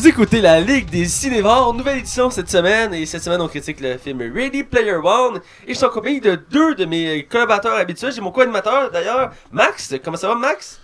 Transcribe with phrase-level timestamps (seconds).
[0.00, 3.80] Vous écoutez la Ligue des Cinévores, nouvelle édition cette semaine, et cette semaine on critique
[3.80, 7.74] le film Ready Player One, et je suis en compagnie de deux de mes collaborateurs
[7.74, 10.80] habituels, j'ai mon co-animateur d'ailleurs, Max, comment ça va Max?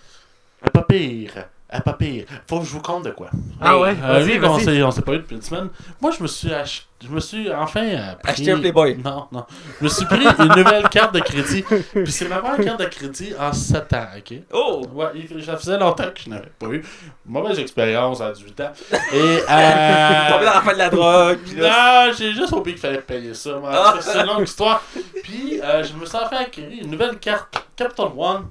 [0.70, 1.46] Pas pire.
[1.76, 2.24] Ah, pas pire.
[2.48, 3.28] Faut que je vous compte de quoi.
[3.60, 5.68] Ah ouais, Euh, vas-y, s'est, on s'est pas eu depuis une semaine,
[6.00, 8.32] moi je me suis ach- je me suis enfin euh, pris...
[8.32, 8.96] Acheté un Playboy.
[9.04, 9.44] Non, non.
[9.80, 11.62] Je me suis pris une nouvelle carte de crédit.
[11.62, 14.34] Puis c'est ma première carte de crédit en 7 ans, ok?
[14.52, 14.82] Oh!
[14.94, 16.82] Ouais, il- ça faisait longtemps que je n'avais pas eu.
[17.26, 18.72] Mauvaise expérience à 18 ans.
[19.12, 20.30] Et euh...
[20.32, 21.38] Tombé dans la fin de la drogue.
[21.56, 23.50] Non, j'ai juste oublié qu'il fallait payer ça.
[23.66, 23.94] Ah.
[24.00, 24.82] C'est une longue histoire.
[25.22, 28.42] Puis, euh, je me suis enfin acquérir une nouvelle carte Capital One.
[28.44, 28.48] Vous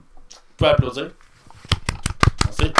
[0.58, 1.08] pouvez applaudir.
[2.46, 2.72] Merci.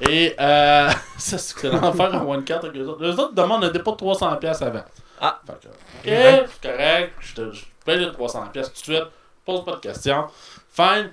[0.00, 3.02] Et, euh, ça, c'est l'enfer à One Card avec eux autres.
[3.02, 4.82] Les autres demandent un dépôt de 300$ avant.
[5.20, 5.40] Ah.
[5.46, 7.12] Fait que, ok, c'est correct.
[7.20, 9.04] Je te je paye le 300$ tout de suite.
[9.44, 10.26] Pose pas de questions.
[10.72, 11.10] Fine.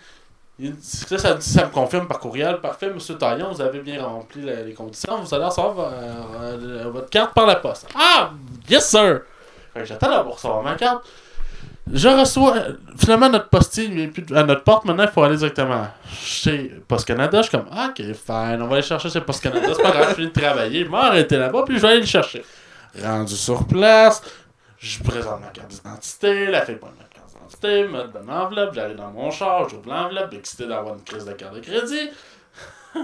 [0.81, 2.61] Ça, ça, ça me confirme par courriel.
[2.61, 5.17] Parfait, monsieur Taillon, vous avez bien rempli la- les conditions.
[5.21, 5.91] Vous allez recevoir euh,
[6.61, 7.87] euh, votre carte par la poste.
[7.97, 8.29] Ah,
[8.69, 9.21] yes, sir!
[9.83, 11.05] J'attends d'avoir recevoir ma carte.
[11.91, 12.55] Je reçois.
[12.97, 14.85] Finalement, notre postier vient plus à notre porte.
[14.85, 17.41] Maintenant, il faut aller directement chez Post Canada.
[17.41, 19.67] Je suis comme, ok, fine, on va aller chercher chez Post Canada.
[19.73, 20.85] C'est pas grave, je de travailler.
[20.85, 22.43] Je vais arrêter là-bas, puis je vais aller le chercher.
[23.03, 24.23] Rendu sur place,
[24.79, 26.47] je présente ma carte d'identité.
[26.47, 28.73] La fille prend ma carte d'identité, me donne l'enveloppe.
[28.73, 32.09] J'arrive dans mon char, j'ouvre l'enveloppe, excité d'avoir une crise de carte de crédit.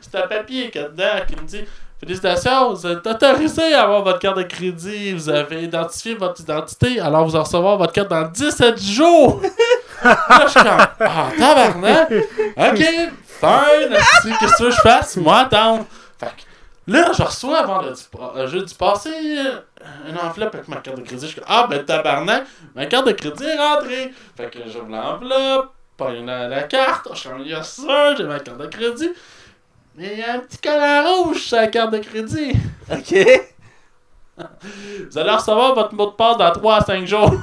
[0.00, 1.64] C'est un papier a dedans qui me dit
[2.02, 5.12] Félicitations, vous êtes autorisé à avoir votre carte de crédit.
[5.12, 9.40] Vous avez identifié votre identité, alors vous allez recevoir votre carte dans 17 jours.
[10.04, 12.10] Là, je suis comme Ah, tabarnak.
[12.56, 12.78] Ok,
[13.24, 14.36] fine.
[14.40, 15.16] Qu'est-ce que je fasse?
[15.16, 15.86] Moi, attendre.
[16.18, 19.60] Fait que là, je reçois vendredi, euh, jeudi passé euh,
[20.08, 21.22] une enveloppe avec ma carte de crédit.
[21.26, 24.12] Je suis comme Ah, ben tabarnak, ma carte de crédit est rentrée.
[24.36, 27.06] Fait que j'ouvre l'enveloppe, pogne la, la carte.
[27.12, 29.10] Je suis comme Yes, sir, j'ai ma carte de crédit.
[29.96, 32.52] Mais il y a un petit collant rouge sur la carte de crédit.
[32.90, 33.14] Ok.
[35.10, 37.32] Vous allez recevoir votre mot de passe dans 3 à 5 jours.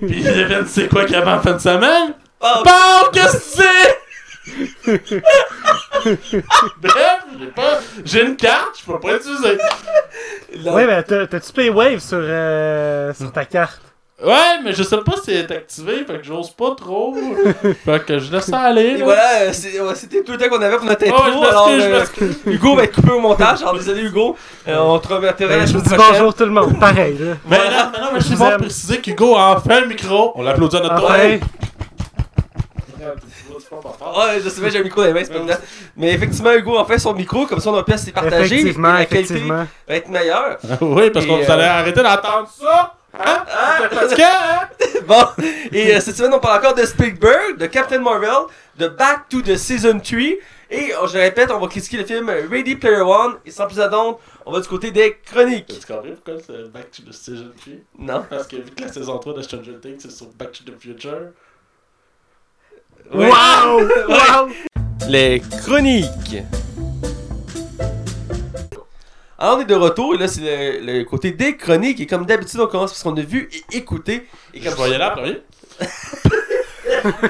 [0.00, 2.14] Puis Evan, c'est quoi qu'il y avait en fin de semaine?
[2.40, 4.00] Oh, Bon, qu'est-ce que c'est?
[6.80, 7.80] Bref, j'ai pas.
[8.04, 9.56] J'ai une carte, je peux pas l'utiliser.
[10.62, 13.80] là- Ouais, mais t'as- t'as-tu Paywave sur, euh, sur ta carte?
[14.22, 17.14] Ouais, mais je sais pas si elle est activée, fait que j'ose pas trop.
[17.84, 18.82] fait que je laisse ça aller.
[18.82, 19.04] Et là.
[19.04, 21.42] voilà, euh, c'était tout le temps qu'on avait pour notre intro.
[21.42, 22.04] alors, euh.
[22.46, 23.62] Hugo va être coupé au montage.
[23.62, 24.36] Alors, désolé, Hugo.
[24.68, 27.34] Euh, on te remettra la Ben, je vous dis bonjour tout le monde, pareil, là.
[27.44, 30.32] Mais non, mais non, mais je suis bon préciser qu'Hugo a enfin le micro.
[30.36, 31.10] On l'applaudit à notre tour.
[31.10, 31.38] Enfin,
[34.16, 35.56] Ouais, je sais pas, j'ai un micro dans les mains, c'est pas évident.
[35.96, 38.60] Mais effectivement, Hugo a fait son micro, comme ça, notre pièce est partagée.
[38.60, 39.66] effectivement, et la qualité effectivement.
[39.88, 40.58] va être meilleure.
[40.80, 42.94] oui, parce que Et, vous allez euh, arrêter d'entendre ça.
[43.18, 43.88] Hein?
[43.90, 44.68] Fatigué, hein?
[45.06, 45.26] Bon,
[45.70, 48.46] et euh, cette semaine, on parle encore de Spielberg, de Captain Marvel,
[48.78, 50.18] de Back to the Season 3.
[50.70, 53.34] Et euh, je répète, on va critiquer le film Ready Player One.
[53.44, 55.66] Et sans plus attendre, on va du côté des chroniques.
[55.66, 57.74] T'as-tu compris pourquoi c'est Back to the Season 3?
[57.98, 58.24] Non?
[58.30, 60.80] Parce que vu que la saison 3 de Stranger Things c'est sur Back to the
[60.80, 61.32] Future.
[63.12, 63.28] Ouais.
[63.28, 63.88] Wow!
[64.08, 64.50] Wow!
[65.08, 66.42] Les chroniques.
[69.38, 72.24] Alors on est de retour et là c'est le, le côté des chroniques et comme
[72.26, 75.04] d'habitude on commence parce qu'on a vu et écouté et Je comme vais y aller
[75.04, 75.38] en premier.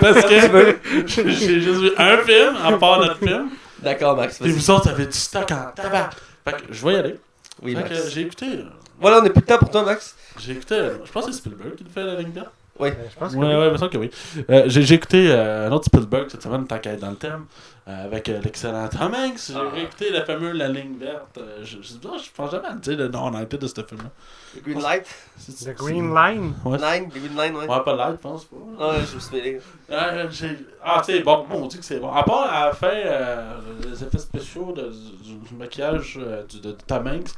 [0.00, 3.48] Parce que j'ai juste vu un film, à part notre film.
[3.80, 4.50] D'accord Max, vas-y.
[4.50, 6.10] vous autres avez du stock en tabac.
[6.44, 7.16] Fait que je vais y aller.
[7.62, 8.02] Oui fait Max.
[8.04, 8.46] que j'ai écouté.
[8.46, 8.64] euh,
[9.00, 10.14] Voilà, on a plus de temps pour toi Max.
[10.38, 10.74] J'ai écouté.
[10.74, 12.48] euh, Je pense que c'est Spielberg qui le fait la ligne verte.
[12.80, 13.54] Euh, Je pense que Ouais, oui.
[13.54, 14.10] ouais, il me semble que oui.
[14.50, 17.16] Euh, j'ai j'ai écouté euh, un autre Spielberg cette semaine, tant qu'à être dans le
[17.16, 19.38] thème, euh, avec euh, l'excellent Tom Hanks.
[19.48, 19.68] J'ai Ah.
[19.70, 21.36] réécouté la fameuse La Ligne Verte.
[21.38, 23.74] Euh, je, je, ah, je pense jamais à dire le nom en anglais de ce
[23.74, 24.10] film-là.
[24.56, 25.06] The Green Light?
[25.36, 26.54] C'est- The c'est- Green Line?
[26.64, 26.78] Ouais.
[26.78, 27.68] Line, The Green Line, ouais.
[27.68, 28.56] Ouais, pas live, je pense pas.
[28.80, 29.58] Ah, je me suis.
[29.90, 32.10] Euh, j'ai- ah, tu sais, bon, on dit que c'est bon.
[32.10, 34.90] À part à la fin, euh, les effets spéciaux de-
[35.22, 37.30] du, du maquillage euh, du- de, Tom Hanks.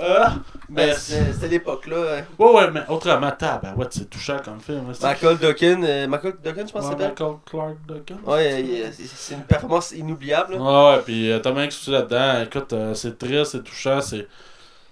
[0.00, 1.96] Euh, Ben, mais c'est- c'était l'époque là.
[2.18, 2.24] hein.
[2.38, 4.84] Ouais, ouais, mais autrement, tabarouette, c'est touchant comme film.
[4.90, 8.14] hein, Michael Duncan, euh, Michael Duncan je pense Ouais, que c'est Michael Clark Duncan.
[8.26, 10.54] Ouais, il- c'est une performance inoubliable.
[10.54, 10.60] là.
[10.60, 12.42] Ouais, ouais, puis euh, Tom Hanks aussi là-dedans.
[12.44, 14.28] Écoute, euh, c'est triste, c'est touchant, c'est.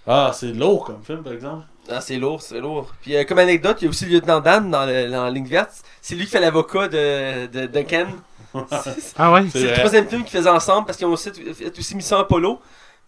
[0.05, 1.65] Ah, c'est lourd comme film, par exemple.
[1.89, 2.91] Ah, c'est lourd, c'est lourd.
[3.01, 5.47] Puis euh, comme anecdote, il y a aussi le lieutenant Dan dans, le, dans ligne
[5.47, 5.71] verte.
[6.01, 8.07] C'est lui qui fait l'avocat de, de Duncan.
[9.17, 9.45] Ah ouais?
[9.51, 12.59] c'est le troisième film qu'ils faisaient ensemble parce qu'ils ont aussi fait aussi Mission Apollo.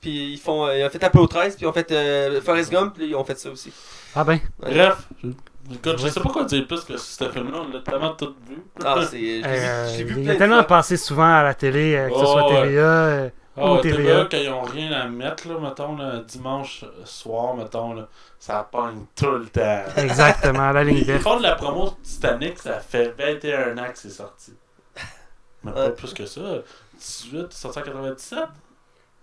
[0.01, 0.65] Puis ils font.
[0.65, 3.15] Euh, ils ont fait Apollo 13, puis ils ont fait euh, Forrest Gump, puis ils
[3.15, 3.71] ont fait ça aussi.
[4.15, 4.39] Ah ben.
[4.59, 5.07] Bref.
[5.69, 8.57] Je sais pas quoi dire plus que ce film-là, on l'a tellement tout vu.
[8.83, 9.41] Ah, c'est.
[9.49, 13.77] Euh, il est tellement passé souvent à la télé, euh, que ce soit TVA oh,
[13.77, 14.27] TVA.
[14.29, 15.97] Quand ils ont rien à mettre, là, mettons,
[16.27, 18.07] dimanche euh, soir, mettons, là,
[18.39, 19.83] ça pogne tout le temps.
[19.97, 21.21] Exactement, la ligne verte.
[21.21, 24.53] Ils font de la promo Titanic, ça fait 21 ans que c'est sorti.
[25.63, 26.41] Mais pas plus que ça.
[26.97, 28.37] 18, 197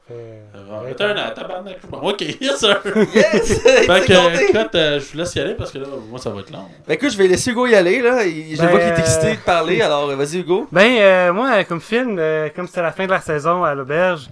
[0.09, 2.81] euh, ah, Return à tabarnak, moi Yes, sir!
[3.13, 3.61] Yes!
[3.63, 6.41] fait que, écoute, euh, je vous laisse y aller parce que là, moi, ça va
[6.41, 6.67] être long.
[6.87, 8.23] Ben, écoute, je vais laisser Hugo y aller, là.
[8.23, 10.69] Je vois qu'il est ben, excité de parler, euh, alors vas-y, Hugo.
[10.71, 12.21] Ben, moi, comme film,
[12.55, 14.29] comme c'était la fin de la saison à l'auberge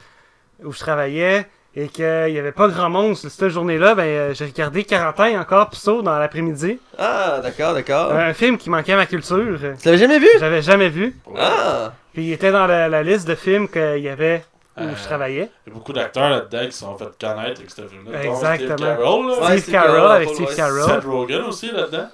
[0.62, 1.44] où je travaillais
[1.74, 6.02] et qu'il n'y avait pas grand monde cette journée-là, ben, j'ai regardé Quarantaine encore, Pso,
[6.02, 6.78] dans l'après-midi.
[6.96, 8.12] Ah, d'accord, d'accord.
[8.12, 9.58] Un film qui manquait à ma culture.
[9.58, 10.28] Tu l'avais jamais vu?
[10.38, 11.16] J'avais jamais vu.
[11.36, 11.94] Ah!
[12.12, 14.44] Puis il était dans la, la liste de films qu'il y avait
[14.76, 15.50] où Euh, je travaillais.
[15.66, 18.22] Il y a beaucoup d'acteurs là-dedans qui se sont fait connaître avec ce film-là.
[18.24, 18.76] Exactement.
[18.76, 19.48] Steve Carell, là.
[19.48, 20.56] Ouais, Steve Carell, avec Steve.
[20.56, 20.82] Carell.
[20.84, 22.08] Seth Rogen aussi là-dedans.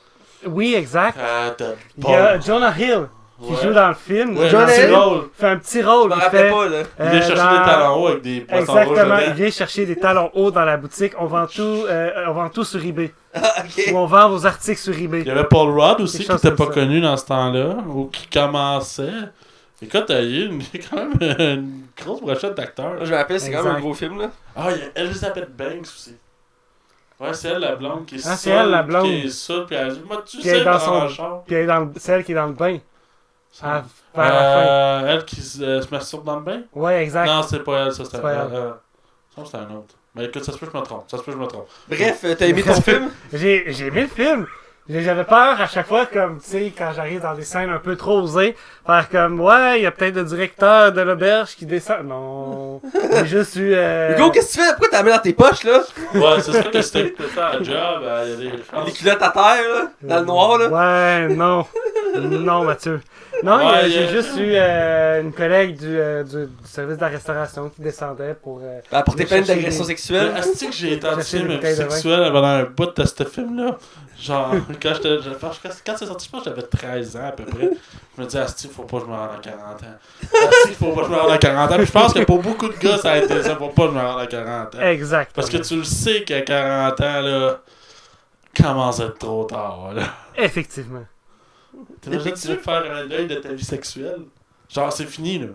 [0.47, 1.19] Oui, exact.
[1.23, 1.55] Ah,
[1.99, 3.07] Il y a Jonah Hill
[3.43, 4.37] qui joue dans le film.
[4.37, 4.95] Ouais, Jonah Hill?
[4.95, 5.29] rôle.
[5.39, 6.13] Fait un petit rôle.
[6.15, 6.83] Il fait, pas, là.
[6.99, 9.87] Il vient euh, chercher dans- des talons hauts avec des poissons Exactement, il vient chercher
[9.87, 11.13] des talons hauts dans la boutique.
[11.19, 13.13] On vend tout, euh, on vend tout sur eBay.
[13.33, 13.93] Ah, ok.
[13.93, 15.21] Ou on vend vos articles sur eBay.
[15.21, 16.73] Il y avait Paul Rudd aussi qui n'était pas ça.
[16.73, 19.09] connu dans ce temps-là, ou qui commençait.
[19.83, 23.05] Écoute, il y a une- quand même une grosse brochette d'acteurs.
[23.05, 24.31] Je me rappelle, c'est quand même un gros film, là.
[24.55, 26.17] Ah, il y a Elizabeth Banks aussi.
[27.19, 29.05] Ouais, c'est elle la blonde qui est Ah, c'est elle, la blonde.
[29.05, 31.43] Qui est saoule, puis elle dit Moi, tu Puis elle est sais, dans dans son-.
[31.47, 32.79] Puis elle est dans le- celle qui est dans le bain.
[33.53, 33.85] Ça- à-
[34.15, 34.67] vers la fin.
[35.07, 36.63] Euh, elle qui se, euh, se masturbe dans le bain?
[36.73, 37.27] Ouais, exact.
[37.27, 38.55] Non, c'est pas elle, ça c'est pas elle.
[38.55, 38.71] euh,
[39.37, 39.95] ça, c'est un autre.
[40.15, 41.05] Mais écoute, ça se peut que je me trompe.
[41.11, 41.69] Ça se peut que je me trompe.
[41.89, 43.11] Bref, euh, t'as aimé ton film?
[43.33, 44.47] J'ai j'ai aimé le film.
[44.89, 47.79] J'ai- J'avais peur à chaque fois, comme, tu sais, quand j'arrive dans des scènes un
[47.79, 51.65] peu trop osées, faire comme, ouais, il y a peut-être le directeur de l'auberge qui
[51.67, 52.07] descend.
[52.09, 52.81] Non.
[53.15, 53.73] J'ai juste eu.
[53.75, 54.71] euh, Hugo, qu'est-ce que tu fais?
[54.73, 55.81] Pourquoi t'as la main dans tes poches, là?
[56.15, 57.75] Ouais, c'est sûr que c'était ça la job.
[58.03, 59.43] euh, Il y a des Les culottes à terre,
[59.75, 59.91] là?
[60.03, 60.69] Dans le noir, là?
[61.29, 61.65] Ouais, non.
[62.17, 63.01] Non, Mathieu.
[63.45, 67.09] Non, Ouais, j'ai juste eu euh, une collègue du, euh, du, du service de la
[67.09, 68.61] restauration qui descendait pour.
[68.63, 70.33] euh, Ben, pour tes cherchais d'agression sexuelle.
[70.37, 71.91] Est-ce que j'ai été Chercher des anti bouteilles de vin.
[71.91, 73.79] sexuel pendant un bout de ce film-là?
[74.21, 77.71] Genre, quand Quand c'est sorti, je pense que j'avais 13 ans à peu près.
[78.17, 79.87] Je me disais, Asti, faut pas que je me rende à 40 ans.
[80.23, 81.77] Asti, faut pas que je me rende à 40 ans.
[81.77, 83.93] Puis je pense que pour beaucoup de gars, ça a été ça, faut pas que
[83.93, 84.81] je me rende à 40 ans.
[84.81, 85.33] Exact.
[85.35, 87.61] Parce que tu le sais qu'à 40 ans, là,
[88.55, 90.03] commence à être trop tard, là.
[90.37, 91.05] Effectivement.
[92.03, 94.23] T'imagines, tu veux faire un deuil de ta vie sexuelle?
[94.69, 95.47] Genre, c'est fini, là.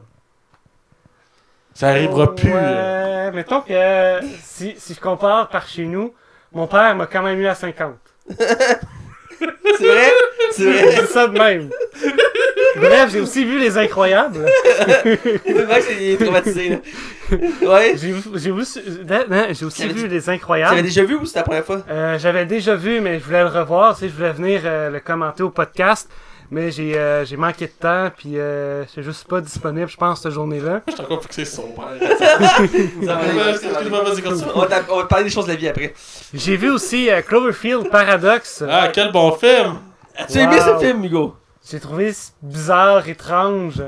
[1.74, 3.26] Ça arrivera plus, là.
[3.26, 6.14] Ouais, mettons que si, si je compare par chez nous,
[6.52, 7.96] mon père m'a quand même eu à 50.
[8.28, 10.12] C'est vrai?
[10.52, 10.92] C'est vrai?
[10.96, 11.70] C'est ça de même.
[12.78, 14.46] Bref, j'ai aussi vu Les Incroyables.
[15.06, 16.78] Le mec, il est traumatisé, là.
[17.68, 17.94] Ouais.
[17.98, 18.30] J'ai aussi,
[19.30, 20.82] non, j'ai aussi T'avais vu dit- Les Incroyables.
[20.82, 21.84] déjà vu ou c'était la première fois?
[21.90, 23.96] Euh, J'avais déjà vu, mais je voulais le revoir.
[23.96, 26.10] Tu sais, je voulais venir euh, le commenter au podcast.
[26.52, 30.22] Mais j'ai euh, j'ai manqué de temps, puis euh, c'est juste pas disponible, je pense,
[30.22, 30.82] cette journée-là.
[30.88, 31.86] Je suis encore fixé sur son père.
[33.02, 35.94] On va, te parler des choses de la vie après.
[36.34, 38.64] J'ai vu aussi euh, Cloverfield Paradox.
[38.70, 39.78] Ah, quel bon film!
[40.30, 40.80] Tu as aimé Wow.
[40.80, 41.36] ce film, Hugo?
[41.70, 43.82] J'ai trouvé bizarre, étrange.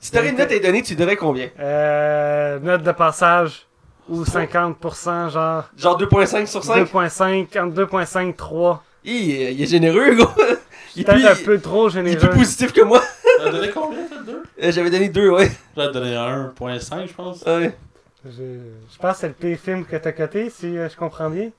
[0.00, 1.48] Si t'aurais une note à lui donner, tu donnerais combien?
[1.60, 3.66] Euh, note de passage
[4.08, 6.92] ou 50%, genre Genre 2.5 sur 5?
[6.92, 8.82] 2.5, entre 2.5 et 3.
[9.04, 10.26] Il, est- il est généreux, Hugo.
[10.96, 12.30] Il est, plus, Peut-être un il- peu trop il est plus généreux.
[12.38, 13.00] positif que moi.
[13.38, 14.42] T'as donné combien, deux?
[14.62, 15.50] Euh, J'avais donné 2, ouais.
[15.76, 17.42] J'avais donné 1.5, je pense.
[17.42, 17.76] ouais.
[18.24, 21.28] Je, je pense que c'est le pire film que t'as coté, si euh, je comprends
[21.28, 21.50] bien.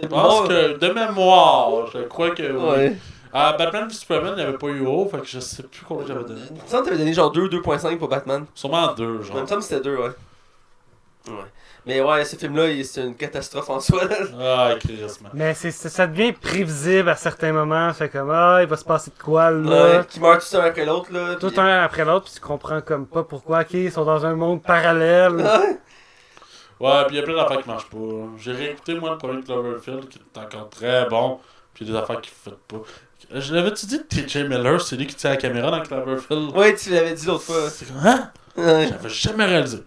[0.00, 2.68] Je pense que, de mémoire, je crois que oui.
[2.76, 2.96] Ouais.
[3.32, 5.84] Ah, Batman v Superman, il n'y avait pas eu haut, fait que je sais plus
[5.86, 6.40] combien j'avais donné.
[6.50, 8.44] Il me semble que t'avais donné genre 2, 2.5 pour Batman.
[8.54, 9.40] Sûrement deux, Il genre.
[9.42, 10.08] me semble que c'était 2, ouais.
[11.28, 11.34] Ouais.
[11.88, 14.02] Mais ouais, ce film-là, il- c'est une catastrophe en soi.
[14.38, 14.74] Ah.
[15.32, 17.90] Mais c'est, ça devient prévisible à certains moments.
[17.94, 19.98] Fait comme, ah, il va se passer de quoi là?
[19.98, 21.10] Ouais, qui meurt tout un après l'autre.
[21.10, 21.36] là.
[21.36, 24.26] Tout puis- un après l'autre, puis tu comprends comme pas pourquoi, ok, ils sont dans
[24.26, 25.32] un monde parallèle.
[26.80, 26.88] Ouais.
[26.88, 27.96] Ouais, puis il y a plein d'affaires qui marchent pas.
[28.38, 31.40] J'ai réécouté, moi, le premier Cloverfield, qui est encore très bon,
[31.74, 32.84] puis des affaires qui ne pas.
[33.32, 36.54] Je l'avais-tu dit, TJ Miller, c'est lui qui tient la caméra dans Cloverfield?
[36.56, 37.68] Ouais, tu l'avais dit l'autre fois.
[37.70, 38.30] C'est comme, hein?
[38.56, 39.78] J'avais jamais réalisé.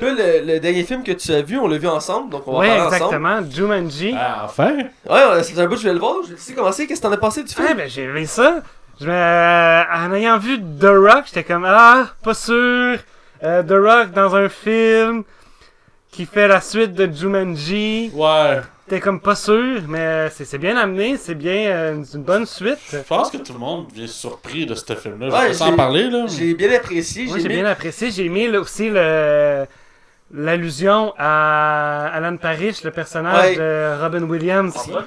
[0.00, 2.52] Là, le, le dernier film que tu as vu, on l'a vu ensemble, donc on
[2.52, 3.16] va Ouais, en parler ensemble.
[3.26, 3.50] exactement.
[3.50, 4.14] Jumanji.
[4.16, 4.76] Ah, enfin!
[5.08, 6.16] Ouais, fait un bout que je vais le voir.
[6.28, 6.86] Je sais comment c'est.
[6.86, 7.66] Qu'est-ce que t'en as pensé du film?
[7.70, 8.62] Ah, ben j'ai aimé ça.
[9.00, 9.12] Je me...
[9.12, 12.98] En ayant vu The Rock, j'étais comme, ah, pas sûr.
[13.44, 15.22] Euh, The Rock dans un film
[16.10, 18.10] qui fait la suite de Jumanji.
[18.14, 22.46] Ouais, T'es comme pas sûr, mais c'est c'est bien amené, c'est bien euh, une, bonne
[22.46, 22.78] suite.
[22.90, 25.28] je pense que tout le monde vient surpris de ce film-là.
[25.28, 26.24] Je Ouais, vais pas s'en j'ai- parler, là.
[26.26, 27.26] J'ai bien apprécié.
[27.26, 28.10] Moi, J'ai bien apprécié.
[28.10, 29.66] J'ai aimé là, aussi le
[30.32, 33.56] l'allusion à Alan Parrish, le personnage Ouais.
[33.56, 34.74] de Robin Williams.
[34.88, 35.02] On va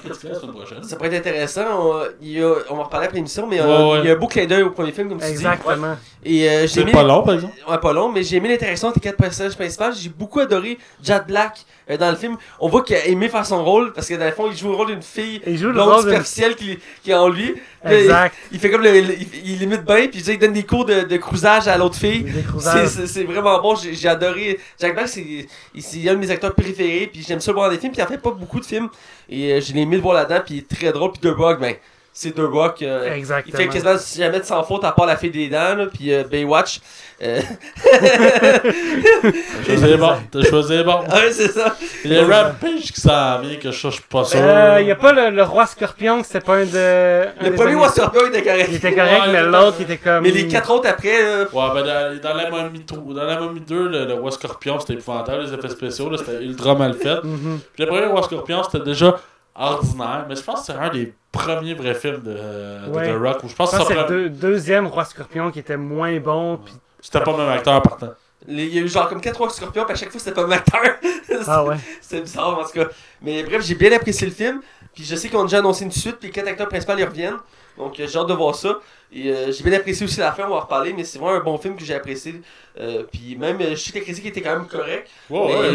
[0.51, 0.83] prochaine.
[0.83, 1.65] Ça pourrait être intéressant.
[1.79, 3.99] On, il y a- on va en reparler après l'émission, mais euh, Ouais, ouais.
[4.03, 5.31] il y a un beau clin d'œil au premier film, comme tu dis.
[5.31, 5.95] Exactement.
[6.23, 6.91] Et euh, j'ai C'est aimé.
[6.91, 7.53] pas long, par exemple?
[7.67, 9.85] Ouais, pas long, mais j'ai aimé l'interaction des quatre personnages principaux.
[9.99, 12.37] J'ai beaucoup adoré Jack Black euh, dans le film.
[12.59, 14.69] On voit qu'il a aimé faire son rôle parce que dans le fond, il joue
[14.69, 17.55] le rôle d'une fille Il joue le blonde superficielle qui, qui est en lui.
[17.83, 18.35] Exact.
[18.51, 20.85] Il, il fait comme le, le- il, il imite bien, puis il donne des cours
[20.85, 22.21] de, de cruisage à l'autre fille.
[22.21, 22.87] Des C'est- cruisages.
[22.89, 24.59] C'est c'est vraiment bon, j'ai j'ai adoré.
[24.79, 27.67] Jack Black, c'est il- c'est un de mes acteurs préférés, puis j'aime ça le voir
[27.69, 28.89] dans des films, puis il en fait pas beaucoup de films.
[29.27, 31.13] Et euh, je l'ai aimé le voir là-dedans, puis il est très drôle.
[31.13, 31.73] Puis The Rock, ben,
[32.13, 32.81] c'est The Rock.
[32.81, 33.57] euh, il Exactement.
[33.57, 36.23] fait quasiment jamais de sans faute à part la fille des dents, là, puis euh,
[36.23, 36.79] Baywatch.
[37.23, 37.39] Euh,
[38.61, 40.13] T'as choisi les bons.
[40.31, 41.01] T'as choisi les bons.
[41.01, 41.75] ouais, c'est ça.
[42.03, 44.39] Il y a Rampage qui s'en vient, que je suis pas sûr.
[44.41, 47.25] Euh, y a pas le, le roi scorpion, c'était pas un de.
[47.39, 48.67] un Le premier War Scorpion était correct.
[48.71, 50.23] Il était correct, Ouais, mais il l'autre, il était comme.
[50.23, 53.39] Mais les quatre autres après, là, Ouais, ben dans, dans la momie 3, dans la
[53.39, 56.93] momie 2, le, le Roi Scorpion, c'était épouvantable, les effets spéciaux, là, c'était ultra mal
[56.95, 57.23] fait.
[57.23, 57.59] Mhm.
[57.73, 59.17] Puis le premier Roi Scorpion, c'était déjà
[59.55, 63.07] ordinaire, mais je pense que c'est un des premiers vrais films de, de Ouais.
[63.13, 65.05] The Rock, où je pense Je que pense que ça c'est le deux- deuxième roi
[65.05, 66.57] scorpion qui était moins bon.
[66.57, 66.73] Puis...
[67.01, 68.09] c'était pas le même acteur partant.
[68.47, 70.33] les- il y a eu genre comme 4 War Scorpions, puis à chaque fois c'était
[70.33, 70.81] pas le même acteur.
[71.47, 71.77] Ah ouais.
[72.01, 72.85] C'était bizarre en tout cas.
[73.21, 74.61] Mais bref, j'ai bien apprécié le film.
[74.93, 77.05] Puis je sais qu'on a déjà annoncé une suite, puis les quatre acteurs principaux ils
[77.05, 77.37] reviennent.
[77.77, 78.79] Donc euh, j'ai hâte de voir ça.
[79.13, 81.37] Et euh, j'ai bien apprécié aussi la fin, on va en reparler, mais c'est vraiment
[81.37, 82.41] un bon film que j'ai apprécié.
[82.79, 85.09] Euh, puis même, euh, je sais que la critique était quand même correcte.
[85.29, 85.73] Ouais,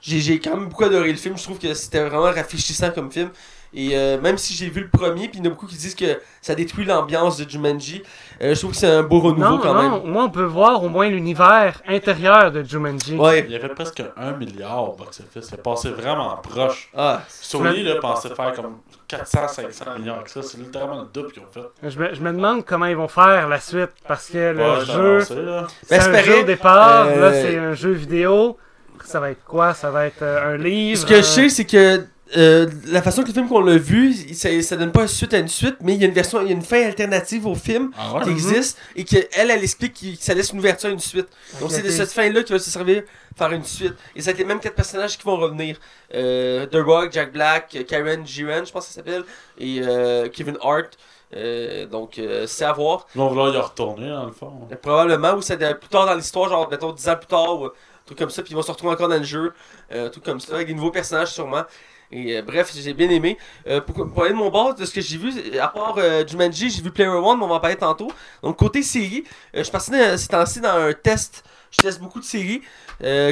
[0.00, 1.36] j'ai quand même beaucoup adoré le film.
[1.36, 3.30] Je trouve que c'était vraiment rafraîchissant comme film.
[3.76, 5.74] Et euh, même si j'ai vu le premier, puis il y en a beaucoup qui
[5.76, 8.02] disent que ça détruit l'ambiance de Jumanji,
[8.40, 10.12] euh, je trouve que c'est un beau renouveau Non, quand non, même.
[10.12, 13.16] moi on peut voir au moins l'univers intérieur de Jumanji.
[13.16, 13.44] Ouais.
[13.48, 15.52] Il y avait presque 1 milliard au box-office.
[15.52, 16.88] A passé vraiment proche.
[16.96, 18.76] Ah, Sony là, pensait faire comme
[19.08, 20.42] 400-500 millions avec ça.
[20.42, 21.88] C'est littéralement le double qu'ils ont fait.
[21.88, 24.84] Je, me, je me demande comment ils vont faire la suite parce que le Ouais,
[24.84, 25.66] jeu, là.
[25.82, 28.56] c'est Ben, un jeu au départ, Euh, là c'est un jeu vidéo.
[29.04, 29.74] Ça va être quoi?
[29.74, 31.00] Ça va être euh, un livre.
[31.00, 32.04] Ce que je euh, sais, c'est que
[32.36, 35.32] euh, la façon que le film qu'on l'a vu, ça, ça donne pas une suite
[35.34, 37.46] à une suite, mais il y a une version, il y a une fin alternative
[37.46, 38.24] au film Ah ouais?
[38.24, 40.98] qui existe et qu'elle, elle, elle explique qu'il- que ça laisse une ouverture à une
[40.98, 41.28] suite.
[41.60, 43.02] Donc c'est de cette fin-là qui va se servir
[43.36, 43.94] faire une suite.
[44.14, 45.76] Et ça va être les mêmes quatre personnages qui vont revenir.
[46.14, 49.24] Euh, The Rock, Jack Black, Karen Giran, je pense que ça s'appelle,
[49.58, 50.96] et euh, Kevin Hart.
[51.34, 53.06] Euh, donc euh, c'est à voir.
[53.14, 54.68] Ils vont vouloir y retourner, dans le fond.
[54.80, 57.70] Probablement, ou c'est plus tard dans l'histoire, genre mettons 10 ans plus tard, ou un
[58.06, 59.52] truc comme ça, puis ils vont se retrouver encore dans le jeu,
[59.92, 61.62] euh, un truc comme ça, avec des nouveaux personnages sûrement.
[62.16, 63.36] Et euh, bref, j'ai bien aimé.
[63.66, 66.24] Euh, pour, pour aller de mon bord, de ce que j'ai vu, à part euh,
[66.26, 68.10] Jumanji, j'ai vu Player One, mais on va en parler tantôt.
[68.42, 71.42] Donc côté série, euh, je suis parti dans- ces temps-ci dans un test.
[71.72, 72.62] Je teste beaucoup de séries.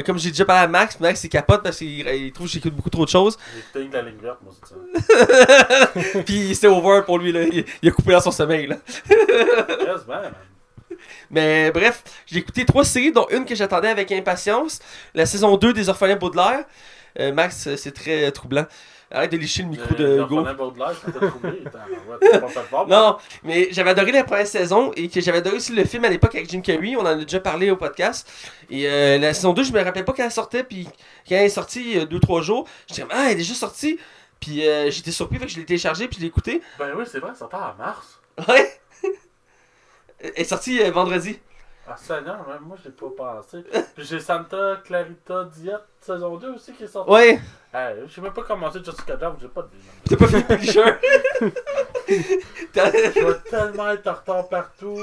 [0.05, 2.75] Comme j'ai déjà parlé à Max, Max il capote parce qu'il il trouve que j'écoute
[2.75, 3.37] beaucoup trop de choses.
[3.73, 5.87] J'ai la ligne verte, moi, c'est ça.
[6.25, 7.43] Puis c'était over pour lui, là.
[7.43, 8.67] Il, il a coupé dans son sommeil.
[8.67, 8.75] Là.
[9.09, 10.33] Yes, man.
[11.31, 14.79] Mais bref, j'ai écouté trois séries, dont une que j'attendais avec impatience.
[15.13, 16.65] La saison 2 des Orphelins Baudelaire.
[17.19, 18.65] Euh, Max, euh, c'est très euh, troublant.
[19.11, 20.43] Arrête de licher le micro de Hugo.
[22.87, 26.09] Non, mais j'avais adoré la première saison et que j'avais adoré aussi le film à
[26.09, 26.95] l'époque avec Jim Carrey.
[26.95, 28.27] On en a déjà parlé au podcast.
[28.71, 30.63] Et euh, la saison 2, je me rappelais pas quand elle sortait.
[30.63, 30.85] Puis
[31.29, 33.53] quand elle est sortie il y a 2-3 jours, j'étais comme Ah, elle est déjà
[33.53, 33.99] sortie.
[34.39, 36.61] Puis euh, j'étais surpris, fait que je l'ai téléchargé puis je l'ai écouté.
[36.79, 38.19] Ben oui, c'est vrai, ça part en mars.
[38.47, 38.79] Ouais!
[40.19, 41.39] Elle est sortie euh, vendredi.
[41.85, 43.57] Ah, Seigneur, même moi, je l'ai pas pensé.
[43.95, 47.11] Puis j'ai Santa Clarita Diet saison 2 aussi qui est sortie.
[47.11, 47.41] Ouais!
[47.73, 49.69] Hey, je sais même pas commencé Jessica Jones, j'ai pas de.
[50.09, 50.83] T'as pas fini Punisher?
[52.07, 54.93] Je vais tellement être en retard partout.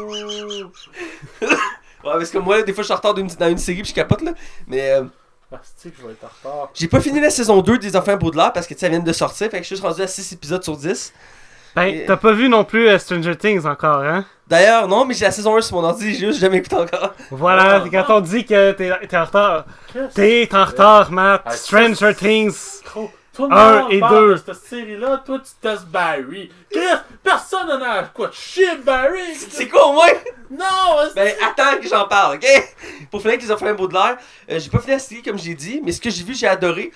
[2.03, 3.91] Ouais, parce que moi, là, des fois, je suis en retard dans une série puis
[3.91, 4.33] je capote, là.
[4.67, 5.05] Mais euh,
[5.53, 6.71] Ah, c'est que je vais être en retard.
[6.75, 9.51] j'ai pas fini la saison 2 des Enfants Baudelaire parce que elle vient de sortir.
[9.51, 11.13] Fait que je suis juste rendu à 6 épisodes sur 10.
[11.77, 14.25] Ben, t'as pas vu non plus euh, Stranger Things encore, hein?
[14.49, 17.15] D'ailleurs, non, mais j'ai la saison 1 sur mon ordi, j'ai juste jamais écouté encore.
[17.31, 19.65] Voilà, Ah, quand on dit que t'es t'es en retard,
[20.15, 21.43] t'es en retard, Matt.
[21.45, 22.83] Ah, Stranger Things.
[22.85, 23.11] Trop.
[23.33, 24.33] Tout le Un monde et parle deux.
[24.35, 26.51] de cette série-là, toi tu testes Barry.
[26.69, 29.35] Qu'est-ce Personne n'en a quoi de chier Barry.
[29.37, 30.07] C'est quoi au moins?
[30.51, 30.67] Non,
[31.15, 32.75] Ben, attends que j'en parle, ok?
[33.09, 34.17] Pour finir avec les Enfants Baudelaire,
[34.51, 36.49] euh, j'ai pas fini la série comme j'ai dit, mais ce que j'ai vu, j'ai
[36.49, 36.91] adoré.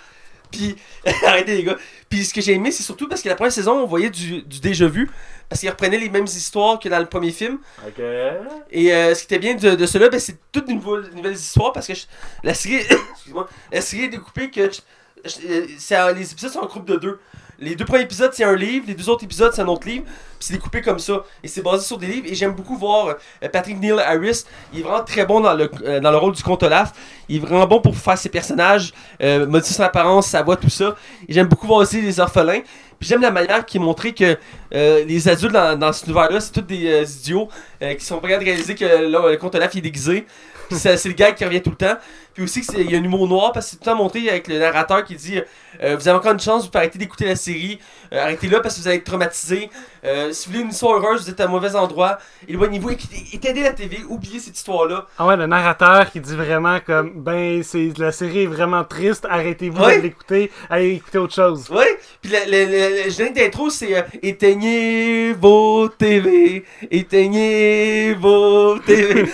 [0.57, 0.77] Puis,
[1.27, 1.77] arrêtez les gars.
[2.09, 4.43] Puis ce que j'ai aimé, c'est surtout parce que la première saison, on voyait du,
[4.43, 5.11] du déjà vu.
[5.49, 7.59] Parce qu'ils reprenaient les mêmes histoires que dans le premier film.
[7.87, 8.03] Ok.
[8.71, 11.35] Et euh, ce qui était bien de, de cela, ben, c'est toutes de nouvelles, nouvelles
[11.35, 12.07] histoires parce que je-
[12.43, 12.77] la série,
[13.13, 14.81] excuse-moi, la série est découpée que je-
[15.29, 17.21] je- euh, les épisodes sont en groupe de deux.
[17.61, 20.05] Les deux premiers épisodes c'est un livre, les deux autres épisodes c'est un autre livre,
[20.45, 21.25] c'est découpé comme ça.
[21.43, 22.27] Et c'est basé sur des livres.
[22.31, 24.45] Et j'aime beaucoup voir euh, Patrick Neil Harris.
[24.73, 26.93] Il est vraiment très bon dans le, euh, dans le rôle du comte Olaf.
[27.29, 30.69] Il est vraiment bon pour faire ses personnages, euh, modifier son apparence, sa voix, tout
[30.69, 30.97] ça.
[31.27, 32.61] Et j'aime beaucoup voir aussi les orphelins.
[33.01, 34.37] Puis j'aime la manière qui est montrée que
[34.71, 37.49] les adultes dans, dans cet univers-là, c'est tous des idiots
[37.81, 40.27] qui sont capables de réaliser que là, le comte Olaf est déguisé.
[40.77, 41.97] C'est le gars qui revient tout le temps.
[42.35, 44.29] Puis aussi il y a un humour noir parce que c'est tout le temps monté
[44.29, 45.39] avec le narrateur qui dit
[45.81, 47.79] euh, Vous avez encore une chance, vous pouvez arrêter d'écouter la série.
[48.13, 49.71] Euh, Arrêtez là parce que vous allez être traumatisé.
[50.05, 52.19] Euh, si vous voulez une histoire heureuse, vous êtes à un mauvais endroit.
[52.49, 52.91] Éloignez-vous,
[53.33, 55.07] éteignez la TV, oubliez cette histoire-là.
[55.17, 57.63] Ah ouais, le narrateur qui dit vraiment comme, ben,
[57.99, 59.99] la série est vraiment triste, arrêtez-vous Ouais.
[59.99, 61.71] de l'écouter, allez écouter autre chose.
[61.71, 69.25] Ouais, puis le générique d'intro, c'est euh, Éteignez vos TV, éteignez vos TV.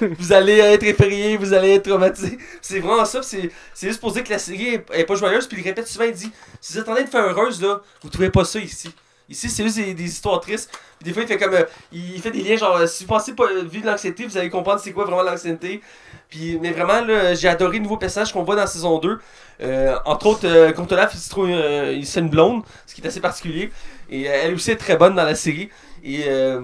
[0.18, 2.38] vous allez être effrayés, vous allez être traumatisés.
[2.62, 3.50] C'est vraiment ça, c'est
[3.80, 6.30] juste pour dire que la série est, pas joyeuse, puis il répète souvent, il dit
[6.60, 8.92] Si vous attendez de faire heureuse, là, vous trouvez pas ça ici.
[9.28, 10.70] Ici, c'est juste des, histoires tristes.
[10.98, 11.54] Puis des fois, il fait comme.
[11.54, 14.50] euh, il fait des liens, genre, euh, si vous pensez pas vivre l'anxiété, vous allez
[14.50, 15.80] comprendre c'est quoi vraiment l'anxiété.
[16.28, 19.18] Puis, mais vraiment, là, j'ai adoré le nouveau personnage qu'on voit dans saison 2.
[19.62, 23.06] Euh, entre autres, euh, contre Olaf, il se trouve euh, une blonde, ce qui est
[23.06, 23.70] assez particulier.
[24.10, 25.70] Et euh, elle aussi est très bonne dans la série.
[26.04, 26.60] Et euh,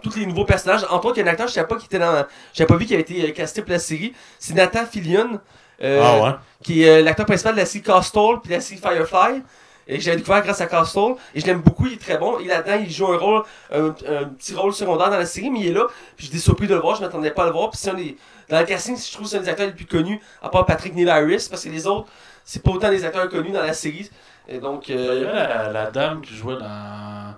[0.00, 0.84] tous les nouveaux personnages.
[0.90, 2.24] Entre autres, il y a un acteur, je savais pas qui était dans.
[2.52, 4.12] J'avais pas vu qui avait été euh, casté pour la série.
[4.38, 5.40] C'est Nathan Fillion.
[5.82, 6.30] euh, ah ouais?
[6.62, 9.42] qui est euh, l'acteur principal de la série Castle puis de la série Firefly.
[9.86, 11.14] Et que j'avais découvert grâce à Castle.
[11.34, 12.38] Et je l'aime beaucoup, il est très bon.
[12.38, 15.60] Et là-dedans, il joue un rôle, un, un petit rôle secondaire dans la série, mais
[15.60, 15.86] il est là.
[16.16, 17.68] Puis j'étais surpris de le voir, je m'attendais pas à le voir.
[17.70, 18.16] Puis c'est un des.
[18.48, 20.64] Dans le casting, je trouve que c'est un des acteurs les plus connus, à part
[20.64, 22.08] Patrick Neil Harris, parce que les autres,
[22.44, 24.08] c'est pas autant des acteurs connus dans la série.
[24.48, 24.88] Et donc.
[24.88, 27.34] Il y Euh, avait la, la dame qui jouait dans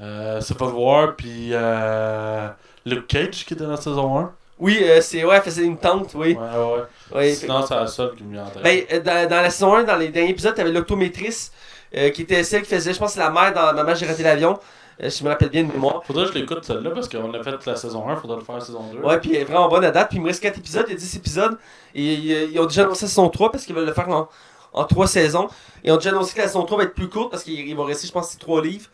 [0.00, 2.48] euh, Civil War, puis euh,
[2.86, 4.32] Luke Cage qui était dans la saison 1.
[4.58, 5.24] oui, euh, c'est.
[5.24, 6.36] Ouais, elle faisait une tante, oui.
[6.36, 6.82] Ouais, ouais.
[7.16, 8.38] Ouais, Sinon, c'est la seule qui me.
[8.62, 11.52] Ben, euh, dans, dans la saison 1, dans les derniers épisodes, t'avais l'optométrice,
[11.96, 14.22] euh, qui était celle qui faisait, je pense, c'est la mère dans Maman, j'ai raté
[14.22, 14.58] l'avion.
[15.00, 16.02] Euh, je me rappelle bien de mémoire.
[16.04, 18.56] Faudrait que je l'écoute celle-là parce qu'on a fait la saison 1, faudrait le faire
[18.56, 18.98] la saison 2.
[18.98, 20.08] Ouais, puis elle est vraiment bonne à date.
[20.08, 21.56] Puis il me reste 4 épisodes, il y a 10 épides.
[21.94, 24.28] Et ils ont déjà annoncé la saison 3 parce qu'ils veulent le faire en,
[24.72, 25.48] en 3 saisons.
[25.84, 27.76] Ils ont déjà annoncé que la saison 3 va être plus courte parce qu'il il
[27.76, 28.86] va rester, je pense, 3 livres.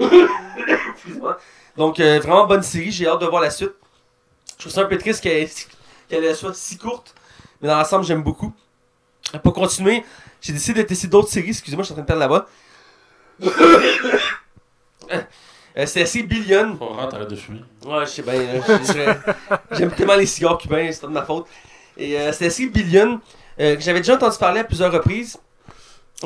[0.00, 1.38] Excuse-moi.
[1.76, 3.72] Donc, euh, vraiment bonne série, j'ai hâte de voir la suite.
[4.56, 5.48] Je trouve ça un peu triste qu'elle
[6.08, 7.14] qu'elle soit si courte.
[7.60, 8.52] Mais dans l'ensemble, j'aime beaucoup.
[9.44, 10.04] Pour continuer,
[10.40, 11.50] j'ai décidé de tester d'autres séries.
[11.50, 12.46] Excusez-moi, je suis en train de perdre la voix.
[15.76, 16.76] Euh, c'est la série Billion.
[16.76, 17.60] Faut vraiment t'arrêter de fumer.
[17.86, 18.60] Ouais, je sais bien.
[18.66, 21.46] je- J'aime tellement les cigares cubains, c'est pas de ma faute.
[21.96, 23.20] Et euh, c'est la série Billion,
[23.60, 25.38] euh, que j'avais déjà entendu parler à plusieurs reprises.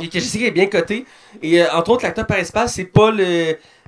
[0.00, 1.04] Et que je sais qu'elle est bien cotée.
[1.42, 3.20] Et entre autres, l'acteur principal, c'est Paul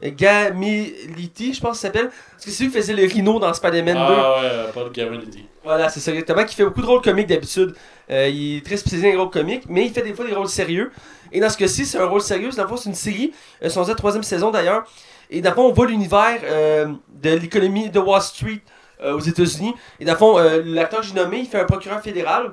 [0.02, 2.10] Gamiliti, je pense qu'il s'appelle.
[2.32, 4.00] Parce que c'est lui qui faisait le Rhino dans Spider-Man 2.
[4.00, 5.44] Ah ouais, pas de Gavinity.
[5.64, 7.74] Voilà, c'est ça exactement, qui fait beaucoup de rôles comiques d'habitude.
[8.10, 10.34] Euh, il est très spécialisé dans les rôles comiques, mais il fait des fois des
[10.34, 10.92] rôles sérieux.
[11.32, 12.50] Et dans ce cas-ci, c'est un rôle sérieux.
[12.50, 13.32] Dans le fond, c'est une série.
[13.62, 14.84] Euh, c'est la troisième saison d'ailleurs.
[15.28, 18.60] Et dans le fond, on voit l'univers euh, de l'économie de Wall Street
[19.02, 19.74] euh, aux États-Unis.
[19.98, 22.52] Et dans le fond, euh, l'acteur que j'ai nommé, il fait un procureur fédéral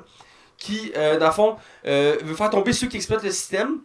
[0.58, 3.78] qui, euh, dans le fond, euh, veut faire tomber ceux qui exploitent le système.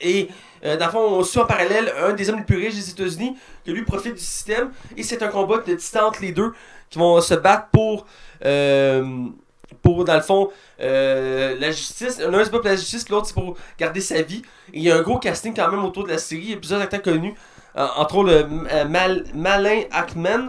[0.00, 0.28] Et
[0.64, 2.90] euh, dans le fond, on suit en parallèle un des hommes les plus riches des
[2.90, 4.70] États-Unis que lui profite du système.
[4.96, 6.52] Et c'est un combat de titans entre les deux
[6.88, 8.06] qui vont se battre pour,
[8.44, 9.26] euh,
[9.82, 12.18] pour dans le fond, euh, la justice.
[12.18, 14.42] L'un c'est pas pour la justice, l'autre c'est pour garder sa vie.
[14.72, 16.42] Et il y a un gros casting quand même autour de la série.
[16.42, 17.34] Il y a plusieurs acteurs connus.
[17.74, 20.48] Entre autres, le Mal- Malin Ackman,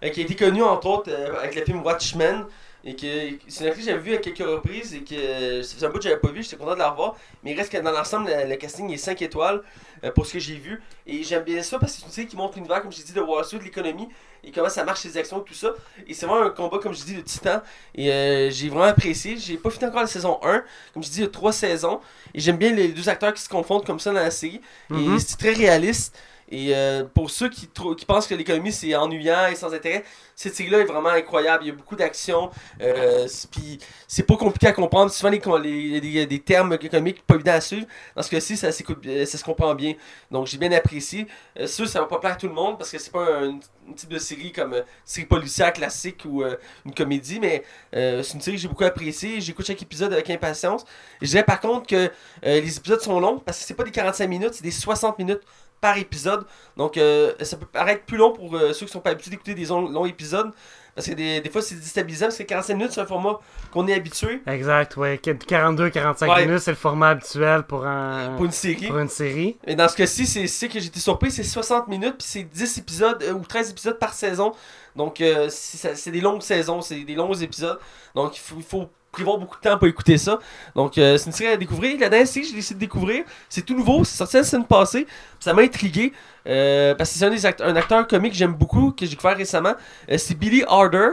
[0.00, 2.46] qui a été connu entre autres avec le film Watchmen.
[2.86, 3.06] Et que
[3.48, 5.98] c'est une actrice que j'avais vue à quelques reprises et que ça faisait un bout
[5.98, 7.16] que j'avais pas vu, j'étais content de la revoir.
[7.42, 9.62] Mais il reste que dans l'ensemble, le, le casting est 5 étoiles
[10.04, 10.80] euh, pour ce que j'ai vu.
[11.04, 13.12] Et j'aime bien ça parce que c'est une série qui montre l'univers, comme je dit,
[13.12, 14.08] de Wall Street, de l'économie
[14.44, 15.72] et comment ça marche, les actions, tout ça.
[16.06, 17.60] Et c'est vraiment un combat, comme je dis, de titan.
[17.96, 19.36] Et euh, j'ai vraiment apprécié.
[19.36, 20.62] J'ai pas fini encore la saison 1.
[20.94, 22.00] Comme je dis, il y a 3 saisons.
[22.32, 24.60] Et j'aime bien les deux acteurs qui se confondent comme ça dans la série.
[24.94, 26.16] Et c'est très réaliste.
[26.48, 30.04] Et euh, pour ceux qui, qui pensent que l'économie c'est ennuyant et sans intérêt,
[30.34, 31.64] cette série-là est vraiment incroyable.
[31.64, 32.50] Il y a beaucoup d'action.
[32.80, 35.10] Euh, puis c'est pas compliqué à comprendre.
[35.10, 37.86] Souvent, les, con- les, des, termes économiques pas évidents à suivre.
[38.14, 39.94] Dans ce cas-ci, ça, se comprend bien.
[40.30, 41.26] Donc j'ai bien apprécié.
[41.58, 43.58] Euh, sûr, ça va pas plaire à tout le monde parce que c'est pas un,
[43.94, 47.62] type de série comme euh, une série policière classique ou euh, une comédie, mais
[47.94, 49.40] euh, c'est une série que j'ai beaucoup appréciée.
[49.40, 50.84] J'écoute chaque épisode avec impatience.
[51.22, 52.10] Je dirais par contre que euh,
[52.42, 55.40] les épisodes sont longs parce que c'est pas des 45 minutes, c'est des 60 minutes
[55.80, 56.44] par épisode.
[56.76, 59.54] Donc euh, ça peut paraître plus long pour euh, ceux qui sont pas habitués d'écouter
[59.54, 60.50] des longs, longs épisodes.
[60.94, 63.38] Parce que des, des fois c'est déstabilisant parce que 45 minutes c'est un format
[63.70, 65.20] qu'on est habitué Exact, ouais.
[65.22, 66.46] 42-45 Ouais.
[66.46, 68.86] minutes, c'est le format habituel pour, un, pour une série.
[68.86, 69.58] pour une série.
[69.66, 72.78] Et dans ce cas-ci, c'est c'est que j'étais surpris, c'est 60 minutes, puis c'est 10
[72.78, 74.52] épisodes euh, ou 13 épisodes par saison.
[74.96, 77.78] Donc euh, c'est des longues saisons, c'est des longs épisodes.
[78.14, 80.38] Donc il faut, il faut prévoir beaucoup de temps pour écouter ça.
[80.74, 81.98] Donc euh, c'est une série à découvrir.
[81.98, 84.66] La dernière série que j'ai décidé de découvrir, c'est tout nouveau, c'est sorti la semaine
[84.66, 85.06] passée.
[85.40, 86.12] Ça m'a intrigué.
[86.48, 89.10] euh, parce que c'est un, des act- un acteur comique que j'aime beaucoup, que j'ai
[89.10, 89.74] découvert récemment.
[90.10, 91.08] Euh, c'est Billy Harder,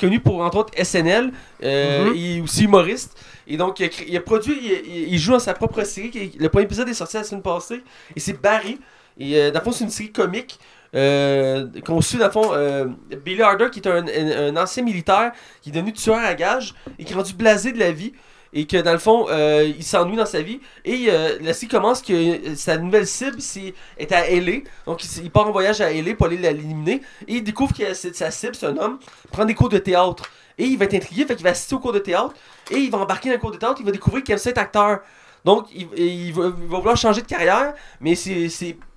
[0.00, 1.30] connu pour entre autres SNL,
[1.62, 2.16] euh, Mhm.
[2.16, 3.16] et aussi humoriste.
[3.46, 6.10] Et donc, il a, il produit, il, il- il joue dans sa propre série.
[6.16, 7.82] est- Le premier épisode est sorti la semaine passée.
[8.16, 8.80] Et c'est Barry.
[9.18, 10.58] Et euh, dans le fond, c'est une série comique.
[10.96, 12.86] Euh, qu'on suit dans le fond euh,
[13.22, 17.12] Billy Harder qui est un, ancien militaire qui est devenu tueur à gages et qui
[17.12, 18.14] est rendu blasé de la vie
[18.54, 20.60] et que dans le fond, euh, il s'ennuie dans sa vie.
[20.86, 21.08] Et
[21.42, 24.60] la série commence que sa nouvelle cible c'est, est à LA.
[24.86, 27.02] Donc il, part en voyage à LA pour aller l'éliminer.
[27.28, 28.98] Et il découvre que c'est- sa cible, c'est un homme,
[29.30, 30.30] prend des cours de théâtre.
[30.56, 32.32] Et il va être intrigué, fait qu'il va assister au cours de théâtre.
[32.70, 34.58] Et il va embarquer dans le cours de théâtre, il va découvrir qu'il aime être
[34.58, 35.00] acteur.
[35.44, 38.48] Donc il, va, vouloir changer de carrière, mais ses,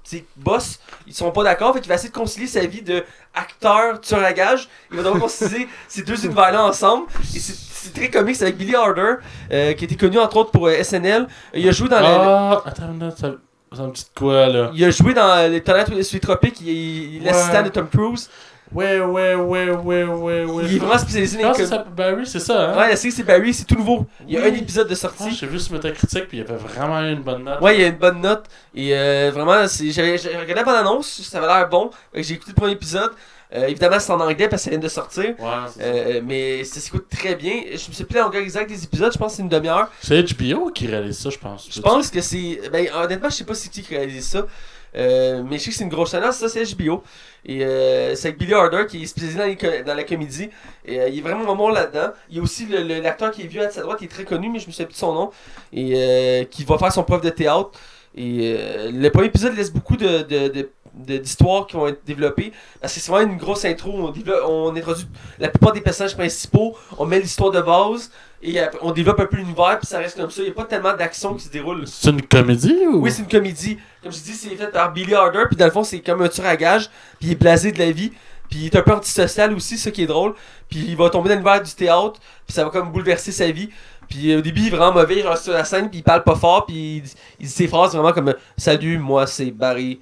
[0.10, 3.04] ses, boss, ils sont pas d'accord, fait qu'il va essayer de concilier sa vie de
[3.34, 4.68] acteur, tueur à gage.
[4.92, 7.08] Il va devoir concilier ces deux univers-là ensemble.
[7.36, 9.14] Et c'est c'est très comique, c'est avec Billy Harder,
[9.54, 11.28] euh, qui était connu entre autres pour euh, SNL.
[11.54, 13.32] Il a joué dans Ah, attends une minute, ça,
[13.74, 14.72] ça me dit de quoi là?
[14.74, 17.64] Il a joué dans les Talents sur les tropiques, il est il est l'assistant Ouais.
[17.64, 18.30] de Tom Cruise.
[18.72, 20.64] Ouais, ouais, ouais, ouais, ouais, ouais.
[20.68, 23.24] Il est vraiment spécialisé dans Ah, les Barry, c'est ça, hein Ouais, la série c'est
[23.24, 24.06] Barry, c'est tout nouveau.
[24.28, 24.50] Il y a Oui.
[24.50, 25.32] un épisode de Ah, sortie.
[25.36, 27.62] J'ai vu ce métacritique, puis il y avait vraiment une bonne note.
[27.62, 28.46] Ouais, il y a une bonne note.
[28.76, 31.90] Et euh, vraiment, c'est- j'avais j'avais regardé la bonne annonce, ça avait l'air bon.
[32.14, 33.12] J'ai écouté le premier épisode.
[33.52, 35.30] Euh, évidemment, c'est en anglais parce que ça vient de sortir.
[35.40, 35.86] Ouais, c'est ça.
[35.88, 37.54] Euh, mais ça s'écoute très bien.
[37.72, 39.90] Je me suis plus la longueur exacte des épisodes, je pense que c'est une demi-heure.
[40.04, 41.68] C'est HBO qui réalise ça, je pense.
[41.72, 42.62] Je pense que c'est.
[42.72, 44.46] Ben, honnêtement, je sais pas c'est qui qui réalise ça.
[44.96, 47.04] Euh, mais je sais que c'est une grosse chaîne, ça c'est HBO.
[47.46, 50.50] Et euh, c'est avec Billy Harder qui est spécialisé dans, la comédie.
[50.86, 52.12] Et euh, il est vraiment bon là-dedans.
[52.30, 54.50] Il y a aussi l'acteur qui est vieux à sa droite, qui est très connu,
[54.50, 55.32] mais je me souviens plus de son nom.
[55.72, 57.72] Et euh, qui va faire son prof de théâtre.
[58.16, 58.58] Et
[58.92, 60.70] le premier épisode laisse beaucoup de, de,
[61.20, 62.52] d'histoires qui vont être développées.
[62.82, 63.92] Parce que c'est vraiment une grosse intro.
[63.94, 66.76] On, développe- on introduit la plupart des personnages principaux.
[66.98, 68.12] On met l'histoire de base.
[68.42, 69.78] Et on développe un peu l'univers.
[69.80, 70.42] Puis ça reste comme ça.
[70.42, 71.88] Il n'y a pas tellement d'action qui se déroule.
[71.88, 73.02] C'est une comédie ou?
[73.02, 73.78] Oui, c'est une comédie.
[74.02, 75.44] Comme je dis, c'est fait par Billy Harder.
[75.48, 76.90] Puis dans le fond, c'est comme un tueur à gage.
[77.20, 78.12] Puis il est blasé de la vie.
[78.50, 80.34] Puis il est un peu antisocial aussi, ce qui est drôle.
[80.70, 82.20] Puis il va tomber dans l'univers du théâtre.
[82.46, 83.70] Puis ça va comme bouleverser sa vie.
[84.10, 85.90] Puis euh, au début, il est vraiment mauvais, genre sur la scène.
[85.90, 86.66] Puis il parle pas fort.
[86.66, 87.04] Puis il,
[87.40, 90.00] il dit ses phrases vraiment comme Salut, moi c'est Barry.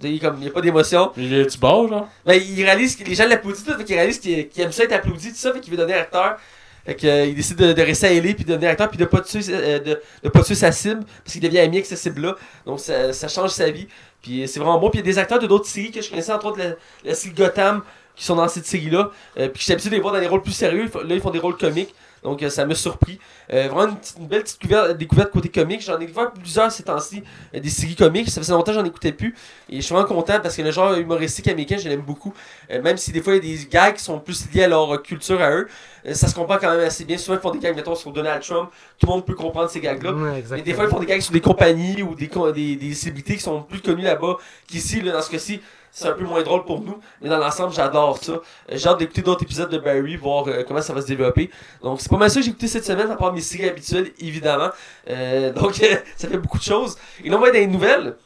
[0.00, 1.12] Tu sais, comme il n'y a pas d'émotion.
[1.16, 3.64] Il est du bord, genre Ben, il réalise que les gens l'applaudissent.
[3.64, 5.52] Fait qu'il réalise qu'il aime ça être applaudi, tout ça.
[5.52, 6.38] Fait qu'il veut devenir acteur.
[6.84, 8.98] Fait que, euh, il décide de, de rester à LA puis de devenir acteur puis
[8.98, 11.86] de pas tuer, euh, de, de pas tuer sa cible parce qu'il devient ami avec
[11.86, 12.36] sa cible là.
[12.66, 13.86] Donc ça, change sa vie.
[14.22, 14.90] Puis euh, c'est vraiment bon.
[14.90, 16.74] Puis il y a des acteurs de d'autres séries que je connaissais, entre autres la,
[17.04, 17.82] la série Gotham,
[18.16, 19.10] qui sont dans cette série-là.
[19.34, 20.90] Puis j'étais habitué de les voir dans des rôles plus sérieux.
[20.94, 21.94] Là, ils font des rôles comiques.
[22.22, 23.18] Donc euh, ça m'a surpris.
[23.52, 25.80] Euh, vraiment une, petite- une belle petite couverte- découverte côté comique.
[25.82, 27.22] J'en ai découvert plusieurs ces temps-ci,
[27.54, 28.28] euh, des séries comiques.
[28.30, 29.34] Ça faisait longtemps que j'en écoutais plus.
[29.68, 32.34] Et je suis vraiment content parce que le genre humoristique américain, je l'aime beaucoup.
[32.68, 35.02] Même si des fois il y a des gags qui sont plus liés à leur
[35.02, 35.68] culture à eux,
[36.12, 37.16] ça se comprend quand même assez bien.
[37.18, 38.70] Souvent ils font des gags, mettons, sur Donald Trump.
[38.98, 40.12] Tout le monde peut comprendre ces gags-là.
[40.12, 42.94] Ouais, Mais des fois, ils font des gags sur des compagnies ou des, des, des
[42.94, 45.00] célébrités qui sont plus connues là-bas qu'ici.
[45.00, 45.60] Là, dans ce cas-ci,
[45.92, 47.00] c'est un peu moins drôle pour nous.
[47.20, 48.34] Mais dans l'ensemble, j'adore ça.
[48.70, 51.50] J'ai hâte d'écouter d'autres épisodes de Barry, voir euh, comment ça va se développer.
[51.82, 54.10] Donc, c'est pas mal ça que j'ai écouté cette semaine, à part mes séries habituelles,
[54.20, 54.70] évidemment.
[55.08, 55.74] Euh, donc,
[56.16, 56.96] ça fait beaucoup de choses.
[57.24, 58.16] Et là, on va être dans les nouvelles.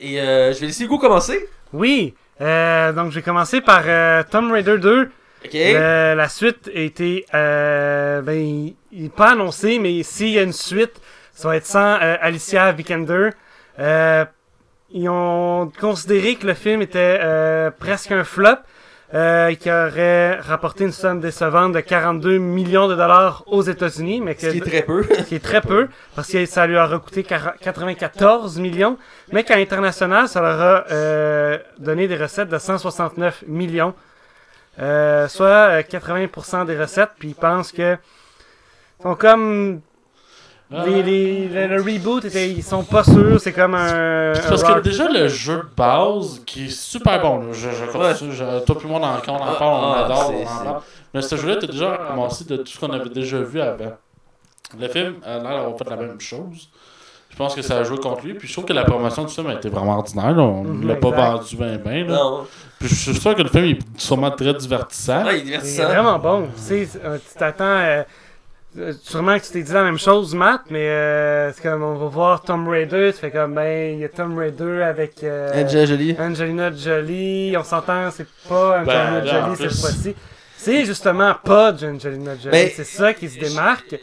[0.00, 1.48] Et euh, je vais laisser Hugo commencer.
[1.72, 2.14] Oui,
[2.92, 5.02] donc j'ai commencé par euh, Tomb Raider 2.
[5.44, 5.50] Ok.
[5.54, 10.52] Le- la suite a été, euh, ben, il pas annoncé, mais s'il y a une
[10.52, 11.00] suite,
[11.32, 13.30] ça va être sans euh, Alicia Vikander.
[14.94, 18.58] Euh, ils ont considéré que le film était euh, presque un flop,
[19.14, 24.34] euh, qui aurait rapporté une somme décevante de 42 millions de dollars aux États-Unis, mais
[24.34, 25.02] que Ce qui est très peu.
[25.28, 28.96] qui est très peu, parce que ça lui a coûté 94 millions,
[29.30, 33.92] mais qu'à l'international, ça leur a euh, donné des recettes de 169 millions,
[34.80, 37.98] euh, soit euh, 80% des recettes, puis ils pensent que
[39.02, 39.82] sont comme
[40.86, 44.32] les, les- le, le reboot, était, ils sont pas sûrs, c'est comme un...
[44.48, 47.46] Parce que déjà le jeu de base qui est super bon, là.
[47.52, 48.14] Je, je, Ouais.
[48.32, 50.80] je- toi puis moi dans- quand on en parle, on Ah, adore, on en parle.
[51.14, 53.92] Mais ce jeu-là était déjà commencé de tout ce qu'on avait déjà vu avant.
[54.80, 56.68] Le film a l'air d'avoir fait la même chose.
[57.28, 58.34] Je pense que ça a joué contre lui.
[58.34, 60.32] Puis je trouve que la promotion du film a été vraiment ordinaire.
[60.36, 60.42] là.
[60.42, 61.22] On Mhm, l'a pas exact.
[61.32, 62.04] vendu bien bien.
[62.06, 62.14] là.
[62.14, 62.46] Non.
[62.78, 65.24] Puis je suis sûr que le film est sûrement très divertissant.
[65.24, 66.48] Ouais, il est vraiment bon.
[66.56, 67.64] Tu sais, euh, tu t'attends.
[67.64, 68.02] euh,
[69.02, 72.06] sûrement que tu t'es dit la même chose, Matt, mais euh, c'est comme on va
[72.06, 73.10] voir Tomb Raider.
[73.12, 76.16] Tu fais comme, ben, il y a Tomb Raider avec euh, Angela Jolie.
[76.18, 77.54] Angelina Jolie.
[77.58, 80.16] On s'entend, c'est pas Angelina Ben, en Jolie cette fois-ci.
[80.56, 82.50] C'est justement pas d'Angelina Jolie.
[82.50, 83.96] Ben, c'est ça qui se démarque.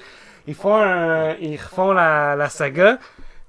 [0.47, 2.99] Ils font un, ils refont la, la saga.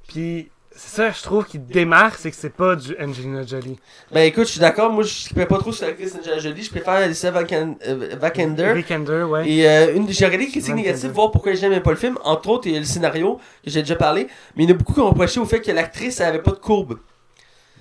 [0.08, 3.78] Puis ça, je trouve, qui démarque, c'est que c'est pas du Angelina Jolie.
[4.12, 4.90] Ben écoute, je suis d'accord.
[4.90, 6.62] Moi, je ne pas trop sur l'actrice Angela Jolie.
[6.62, 7.76] Je préfère Alicia Vikander.
[8.22, 8.72] Vikander.
[8.74, 9.48] Vikander, ouais.
[9.50, 12.18] Et euh, une, j'ai regardé les critiques négatives, voir pourquoi j'aimais pas le film.
[12.24, 14.28] Entre autres, il y a le scénario que j'ai déjà parlé.
[14.56, 16.42] Mais il y en a beaucoup qui ont reproché au fait que l'actrice elle avait
[16.42, 16.98] pas de courbe.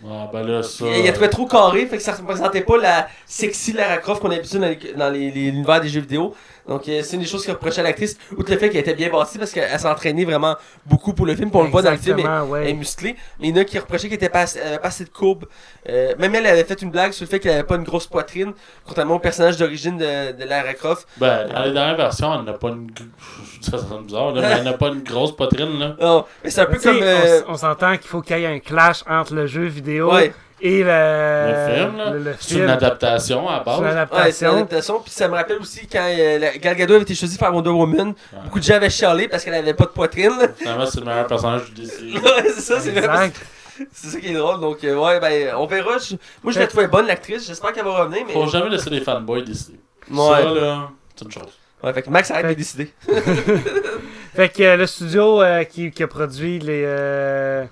[0.08, 0.86] Ah, ben là, ça.
[0.88, 4.21] Il, il a trouvé trop carré, fait que ça représentait pas la sexy Lara Croft
[4.21, 6.34] qu'on a habitué dans les- dans les- les- l'univers des jeux vidéo.
[6.69, 8.93] Donc euh, c'est une des choses qu'il reprochait à l'actrice, outre le fait qu'elle était
[8.93, 10.55] bien bâtie parce qu'elle s'entraînait vraiment
[10.86, 12.73] beaucoup pour le film, puis on le voit dans le film, elle, elle est ouais.
[12.73, 13.15] musclée.
[13.39, 15.45] Mais il y en a qui reprochaient qu'elle était pas, avait pas assez de courbe.
[15.89, 18.05] Euh, même elle avait fait une blague sur le fait qu'elle avait pas une grosse
[18.05, 18.53] poitrine,
[18.86, 21.08] contrairement au personnage d'origine de, de Lara Croft.
[21.17, 22.88] Ben, dans les dernières versions, elle n'a pas une.
[22.95, 25.95] Je dis ça, ça sonne bizarre, là, mais elle n'a pas une grosse poitrine, là.
[26.01, 26.99] Non, mais c'est un peu comme...
[27.01, 30.34] euh, on, s'entend qu'il faut qu'il y ait un clash entre le jeu vidéo ouais,
[30.62, 32.10] et le, Le film, là.
[32.12, 34.08] le- le C'est une adaptation à C'est une base.
[34.26, 35.00] ouais, c'est une adaptation.
[35.02, 37.69] Puis ça me rappelle aussi quand euh, la- Gal Gadot avait été choisie par Wonder
[37.69, 40.32] Woman, beaucoup de gens avaient chialé parce qu'elle avait pas de poitrine.
[40.58, 41.91] Finalement, c'est le meilleur personnage du DC.
[42.24, 43.04] ouais, c'est ça, c'est vrai.
[43.04, 43.45] Exact.
[43.93, 45.98] C'est ça qui est drôle, donc euh, ouais, ben on verra.
[46.00, 48.34] Je- Moi je la trouvais bonne l'actrice, j'espère qu'elle va revenir, mais.
[48.34, 49.80] Faut jamais laisser les fanboys décider.
[50.08, 50.43] Ça, Ouais.
[50.60, 51.43] là, c'est une chose.
[51.84, 52.93] ouais, fait que Max arrête Fait- de décider.
[54.36, 57.65] Fait que euh, le studio euh, qui, qui a produit les euh,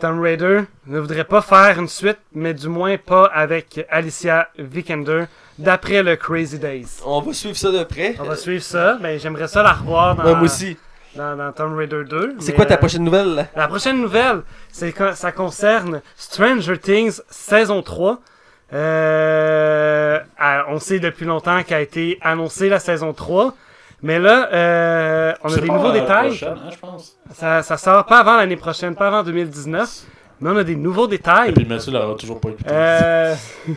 [0.00, 5.24] Tomb Raider ne voudrait pas faire une suite, mais du moins pas avec Alicia Vikander,
[5.58, 7.00] d'après le Crazy Days.
[7.04, 8.14] On va suivre ça de près.
[8.20, 8.96] On va suivre ça.
[9.00, 10.76] Ben, j'aimerais ça la revoir dans, Ouais, moi aussi.
[11.16, 12.36] dans, dans Tomb Raider 2.
[12.38, 13.48] C'est quoi ta euh, prochaine nouvelle?
[13.56, 18.20] La prochaine nouvelle, c'est ça concerne Stranger Things saison 3.
[18.74, 20.18] Euh,
[20.68, 23.52] on sait depuis longtemps qu'a été annoncée la saison 3.
[24.02, 26.38] Mais là, euh, on a des nouveaux détails.
[26.44, 27.16] hein, pense.
[27.32, 29.88] Ça, ça sort pas avant l'année prochaine, pas avant 2019.
[30.40, 31.50] Mais on a des nouveaux détails.
[31.50, 32.70] Et puis Mathieu l'aura toujours pas écouté.
[32.70, 33.34] Euh,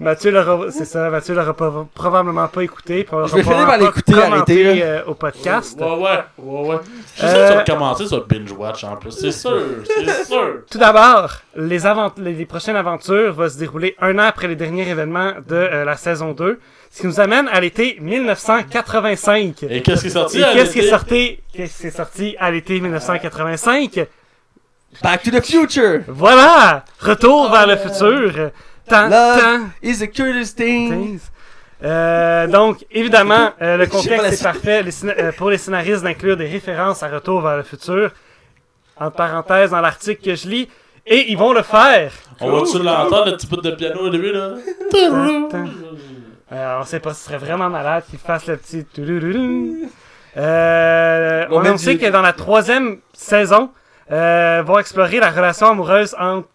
[0.00, 3.06] Mathieu l'aura, c'est ça, Mathieu l'aura pas- probablement pas écouté.
[3.26, 4.84] Je vais finir par l'écouter, arrêtez, là.
[4.86, 5.78] euh, au podcast.
[5.78, 6.76] Ouais, ouais, ouais, ouais.
[7.16, 10.24] Je sais Euh, que tu vas commencer sur Binge Watch en plus, c'est sûr, c'est
[10.24, 10.60] sûr.
[10.70, 14.56] Tout d'abord, les, avant- les, les prochaines aventures vont se dérouler un an après les
[14.56, 16.58] derniers événements de euh, la saison 2,
[16.90, 19.64] ce qui nous amène à l'été 1985.
[19.68, 22.36] Et qu'est-ce qui est sorti Et à qu'est-ce qui est sorti, qu'est-ce qui est sorti
[22.38, 24.06] à l'été 1985?
[25.02, 26.00] Back to the future!
[26.08, 26.84] Voilà!
[27.00, 28.50] Retour vers le futur.
[28.90, 31.18] Love is the cutest thing!
[31.82, 36.46] Euh, donc, évidemment, euh, le contexte est parfait les euh, pour les scénaristes d'inclure des
[36.48, 38.10] références à Retour vers le futur.
[38.98, 40.68] Entre parenthèses, dans l'article que je lis.
[41.06, 42.12] Et ils vont le faire.
[42.40, 44.50] On va-tu l'entendre, le petit bout de piano au début, là?
[46.52, 48.86] On sait pas, ce serait vraiment malade qu'ils fassent le petit.
[50.36, 53.70] Euh, On on, met on sait du- que dans la troisième saison,
[54.12, 56.48] euh, vont explorer la relation amoureuse entre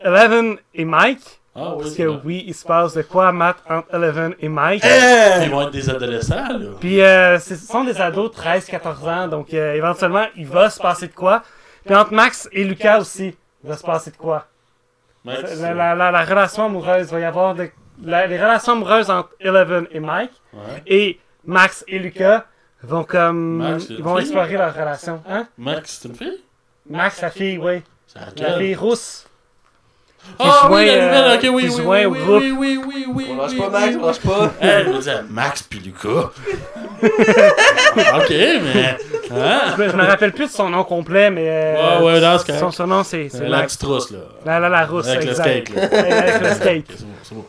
[0.00, 1.40] Eleven et Mike.
[1.58, 1.82] Ah oui.
[1.84, 4.82] Parce que oui, il se passe de quoi, Matt, entre Eleven et Mike?
[4.84, 6.66] Ils vont être des adolescents, là.
[6.80, 10.78] Puis euh, ce sont des ados de 13-14 ans, donc euh, éventuellement, il va se
[10.80, 11.42] passer de quoi?
[11.84, 14.46] Puis entre Max et Lucas aussi, il va se passer de quoi?
[15.24, 17.70] Max, La, la- la- la relation amoureuse, il va y avoir de-
[18.04, 20.32] la- les relations amoureuses entre Eleven et Mike.
[20.52, 20.82] ouais.
[20.86, 22.44] Et Max et Lucas
[22.82, 23.56] vont comme...
[23.58, 25.22] Max, ils vont explorer leur relation.
[25.28, 25.46] Hein?
[25.56, 26.40] Max, c'est une fille?
[26.90, 27.82] Max, sa fille, oui.
[28.42, 29.25] La fille rousse.
[30.38, 33.36] Ah oui, la euh, nouvelle, ok, oui, oui, oui, oui, oui, oui, oui, oui, On
[33.42, 34.52] lâche oui, pas Max, oui, on lâche pas.
[34.60, 36.30] Elle me disait Max puis Lucas.
[37.02, 38.96] ok, mais.
[39.30, 39.60] Hein?
[39.76, 41.46] Je me, rappelle plus de son nom complet, mais...
[41.48, 42.76] euh, Ouais, ouais, c'est son, correct.
[42.76, 43.76] son nom, c'est C'est la Max.
[43.76, 44.18] petite rousse, là.
[44.44, 45.82] La, la, la rousse, Avec le steak, là.
[45.84, 46.84] Avec le steak.
[46.90, 47.44] C'est bon, c'est bon.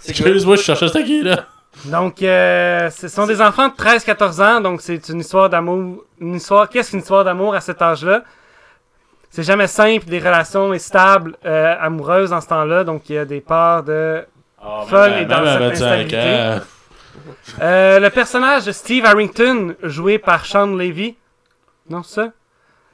[0.00, 1.46] C'est que- Excuse-moi, je cherchais c'était qui, là?
[1.86, 6.04] Donc, euh, ce sont des enfants de 13-14 ans, donc c'est une histoire d'amour.
[6.20, 6.68] Une histoire.
[6.68, 8.22] Qu'est-ce qu'une histoire d'amour à cet âge-là?
[9.34, 13.24] C'est jamais simple, des relations stables, euh, amoureuses dans ce temps-là, donc il y a
[13.24, 14.24] des parts de.
[14.88, 16.18] Folle même- et dans même à cette 25 instabilité.
[16.18, 16.60] ans.
[17.62, 21.16] Euh, le personnage de Steve Harrington, joué par Sean Levy.
[21.88, 22.28] Non, ça?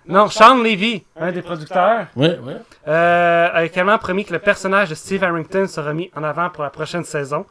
[0.06, 2.52] Non, Sean Levy, un des producteurs, Oui, oui.
[2.86, 6.62] euh, a également promis que le personnage de Steve Harrington sera mis en avant pour
[6.64, 7.44] la prochaine saison.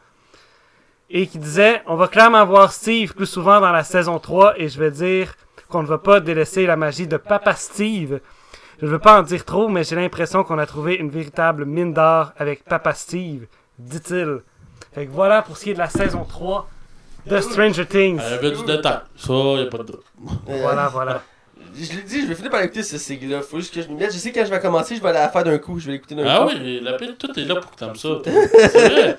[1.09, 4.69] Et qui disait On va clairement voir Steve plus souvent dans la saison 3 et
[4.69, 5.35] je vais dire
[5.69, 8.19] qu'on ne va pas délaisser la magie de Papa Steve.
[8.79, 11.65] Je ne veux pas en dire trop, mais j'ai l'impression qu'on a trouvé une véritable
[11.65, 13.47] mine d'or avec Papa Steve,
[13.79, 14.39] dit-il.
[14.93, 16.69] Fait que voilà pour ce qui est de la saison 3
[17.25, 18.19] de Stranger Things.
[18.25, 18.99] Elle avait du détail.
[19.15, 20.03] Ça, y a pas de doute.
[20.49, 21.21] Euh, Voilà, voilà.
[21.75, 23.41] Je l'ai dit, je vais finir par écouter ce série-là.
[23.41, 24.13] Faut juste que je m'y mette.
[24.13, 25.79] Je sais que quand je vais commencer, je vais aller la faire d'un coup.
[25.79, 26.53] Je vais l'écouter d'un Ah coup.
[26.55, 28.09] oui, la pile, tout est là pour que t'aimes ça.
[28.23, 29.17] C'est vrai.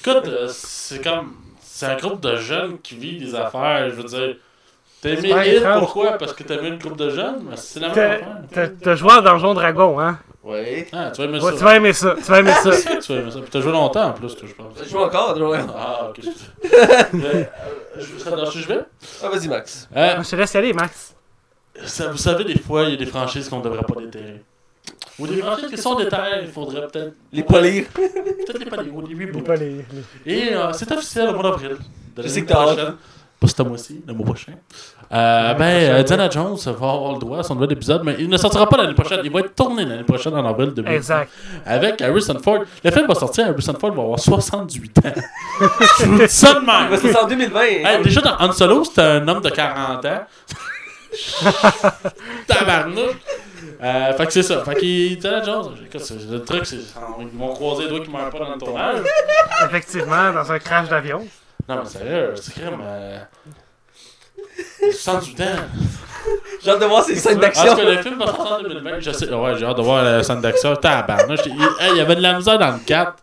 [0.00, 1.34] Écoute, euh, c'est comme.
[1.60, 3.88] C'est un groupe de jeunes qui vivent des affaires.
[3.90, 4.36] Je veux dire.
[5.02, 6.12] T'as aimé pas Hit, pourquoi?
[6.18, 8.28] Parce que t'as aimé le groupe de jeunes Mais c'est la même T'as- affaire.
[8.52, 10.18] T'as t'as joué à Donjon Dragon, hein?
[10.42, 10.86] Ouais.
[10.92, 11.52] Ah, tu vas aimer ça.
[11.52, 12.70] tu vas aimer ça, tu vas aimer ça.
[13.00, 13.40] Tu vas aimer ça.
[13.40, 14.72] Puis t'as joué longtemps en plus, toi, je pense.
[14.82, 15.34] Je joue encore.
[15.36, 16.20] je joue- Ah, ok.
[16.22, 17.44] je- Euh,
[17.98, 18.80] je- vais?
[19.24, 19.88] Ah, vas-y, Max.
[19.96, 21.14] Euh, Je te laisse y aller, Max.
[21.84, 24.42] ça, Vous savez, des fois, il y a des franchises qu'on devrait pas déterrer.
[25.18, 27.12] Ou des franchises qui sont déterrées, il faudrait peut-être.
[27.32, 27.84] Les polir.
[27.94, 29.14] Peut-être les polir ou les
[29.56, 29.84] les-
[30.26, 31.76] Et euh, c'est officiel au mois d'avril.
[32.14, 32.92] de Je sais que t'as.
[33.38, 34.52] Pas ce mois-ci, le mois prochain.
[35.12, 38.28] Euh, ben, euh, Diana Jones va avoir le droit à son nouvel épisode, mais il
[38.28, 39.20] ne sortira pas l'année prochaine.
[39.24, 40.92] Il va être tourné l'année prochaine en avril 2000.
[40.92, 41.30] Exact.
[41.64, 42.60] Avec Harrison Ford.
[42.82, 45.02] Le film va sortir, Harrison Ford va avoir 68 ans.
[46.00, 47.16] Je vous dis ça de Il va même.
[47.22, 47.60] en 2020.
[47.62, 50.20] Hey, déjà, dans Han Solo, c'était un homme de 40 ans.
[52.46, 53.14] Tabarnouche.
[53.82, 54.64] Euh, fait que c'est ça.
[54.64, 55.74] Fait qu'il Diana Jones.
[55.86, 56.76] Écoute, c'est- le truc, c'est.
[57.20, 58.98] Ils vont croiser les doigts qui meurent pas dans le tournage.
[59.66, 61.26] Effectivement, dans un crash d'avion.
[61.68, 62.78] Non, mais sérieux, c'est crème.
[62.80, 63.18] Euh...
[64.92, 65.44] 68 ans.
[66.62, 67.74] J'ai hâte de voir ces scènes d'action.
[67.76, 69.00] que le film va sortir en 2020?
[69.00, 69.32] Je sais.
[69.32, 70.76] Ouais, j'ai hâte de voir la scène d'action.
[70.76, 71.40] Tabarnouche.
[71.46, 73.14] Il hey, il y avait de la misère dans le 4.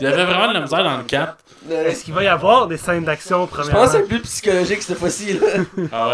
[0.00, 1.36] Il y avait vraiment de la misère dans le 4.
[1.70, 3.82] Euh, Est-ce qu'il va y avoir des scènes d'action, Je premièrement?
[3.82, 5.34] pense que c'est plus psychologique cette fois-ci.
[5.34, 5.46] là.
[5.92, 6.08] Ah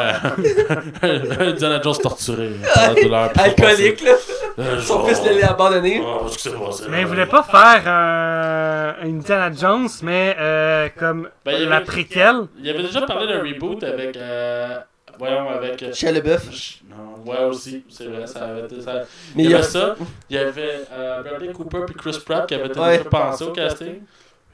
[1.02, 1.52] ouais.
[1.56, 2.50] Diana Jones torturé.
[2.96, 4.12] puis Alcoolique, là.
[4.58, 6.02] Euh, Son genre- fils l'a abandonné.
[6.28, 10.88] Ce qui s'est passé, Mais il voulait pas faire euh, une Indiana Jones, mais euh,
[10.98, 12.42] comme Ben, il y la avait- préquelle.
[12.58, 14.16] Il avait déjà parlé d'un reboot avec.
[14.16, 14.78] Euh...
[15.16, 15.80] Voyons, avec.
[15.84, 16.42] euh, Chez Leboeuf.
[16.90, 19.02] Non, ouais, aussi, c'est vrai, ça avait été ça.
[19.36, 19.94] Mais il il y avait ça,
[20.28, 22.98] il y avait euh, Bradley Cooper et Chris Pratt qui avaient été Ouais.
[22.98, 24.00] déjà pensés au casting.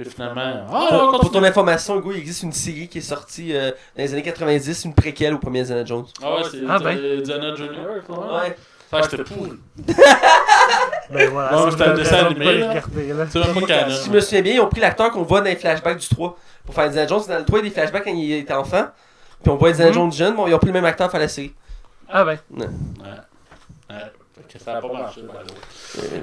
[0.03, 3.71] Puis finalement, ah, Pour, ton information, Hugo, il existe une série qui est sortie euh,
[3.97, 6.07] dans les années 90, une préquelle au premier Indiana Jones.
[6.23, 7.21] Ah ouais, c'est Ah ben.
[7.23, 7.87] Diana Junior.
[8.09, 8.57] Ouais.
[8.91, 9.53] Ça, c'était pourri.
[11.13, 11.71] Ben voilà.
[11.73, 12.69] C'était me un dessin animé.
[13.31, 13.95] C'est même pas canon.
[13.95, 16.09] Si je me souviens bien, ils ont pris l'acteur qu'on voit dans les flashbacks du
[16.09, 17.23] 3 pour faire Indiana Jones.
[17.29, 18.87] Dans le 3, il y a des flashbacks quand il était enfant.
[19.43, 19.95] Puis on voit Indiana Mhm.
[19.95, 20.35] Jones jeune.
[20.37, 21.53] Bon, ils ont pris le même acteur pour faire la série.
[22.09, 22.39] Ah ben.
[22.57, 22.67] Ouais.
[22.67, 23.11] Ouais.
[24.51, 25.21] Fait que ça a pas marché.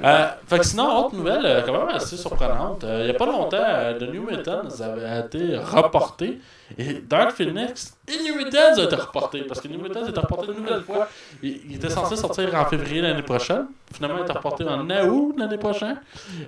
[0.04, 2.84] Euh, fait que sinon, autre nouvelle, euh, quand même assez surprenante.
[2.84, 6.38] Euh, il y a pas longtemps, euh, The New Mutants avait été reporté.
[6.76, 9.40] Et Dark Phoenix et New Mutants a été reporté.
[9.44, 11.08] Parce que New Mutants a été reporté une nouvelle fois.
[11.42, 13.66] Il, il était censé sortir en février l'année prochaine.
[13.94, 15.98] Finalement, il a été reporté en août l'année prochaine.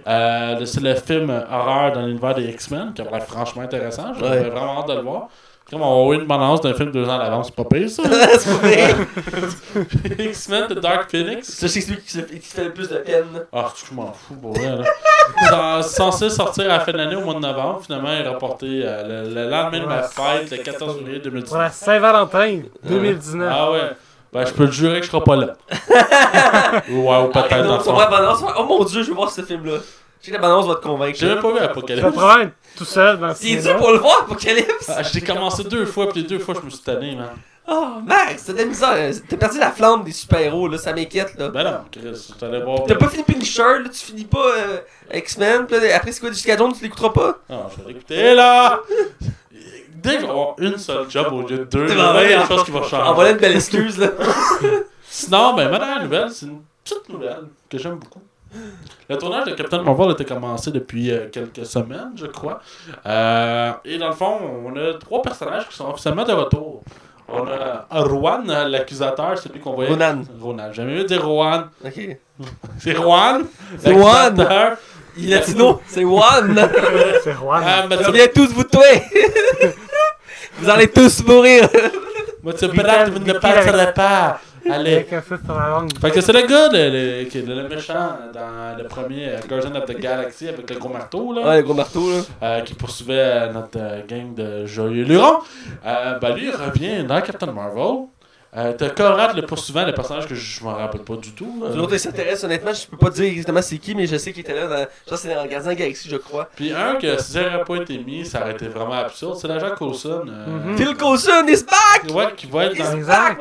[0.07, 4.13] Euh, c'est le film horreur dans l'univers des X-Men, qui a l'air franchement intéressant.
[4.19, 4.51] J'avais Ouais.
[4.51, 5.29] vraiment hâte de le voir.
[5.71, 7.89] Comme on a eu une balance d'un film deux ans à l'avance, c'est pas pire
[7.89, 8.03] ça.
[8.39, 8.95] c'est pas vrai.
[10.19, 11.49] X-Men de Dark Phoenix.
[11.49, 13.25] Ça, c'est celui qui, se- qui fait le plus de peine.
[13.53, 15.83] Ah, je m'en fous, pour vrai, là.
[15.83, 17.81] C'est censé sortir à la fin de l'année, au mois de novembre.
[17.85, 21.49] Finalement, il est reporté euh, le, le lendemain de ma fête, le 14 février 2019.
[21.49, 23.53] Pour la Saint-Valentin 2019.
[23.55, 23.81] Ah ouais.
[24.33, 25.47] Ben, je peux te jurer que je serai pas là.
[26.89, 28.45] ouais, ou peut-être dans Non, le son balance.
[28.59, 29.79] Oh mon dieu, je veux voir ce film-là.
[30.21, 31.17] Je sais que la balance va te convaincre.
[31.19, 32.07] J'ai même pas vu Apocalypse.
[32.07, 32.15] être
[32.81, 34.89] tout seul dans le C'est dur pour le voir, Apocalypse.
[34.89, 37.29] Ah, J'ai commencé deux fois, puis les deux fois, je me suis tanné, man.
[37.69, 39.13] Oh, Max, t'as de la misère.
[39.29, 40.79] T'as perdu la flamme des super-héros, là.
[40.79, 41.49] Ça m'inquiète, là.
[41.51, 42.85] Ben non, Chris, t'allais voir.
[42.89, 43.89] T'as pas fini Punisher, là.
[43.93, 44.79] Tu finis pas euh,
[45.15, 45.67] X-Men.
[45.67, 47.39] Puis là, après, c'est quoi, Jessica Jones, tu l'écouteras pas?
[47.51, 48.81] Non, je vais l'écouter là!
[49.95, 52.27] Dès que je vais avoir une seule job au lieu de deux, il y a
[52.29, 53.13] des en- choses qui vont En changer.
[53.15, 54.09] voilà une belle excuse, là.
[55.11, 58.23] Sinon, ben, ma dernière nouvelle, c'est une petite nouvelle que j'aime beaucoup.
[59.09, 62.61] Le tournage de Captain Marvel a été commencé depuis euh, quelques semaines, je crois.
[63.07, 66.83] Euh, et dans le fond, on a trois personnages qui sont officiellement de retour.
[67.29, 69.91] On a Rowan, l'accusateur, celui qu'on voyait.
[69.91, 70.23] Ronan.
[70.41, 70.69] Ronan.
[70.71, 71.69] J'ai jamais vu dire Rowan.
[71.85, 72.17] Ok.
[72.79, 73.45] C'est Rowan.
[73.79, 74.37] C'est Juan.
[74.37, 74.77] l'accusateur.
[75.17, 76.69] Il est latino, c'est One.
[77.25, 77.63] C'est Juan.
[77.67, 79.03] Ah, Je tu viens tous vous tuer.
[80.59, 81.69] Vous allez tous mourir.
[82.43, 84.41] mais tu vous ne passerez pas.
[84.73, 84.95] Allez.
[84.95, 85.09] Avec.
[86.01, 89.39] Fait que c'est le gars, le, le, qui est le méchant dans le premier euh,
[89.49, 91.43] Guardian of the Galaxy avec le gros marteau, là.
[91.47, 92.21] Ouais, le gros marteau, là.
[92.43, 95.39] euh, qui poursuivait euh, notre euh, gang de joyeux lurons.
[95.87, 98.07] Euh, ben lui, il revient dans Captain Marvel.
[98.57, 101.63] Euh, T'as Conrad, le poursuivant, le personnage que je m'en rappelle pas du tout.
[101.65, 101.77] euh.
[101.77, 104.41] L'autre, il s'intéresse, honnêtement, je peux pas dire exactement c'est qui, mais je sais qu'il
[104.41, 104.87] était là dans.
[105.07, 106.49] Ça, c'est dans Gardien Galaxy, je crois.
[106.57, 109.37] Puis un que si ça n'aurait pas été mis, ça aurait été vraiment absurde.
[109.41, 110.25] C'est l'agent Coulson.
[110.27, 110.77] euh, Mhm.
[110.77, 112.13] Phil Coulson is back!
[112.13, 112.97] Ouais, qui va être dans.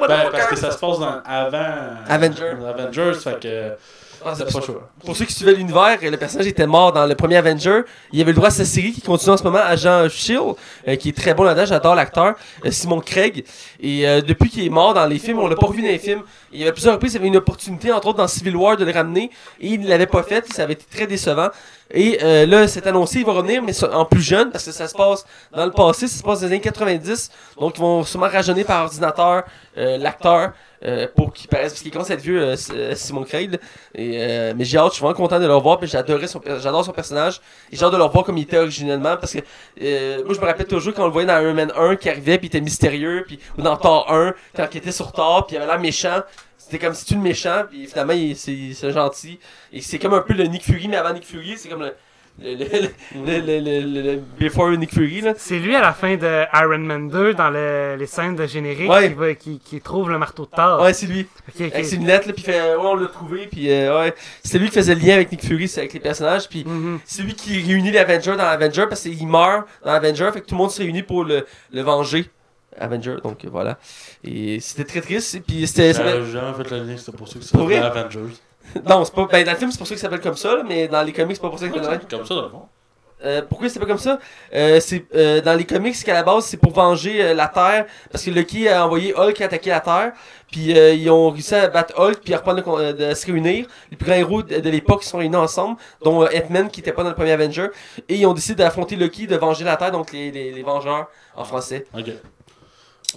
[0.07, 1.75] Ben, parce que ça se passe dans avant.
[2.07, 2.53] Avenger.
[2.67, 3.71] Avengers, fait que.
[4.25, 4.81] Ah, C'est pas chaud.
[5.05, 7.81] Pour ceux qui suivaient l'univers, le personnage était mort dans le premier Avenger.
[8.11, 10.55] Il avait le droit à sa série qui continue en ce moment, Agent Shield,
[10.87, 11.65] euh, qui est très bon là-dedans.
[11.65, 13.45] J'adore l'acteur, euh, Simon Craig.
[13.79, 15.99] Et euh, depuis qu'il est mort dans les films, on l'a pas revu dans les
[15.99, 16.23] films.
[16.51, 18.85] Il y avait plusieurs reprises, il avait une opportunité, entre autres dans Civil War, de
[18.85, 19.31] le ramener.
[19.61, 20.45] Et il ne l'avait pas fait.
[20.53, 21.49] Ça avait été très décevant.
[21.91, 24.87] Et euh, là, c'est annoncé, il va revenir, mais en plus jeune, parce que ça
[24.87, 27.31] se passe dans le passé, ça se passe dans les années 90.
[27.59, 29.43] Donc, ils vont sûrement rajeunir par ordinateur
[29.77, 30.51] euh, l'acteur
[30.85, 33.59] euh, pour qu'il paraisse, parce qu'il commence à être vieux, euh, euh, Simon Craig.
[33.95, 36.57] Et, euh, mais j'ai hâte, je suis vraiment content de le revoir, j'adorais son, per-
[36.61, 37.41] j'adore son personnage.
[37.71, 39.39] Et j'ai hâte de le revoir comme il était originellement, parce que
[39.81, 42.09] euh, moi, je me rappelle toujours quand on le voyait dans Iron Man 1 qui
[42.09, 45.45] arrivait, puis il était mystérieux, puis ou dans Thor 1, quand il était sur Thor,
[45.47, 46.21] puis il avait l'air méchant.
[46.57, 49.39] C'était comme si tu le méchant, puis finalement, il- c'est c'est gentil.
[49.73, 51.93] Et c'est comme un peu le Nick Fury, mais avant Nick Fury, c'est comme le.
[52.41, 52.65] Le, le,
[53.15, 55.33] le, le, le, le- le- Before Nick Fury, là.
[55.37, 58.89] C'est lui à la fin de Iron Man 2 dans le- les scènes de générique
[58.89, 59.09] Ouais.
[59.09, 60.81] qui, va- qui, qui trouve le marteau de Thor.
[60.81, 61.27] Ouais, c'est lui.
[61.49, 61.73] Ok, ok.
[61.73, 64.13] Avec ses lunettes, là, puis fait, ouais, on l'a trouvé, puis euh, ouais.
[64.43, 66.99] C'était lui qui faisait le lien avec Nick Fury, c'est avec les personnages, puis Mhm.
[67.05, 70.45] c'est lui qui réunit les Avengers dans Avengers, parce qu'il meurt dans Avengers, fait que
[70.45, 72.25] tout le monde se réunit pour le, le venger.
[72.79, 73.77] Avenger, donc voilà.
[74.23, 75.35] Et c'était très triste.
[75.35, 75.91] Et puis c'était.
[75.93, 77.77] J'avais fait lien, c'était pour ça que vrai?
[77.77, 78.19] Avengers.
[78.87, 79.27] Non, c'est pas.
[79.31, 81.13] Ben, dans le film, c'est pour ça qu'il s'appelle comme ça, là, mais dans les
[81.13, 82.61] comics, c'est pas pour ça qu'il s'appelle Comme ça, dans le fond.
[83.25, 84.17] Euh, pourquoi c'est pas comme ça?
[84.55, 87.85] Euh, C'est euh, dans les comics qu'à la base c'est pour venger euh, la Terre
[88.09, 90.13] parce que Loki a envoyé Hulk attaquer la Terre,
[90.49, 93.25] puis euh, ils ont réussi à battre Hulk puis à reprendre le euh, de se
[93.25, 93.65] réunir.
[93.91, 97.03] Les plus grands héros de, de l'époque sont réunis ensemble, dont Ant-Man qui était pas
[97.03, 97.67] dans le premier Avenger,
[98.07, 101.09] et ils ont décidé d'affronter Loki, de venger la Terre, donc les, les, les Vengeurs
[101.35, 101.87] en français.
[101.93, 102.11] Ok.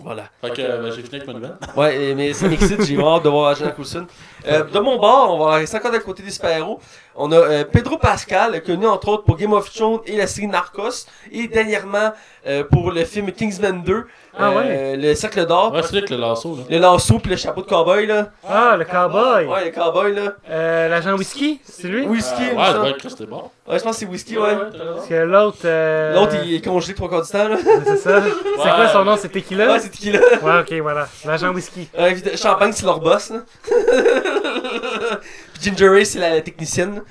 [0.01, 0.25] Voilà.
[0.41, 1.57] Fait que euh, j'ai fini avec ma nouvelle.
[1.77, 4.07] Ouais, mais ça m'excite, j'ai hâte de voir Agent Coulson.
[4.47, 6.81] Euh, de mon bord, on va rester encore d'un côté des super-héros.
[7.15, 10.47] On a euh, Pedro Pascal, connu entre autres pour Game of Thrones et la série
[10.47, 12.13] Narcos, et dernièrement
[12.47, 14.05] euh, pour le film Kingsman 2,
[14.39, 16.63] Ah euh, le Cercle d'Or, Ouais, c'est avec le lasso, là.
[16.71, 18.31] le lasso puis le chapeau de cowboy là.
[18.49, 19.47] Ah, le cowboy.
[19.47, 20.33] Ouais, le cowboy là.
[20.49, 22.07] Euh, L'agent whisky, c'est lui?
[22.07, 23.51] Whisky, Euh, ouais, ouais, Chris, c'était bon.
[23.69, 24.57] Ouais, je pense que c'est Whisky, ouais.
[24.95, 25.59] Parce que l'autre.
[25.67, 27.57] euh, L'autre, il est congelé trois quarts du temps là.
[27.85, 28.23] C'est ça.
[28.25, 29.17] C'est quoi son nom?
[29.17, 29.73] C'est Tequila?
[29.73, 30.19] Ouais, c'est qui là.
[30.43, 31.07] Ouais, ok, voilà.
[31.27, 31.89] L'agent whisky.
[31.97, 33.41] Ouais, Champagne, c'est leur boss là.
[35.63, 37.03] Ginger Ray, c'est la technicienne.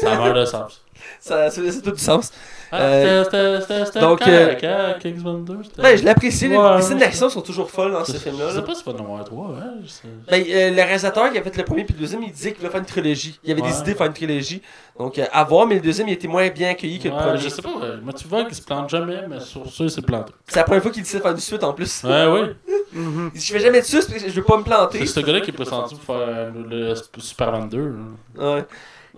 [0.00, 0.84] Ça meurt de sens.
[1.20, 2.32] Ça, ça, ça a tout du sens.
[2.72, 6.48] Ah, Euh, c'était- c'était- c'était donc, correct, hein, Kingsman 2, c'était- Ouais, je l'apprécie.
[6.48, 6.76] les- Ouais.
[6.76, 8.50] Les scènes d'action sont toujours folles dans ce Je film-là.
[8.50, 8.62] sais là.
[8.62, 9.72] pas si c'est pas numéro 3, hein.
[9.82, 10.08] je sais.
[10.30, 12.58] Ben, euh, le réalisateur qui a fait le premier puis le deuxième, il disait qu'il
[12.60, 13.40] voulait faire une trilogie.
[13.42, 13.68] Il avait Ouais.
[13.68, 14.62] des idées de faire une trilogie.
[14.98, 17.20] Donc, euh, à voir, mais le deuxième, il était moins bien accueilli que le Ouais,
[17.20, 17.38] premier.
[17.38, 17.70] je sais pas,
[18.02, 20.32] moi tu vois qu'il se plante jamais, mais sur ça il s'est planté.
[20.46, 22.04] C'est la première fois qu'il décide de faire une suite en plus.
[22.04, 22.54] Ouais, ouais.
[22.92, 23.30] Mhm.
[23.34, 24.98] Il dit, Je fais jamais de suite parce que je veux pas me planter.
[25.00, 27.94] C'est ce gars-là qui est pressenti pour faire le, le Superman 2.
[28.36, 28.54] là.
[28.56, 28.64] Ouais.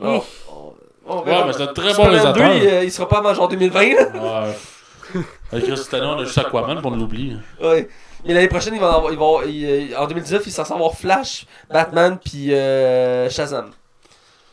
[0.01, 0.73] Bon, on-
[1.07, 2.57] on Ouais, mais c'est un très bon Superman 2, réalisateur.
[2.57, 3.81] il, euh, il sera pas avant genre 2020.
[3.95, 4.45] là.
[4.45, 5.23] Ouais.
[5.53, 7.37] Avec Chris cette année, on a juste Aquaman pour l'oublier.
[7.61, 7.89] Ouais.
[8.25, 10.49] Mais l'année prochaine, il va en avoir, il va avoir- il, euh, en 2019, il
[10.49, 13.71] est censé avoir Flash, Batman puis euh, Shazam.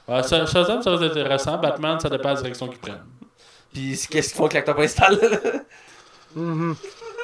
[0.08, 1.58] Ouais, ça- Shazam, ça va être intéressant.
[1.60, 3.04] Batman, ça dépend de la direction qu'ils prennent.
[3.72, 5.38] Puis c'est- qu'est-ce qu'ils font avec l'acteur principal là?
[6.36, 6.76] Mhm.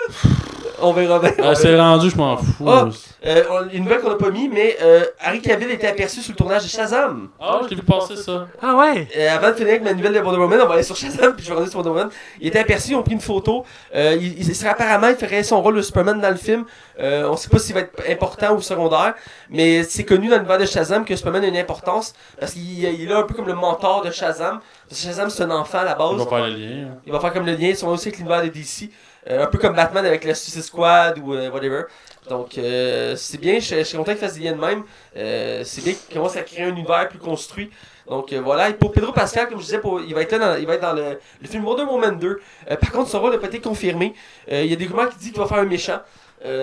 [0.81, 1.31] On verra bien.
[1.37, 1.55] Ah, verra.
[1.55, 2.65] c'est rendu, je m'en fous.
[2.67, 2.87] Ah.
[3.25, 6.31] Euh, on- une nouvelle qu'on n'a pas mis, mais euh, Harry Cavill était aperçu sur
[6.33, 7.29] le tournage de Shazam.
[7.39, 8.47] Ah, je l'ai vu passer ça.
[8.61, 9.07] Ah ouais!
[9.17, 11.33] Euh, avant de finir avec ma nouvelle de Wonder Woman, on va aller sur Shazam,
[11.35, 12.09] puis je vais revenir sur Wonder Woman.
[12.39, 13.65] Il était aperçu, ils ont pris une photo.
[13.95, 16.65] Euh, il, il serait apparemment, il ferait son rôle de Superman dans le film.
[16.99, 19.15] Euh, on sait pas s'il va être important ou secondaire,
[19.49, 23.01] mais c'est connu dans l'univers de Shazam que Superman a une importance, parce qu'il il
[23.01, 24.59] est là un peu comme le mentor de Shazam.
[24.87, 26.11] Parce que Shazam, c'est un enfant à la base.
[26.11, 26.87] On va faire le lien.
[26.91, 26.97] hein.
[27.07, 28.91] Il va faire comme le lien, ils sont aussi avec l'univers de DC.
[29.27, 31.83] Euh, un peu comme Batman avec la Suicide Squad ou euh, whatever.
[32.29, 34.83] Donc euh, c'est bien, je, je suis content qu'il fasse des liens de même.
[35.17, 37.71] Euh, c'est bien qu'il commence à créer un univers plus construit.
[38.07, 40.37] Donc euh, voilà, et pour Pedro Pascal, comme je disais, pour- il va être là
[40.37, 42.27] dans, il va être dans le, le film Wonder Woman 2.
[42.71, 44.13] Euh, par contre, son rôle n'a pas été confirmé.
[44.47, 45.99] Il y a des rumeurs qui disent qu'il va faire un méchant.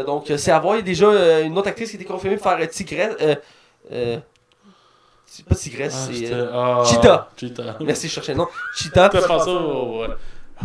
[0.07, 0.77] Donc c'est à voir.
[0.77, 3.17] Il y a déjà une autre actrice qui a été confirmée pour faire Tigresse.
[5.27, 6.33] C'est pas Tigresse, Ah, c'est...
[6.53, 7.29] ah, Cheetah.
[7.37, 7.77] Cheetah.
[7.81, 8.49] merci, je cherchais le nom.
[8.77, 9.09] Cheetah.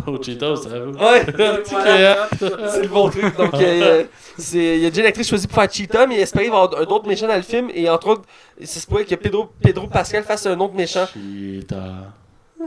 [0.06, 0.92] Au, Cheetah, ça vous?
[0.98, 1.24] Ouais,
[1.64, 2.26] créant.
[2.70, 3.36] C'est le bon truc.
[3.36, 4.04] Donc, euh,
[4.38, 6.52] c'est, il y a déjà une actrice choisie pour faire Cheetah, mais il espérait qu'il
[6.52, 7.70] va y avoir d'autres méchants dans le film.
[7.74, 8.22] Et entre autres,
[8.62, 11.06] ça se pourrait que Pedro, Pedro Pascal fasse un autre méchant.
[11.06, 12.12] Cheetah.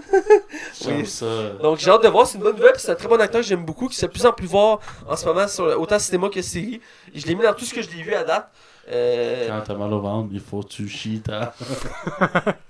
[0.88, 1.06] Oui.
[1.06, 1.26] ça.
[1.62, 2.26] Donc, j'ai hâte de voir.
[2.26, 2.72] C'est une bonne nouvelle.
[2.74, 4.32] puis C'est un très bon acteur que j'aime beaucoup, qui se fait de plus en
[4.32, 6.82] plus voir en ce moment, sur, autant cinéma que série.
[7.14, 8.50] Et je l'ai mis dans tout ce que je l'ai vu à date.
[8.90, 11.54] Euh, Quand t'as mal au ventre, il faut que tu Cheetah.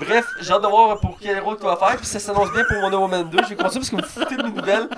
[0.00, 1.96] Bref, j'ai hâte de voir pour quel rôle tu vas faire.
[1.96, 3.38] Puis ça s'annonce bien pour Wonder Woman 2.
[3.44, 4.88] Je vais continuer parce que vous foutez de mes nouvelles.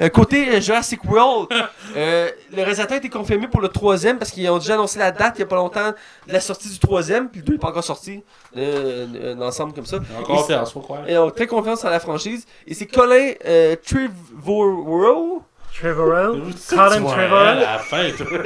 [0.00, 1.48] Euh, côté euh, Jurassic World,
[1.96, 5.12] euh, le réalisateur a été confirmé pour le troisième parce qu'ils ont déjà annoncé la
[5.12, 5.90] date il n'y a pas longtemps
[6.26, 7.28] de la sortie du troisième.
[7.28, 8.22] Puis le deux n'est pas encore sorti
[8.56, 9.98] euh, d'ensemble comme ça.
[10.18, 11.06] En confiance, faut croire.
[11.06, 12.46] Et on a très confiance en la franchise.
[12.66, 15.42] Et c'est Colin euh, Trevorrow?
[15.74, 16.38] Trevorrow?
[16.68, 17.36] Colin Trevorrow?
[17.36, 18.26] À la fin, toi.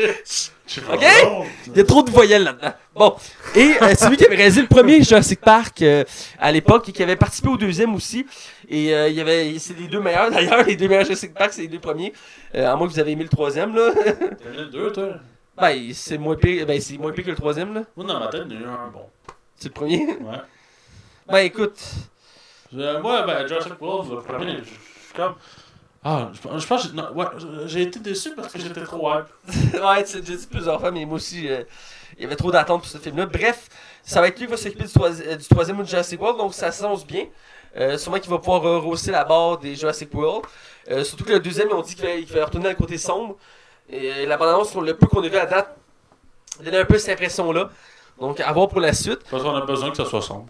[0.92, 1.04] Ok?
[1.68, 2.74] Il y a trop de voyelles là-dedans.
[2.92, 3.14] Bon.
[3.54, 6.02] Et euh, c'est lui qui avait réalisé le premier Jurassic Park euh,
[6.40, 8.26] à l'époque et qui avait participé au deuxième aussi.
[8.68, 11.52] Et euh, il y avait, c'est les deux meilleurs d'ailleurs, les deux meilleurs Jurassic Park,
[11.52, 12.12] c'est les deux premiers.
[12.56, 13.92] Euh, à moins que vous avez aimé le troisième là.
[13.94, 15.08] T'as mis le deux, toi?
[15.56, 17.82] ben c'est moins pire, ben c'est moins pire que le troisième là.
[17.96, 19.06] Moi, dans ma tête, il y en a eu un bon.
[19.56, 20.04] C'est le premier?
[20.04, 20.40] Ouais.
[21.28, 21.80] Ben écoute,
[22.76, 25.36] Euh, moi, ben, Jurassic World, le premier, je suis comme.
[26.08, 27.26] Ah, je, je pense que non, ouais,
[27.66, 29.26] j'ai été déçu parce que j'étais trop hype.
[29.74, 31.64] ouais, tu l'as dit plusieurs fois, mais moi aussi, euh,
[32.16, 33.26] il y avait trop d'attentes pour ce film-là.
[33.26, 33.68] Bref,
[34.04, 36.54] ça va être lui qui va s'occuper du, troisi- euh, du troisième Jurassic World, donc
[36.54, 37.24] ça s'annonce bien.
[37.76, 40.44] Euh, sûrement qu'il va pouvoir rehausser la barre des Jurassic World.
[40.92, 43.34] Euh, surtout que le deuxième, ils ont dit qu'il va, retourner dans le côté sombre.
[43.90, 45.76] Et la bande-annonce, le peu qu'on a vu à date,
[46.62, 47.68] donnait un peu cette impression-là.
[48.20, 49.24] Donc, à voir pour la suite.
[49.28, 50.46] Parce qu'on a besoin que ça soit sombre.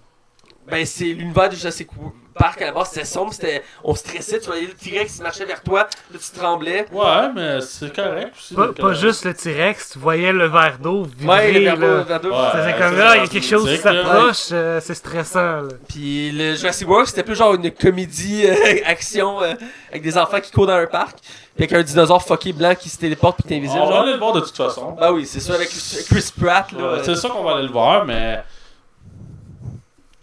[0.71, 1.89] Ben, c'est l'univers de Jurassic
[2.35, 3.63] Park à la base, c'était sombre, c'était...
[3.83, 6.87] on stressait, tu voyais le T-Rex qui marchait vers toi, là tu tremblais.
[6.93, 8.55] Ouais, mais c'est correct aussi.
[8.55, 11.27] Pas, pas euh, juste le T-Rex, tu voyais le verre d'eau vibrer.
[11.27, 11.71] Ouais, le.
[11.71, 12.31] Ouais.
[12.31, 15.63] Ça faisait c'est comme là, il y a quelque chose qui s'approche, euh, c'est stressant.
[15.63, 15.69] Là.
[15.89, 19.55] Puis le Jurassic World, c'était plus genre une comédie euh, action euh,
[19.91, 22.91] avec des enfants qui courent dans un parc, puis avec un dinosaure fucké blanc qui
[22.91, 23.81] se téléporte puis t'es invisible.
[23.83, 24.93] On va aller le voir de toute façon.
[24.93, 26.79] Bah oui, c'est ça avec Chris Pratt là.
[26.79, 28.43] Ouais, euh, c'est sûr qu'on va aller le voir, mais.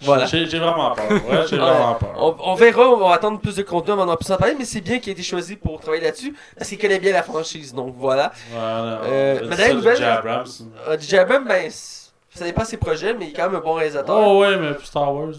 [0.04, 0.26] Voilà.
[0.26, 1.10] J'ai vraiment peur.
[1.12, 1.62] Ouais, j'ai Ouais.
[1.62, 2.14] vraiment peur.
[2.18, 4.66] On, on verra, on va attendre plus de contenu avant d'en plus en parler, mais
[4.66, 7.74] c'est bien qu'il ait été choisi pour travailler là-dessus, parce qu'il connaît bien la franchise,
[7.74, 8.32] donc voilà.
[8.52, 9.02] Voilà.
[9.06, 10.04] Euh, mais d'ailleurs, J.J.
[10.04, 10.48] Abrams.
[10.88, 13.64] Euh, DJ Abrams, ben, ça dépend de ses projets, mais il est quand même un
[13.64, 14.16] bon réalisateur.
[14.18, 15.34] Oh ouais, mais Star Wars.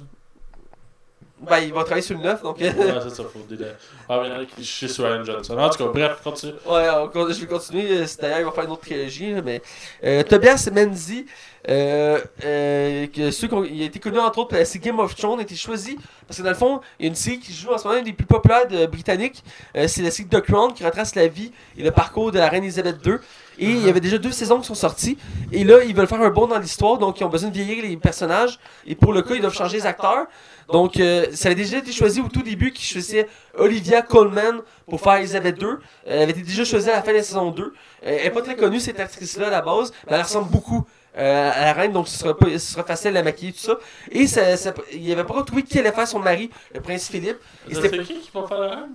[1.41, 2.59] Ben, il va travailler sur le 9, donc...
[2.59, 3.67] Ouais, c'est ça, faut dire.
[4.09, 5.59] Ah, mais il y en a qui chient sur Ryan Johnson.
[5.59, 6.53] En tout cas, bref, continue.
[6.65, 8.05] Ouais, on je vais continuer.
[8.21, 9.35] D'ailleurs, il va faire une autre trilogie.
[9.45, 9.61] Mais
[10.05, 11.27] euh, Tobias Menzies,
[11.69, 15.97] euh, euh, il a été connu entre autres série Game of Thrones, a été choisi
[16.27, 17.99] parce que dans le fond, il y a une série qui joue en ce moment,
[17.99, 19.43] une des plus populaires britanniques.
[19.77, 22.49] Euh, c'est la série The Crown qui retrace la vie et le parcours de la
[22.49, 23.15] reine Elisabeth II.
[23.59, 25.17] Et il y avait déjà deux saisons qui sont sorties.
[25.53, 27.85] Et là, ils veulent faire un bond dans l'histoire, donc ils ont besoin de vieillir
[27.85, 28.59] les personnages.
[28.87, 30.27] Et pour le cas, ils doivent changer les acteurs.
[30.73, 35.01] Donc, euh, ça avait déjà été choisi au tout début, qui choisissait Olivia Colman pour
[35.01, 35.69] faire Elisabeth II.
[36.07, 37.63] Elle avait été déjà choisie à la fin de la saison 2.
[37.63, 37.71] Euh,
[38.03, 40.85] elle est pas très connue, cette actrice-là, à la base, mais elle ressemble beaucoup
[41.17, 43.79] euh, à la reine, donc ce sera, pas, ce sera facile la maquiller, tout ça.
[44.11, 47.39] Et ça, ça- il avait pas trouvé qui allait faire son mari, le prince Philippe.
[47.69, 48.91] Et C'est c'était qui qui va faire la reine?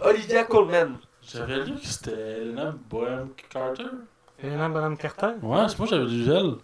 [0.00, 0.98] Olivia Colman.
[1.22, 3.84] J'avais lu que c'était Elena Bohem Carter.
[4.42, 5.28] Helena Bonham Carter?
[5.42, 6.54] Ouais, c'est moi j'avais lu elle.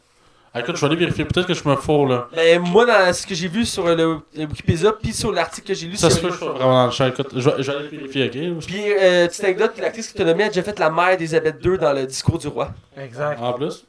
[0.53, 1.25] Ah, écoute, je vais aller vérifier.
[1.25, 2.29] Peut-être que je me fourre là.
[2.35, 5.75] Ben, moi, dans ce que j'ai vu sur le, le Wikipédia, puis sur l'article que
[5.75, 7.07] j'ai lu, Ça se peut que je sois vraiment dans le champ.
[7.07, 8.67] Écoute, je vais, je vais aller vérifier, ok?
[8.67, 11.79] Puis, euh, petite anecdote, l'actrice qui t'a nommé a déjà fait la mère d'Elisabeth II
[11.79, 12.73] dans le discours du roi.
[12.97, 13.41] Exact.
[13.41, 13.85] En plus?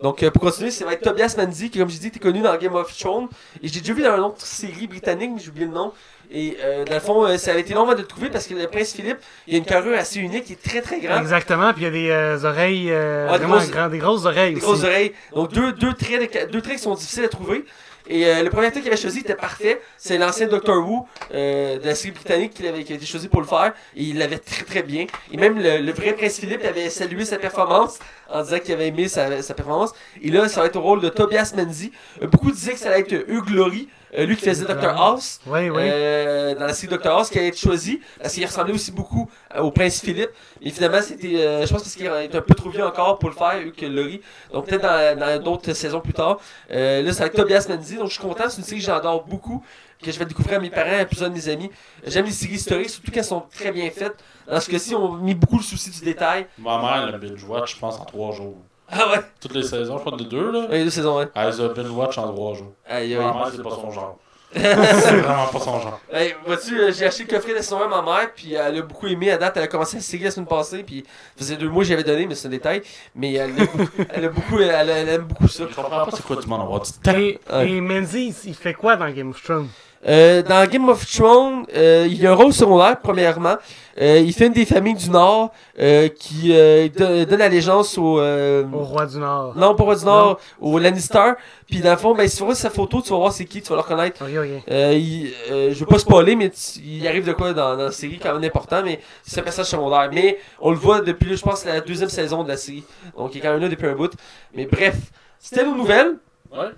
[0.00, 2.42] Donc, euh, pour continuer, c'est va être Tobias Menzies, qui, comme j'ai dit, était connu
[2.42, 3.28] dans Game of Thrones.
[3.62, 5.92] Et j'ai déjà vu dans une autre série britannique, mais j'ai oublié le nom.
[6.30, 8.54] Et euh, dans le fond, euh, ça avait été long de le trouver parce que
[8.54, 11.18] le prince Philippe, il a une carrure assez unique, il est très très grand.
[11.20, 13.98] Exactement, puis il y a des euh, oreilles, euh, Ouais, des vraiment grosses- grandes, des
[13.98, 14.66] grosses oreilles Des aussi.
[14.66, 15.12] grosses oreilles.
[15.34, 17.64] Donc, deux, deux, traits de deux traits qui sont difficiles à trouver.
[18.10, 19.82] Et euh, le premier acteur qu'il avait choisi était parfait.
[19.98, 23.28] C'est l'ancien Doctor Who euh, de la série britannique qui, avait, qui a été choisi
[23.28, 23.74] pour le faire.
[23.96, 25.06] Et il l'avait très très bien.
[25.30, 27.98] Et même le, le vrai Prince Philippe avait salué sa performance
[28.30, 29.92] en disant qu'il avait aimé sa, sa performance.
[30.22, 31.92] Et là, ça va être au rôle de Tobias Menzies.
[32.22, 34.88] Euh, beaucoup disaient que ça allait être Hugh Laurie, euh, lui qui faisait Dr.
[34.88, 35.40] House.
[35.46, 35.82] Oui, oui.
[35.84, 37.10] Euh, dans la série Dr.
[37.10, 40.30] House qui allait être choisi parce qu'il ressemblait aussi beaucoup euh, au prince Philippe
[40.62, 43.28] et finalement c'était euh, je pense parce qu'il est un peu trop vieux encore pour
[43.28, 44.20] le faire vu que Laurie
[44.52, 46.38] donc peut-être dans dans d'autres saisons plus tard
[46.70, 49.24] euh, là c'est avec Tobias Menzies donc je suis content c'est une série que j'adore
[49.24, 49.62] beaucoup
[50.02, 51.70] que je vais découvrir à mes parents à plusieurs de mes amis
[52.06, 54.16] j'aime les séries historiques surtout quand elles sont très bien faites
[54.50, 57.44] dans ce cas-ci on a mis beaucoup le souci du détail Ma mère l'a binge
[57.44, 58.56] watch, je pense, en 3 jours.
[58.90, 60.66] Ah ouais Toutes les saisons, je crois, de deux là.
[60.68, 62.72] ouais deux saisons ouais Elle les a binge watch en 3 jours.
[62.88, 64.18] aïe aïe mère, c'est pas son genre.
[64.54, 66.00] c'est vraiment pas son genre.
[66.10, 68.54] Hey, vois-tu, euh, j'ai acheté le coffret de la saison 1 à ma mère, puis
[68.54, 69.58] elle a beaucoup aimé à date.
[69.58, 71.04] Elle a commencé à série la semaine passée, puis
[71.36, 72.80] ça faisait deux mois que j'avais donné, mais c'est un détail.
[73.14, 75.64] Mais elle, a beaucoup- elle a beaucoup, elle, elle aime beaucoup ça.
[75.68, 77.18] Je comprends pas c'est quoi du monde du temps.
[77.18, 79.68] Et, et Menzies, il fait quoi dans Game of Thrones?
[80.06, 83.56] Euh, dans Game of Thrones, euh, il y a un rôle secondaire, premièrement.
[84.00, 88.20] Euh, il fait une des familles du Nord euh, qui euh, don- donne allégeance au...
[88.20, 89.54] euh, Au Roi du Nord.
[89.56, 91.32] non, pas au du Nord, au Lannister.
[91.66, 93.60] Puis dans le fond, ben, si tu vois sa photo, tu vas voir c'est qui,
[93.60, 94.22] tu vas le reconnaître.
[94.22, 94.62] Ok, ok.
[94.70, 97.84] Euh, il, euh, je veux pas spoiler, mais tu- il arrive de quoi dans, dans
[97.86, 100.08] la série quand même important, mais c'est un personnage secondaire.
[100.12, 102.84] Mais on le voit depuis, je pense, la deuxième saison de la série.
[103.16, 104.12] Donc il est quand même là depuis un bout.
[104.54, 104.94] Mais bref,
[105.40, 106.18] c'était nos nouvelles.
[106.52, 106.68] Ouais.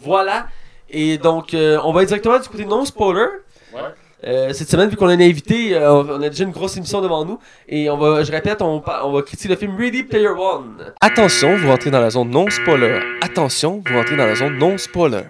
[0.00, 0.48] Voilà.
[0.90, 3.26] Et donc, euh, on va être directement du côté non-spoiler.
[3.74, 3.80] Ouais.
[4.24, 7.00] Euh, cette semaine, vu qu'on a un invité, euh, on a déjà une grosse émission
[7.00, 7.38] devant nous.
[7.68, 10.92] Et on va, je répète, on va critiquer le film Ready Player One.
[11.00, 13.00] Attention, vous rentrez dans la zone non-spoiler.
[13.22, 15.24] Attention, vous rentrez dans la zone non-spoiler.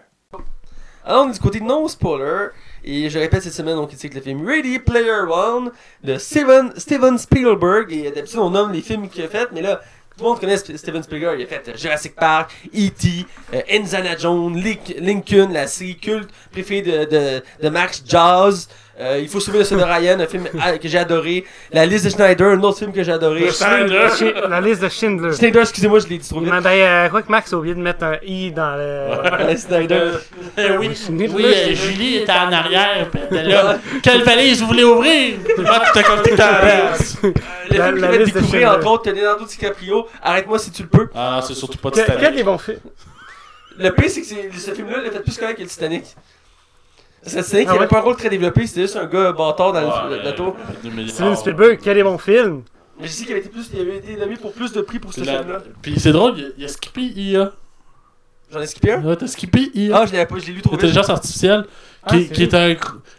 [1.05, 2.49] Alors, on est du côté non-spoiler.
[2.85, 5.73] Et je répète, cette semaine, on critique le film Ready Player One
[6.05, 7.93] de Steven, Steven Spielberg.
[7.93, 9.81] Et d'habitude, on nomme les films qu'il a fait, mais là,
[10.17, 11.39] tout le monde connaît Steven Spielberg.
[11.39, 14.57] Il a fait Jurassic Park, E.T., euh, Indiana Jones,
[14.99, 18.69] Lincoln, la série culte préférée de, de, de Max Jazz.
[18.99, 21.44] Euh, il faut sauver le soldat Ryan, un film ah, que j'ai adoré.
[21.70, 23.51] La liste de Schneider, un autre film que j'ai adoré.
[23.51, 24.11] Schneider.
[24.49, 25.34] La liste de Schindler.
[25.36, 26.51] Schneider, excusez-moi, je l'ai dit trop vite.
[26.51, 28.80] Mais ben, euh, quoi que Max a oublié de mettre un i dans le.
[28.82, 30.20] Euh, Schneider.
[30.59, 33.07] Euh, oui, Schindler, oui euh, Julie était en arrière.
[33.11, 33.78] puis elle était là.
[34.03, 35.34] Quelle valise vous voulez ouvrir?
[35.44, 37.16] Tu t'as tout à place.
[37.22, 38.76] Le La- film la va liste de découvrir, Schindler.
[38.78, 40.07] entre autres, Leonardo DiCaprio.
[40.22, 41.09] Arrête-moi si tu le peux.
[41.14, 42.36] Ah non, c'est surtout pas Que- Quel Titanic.
[42.36, 42.78] des bons films?
[43.78, 46.05] Le pire, c'est que c'est- ce film-là, il a fait plus connaître que le Titanic.
[47.31, 49.72] Que le Titanic, Ah avait pas un rôle très développé, c'était juste un gars bâtard
[49.72, 51.11] dans le- deux milliards.
[51.14, 52.62] Steven Spielberg, quel est bon film?
[53.01, 54.99] Mais je sais qu'il avait été plus, il avait été nommé pour plus de prix
[54.99, 55.59] pour ce la- film-là.
[55.83, 57.53] Puis c'est drôle, il a, il a skippé IA.
[58.53, 59.05] J'en ai skippé un?
[59.05, 59.99] Ouais, t'as skippé IA.
[60.03, 60.83] Ah, je l'ai lu trop vite.
[60.83, 61.66] L'intelligence artificielle,
[62.05, 62.74] Ah, qui, c'est qui, est un,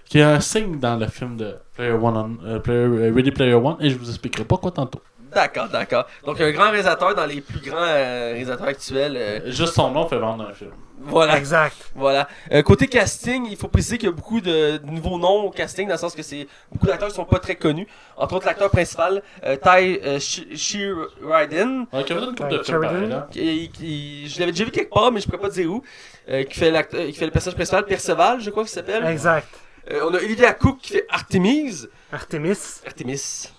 [0.06, 3.32] qui est un signe dans le film de Player One on- euh, Player- euh, Ready
[3.32, 5.02] Player One, et je vous expliquerai pas quoi tantôt.
[5.38, 6.08] D'accord, d'accord.
[6.26, 9.16] Donc, un grand réalisateur dans les plus grands euh, réalisateurs actuels.
[9.16, 10.72] euh, Juste son nom fait vendre un film.
[11.00, 11.38] voilà.
[11.38, 11.76] Exact.
[11.96, 12.28] Voilà.
[12.52, 15.52] Euh, côté casting, il faut préciser qu'il y a beaucoup de, de nouveaux noms au
[15.52, 17.88] casting, dans le sens que c'est beaucoup d'acteurs qui sont pas très connus.
[18.18, 22.64] Entre autres, l'acteur principal, euh, Ty euh, Sh- Sheridan, Ouais, qui a une couple de
[22.64, 22.94] films Sheridan.
[22.94, 23.28] pareil, là.
[23.32, 25.84] qui, qui- je l'avais déjà vu quelque part, mais je pourrais pas dire où,
[26.30, 29.06] euh, qui, fait l'acteur- qui fait le personnage principal, Perceval, je crois qu'il s'appelle.
[29.06, 29.48] Exact.
[29.92, 31.86] Euh, on a Olivia Cook qui fait Artemis.
[32.12, 32.58] Artemis.
[32.86, 33.50] Artemis.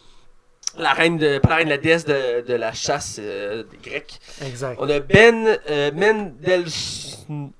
[0.76, 4.20] La reine de, pas la reine, la déesse de, de la chasse euh, des Grecs.
[4.44, 4.76] Exact.
[4.80, 7.50] On a Ben euh, Mendelssohn,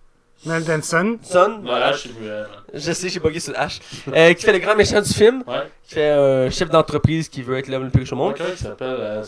[0.44, 1.18] Denson.
[1.64, 2.42] Voilà, je suis muet.
[2.74, 3.80] je sais, j'ai bugué sur le H,
[4.14, 5.62] euh, qui fait le grand méchant du film, Ouais.
[5.84, 8.34] qui fait un chef d'entreprise qui veut être l'homme le plus riche au monde.
[8.34, 8.96] Quelqu'un qui s'appelle.
[9.00, 9.24] euh,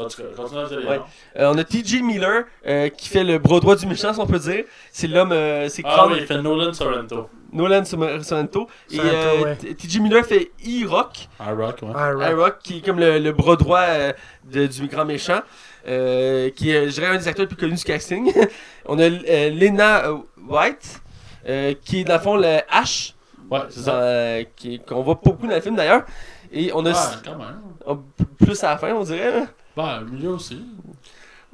[0.00, 0.34] Euh...
[0.36, 1.00] Continue à Ouais.
[1.38, 2.02] Euh, on a T.J.
[2.02, 4.64] Miller, euh, qui fait le bras droit du méchant, si on peut dire.
[4.92, 7.28] C'est l'homme, euh, c'est Ah oui, il fait Nolan Sorrento.
[7.52, 8.22] Nolan Sorrento.
[8.22, 9.56] Sorrento, Et euh, ouais.
[9.56, 10.00] T.J.
[10.00, 11.88] Miller fait E-Rock, Ah, Rock, ouais.
[11.94, 12.12] Ah.
[12.30, 14.12] I-Rock, qui est comme le, le bras droit euh,
[14.44, 15.40] de- du grand méchant,
[15.88, 18.32] euh, qui est, je dirais, un des acteurs les plus connus du casting.
[18.86, 20.04] On a euh, Lena
[20.48, 21.00] White,
[21.48, 23.14] euh, qui est dans le fond le H,
[23.50, 23.94] Ouais, c'est dans, ça.
[24.00, 26.02] euh, qui- qu'on voit pas beaucoup dans le film d'ailleurs.
[26.52, 27.60] Et on a Si- quand même.
[27.86, 27.98] on-
[28.44, 29.44] plus à la fin, on dirait.
[29.82, 30.62] Ben, le milieu aussi.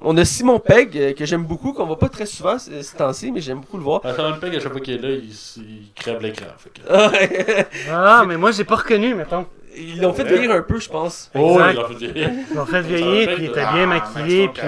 [0.02, 2.96] On a Simon Pegg, euh, que j'aime beaucoup, qu'on voit pas très souvent ces ces
[2.96, 4.02] temps-ci, mais j'aime beaucoup le voir.
[4.02, 5.30] Ben, Simon Pegg, à chaque fois qu'il est là, il,
[5.62, 6.46] il crève l'écran.
[6.58, 7.66] fait que- Ouais.
[7.90, 9.46] Ah, mais moi, j'ai pas reconnu, mettons.
[9.78, 11.30] Ils l'ont fait vieillir un peu, je pense.
[11.34, 11.72] Oh, Exact.
[11.74, 12.30] il a fait vieillir.
[12.50, 14.62] Ils l'ont fait vieillir, puis il était bien maquillé, puis...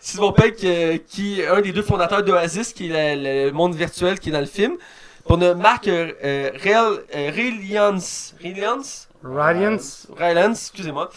[0.00, 3.74] Simon Pegg, euh, qui est un des deux fondateurs d'Oasis, qui est la- le monde
[3.74, 4.74] virtuel qui est dans le film.
[5.26, 8.34] On a Marc euh, euh, Real, euh, Reliance.
[8.42, 9.08] Reliance?
[9.22, 10.08] Radiance.
[10.18, 11.10] Rylance, excusez-moi.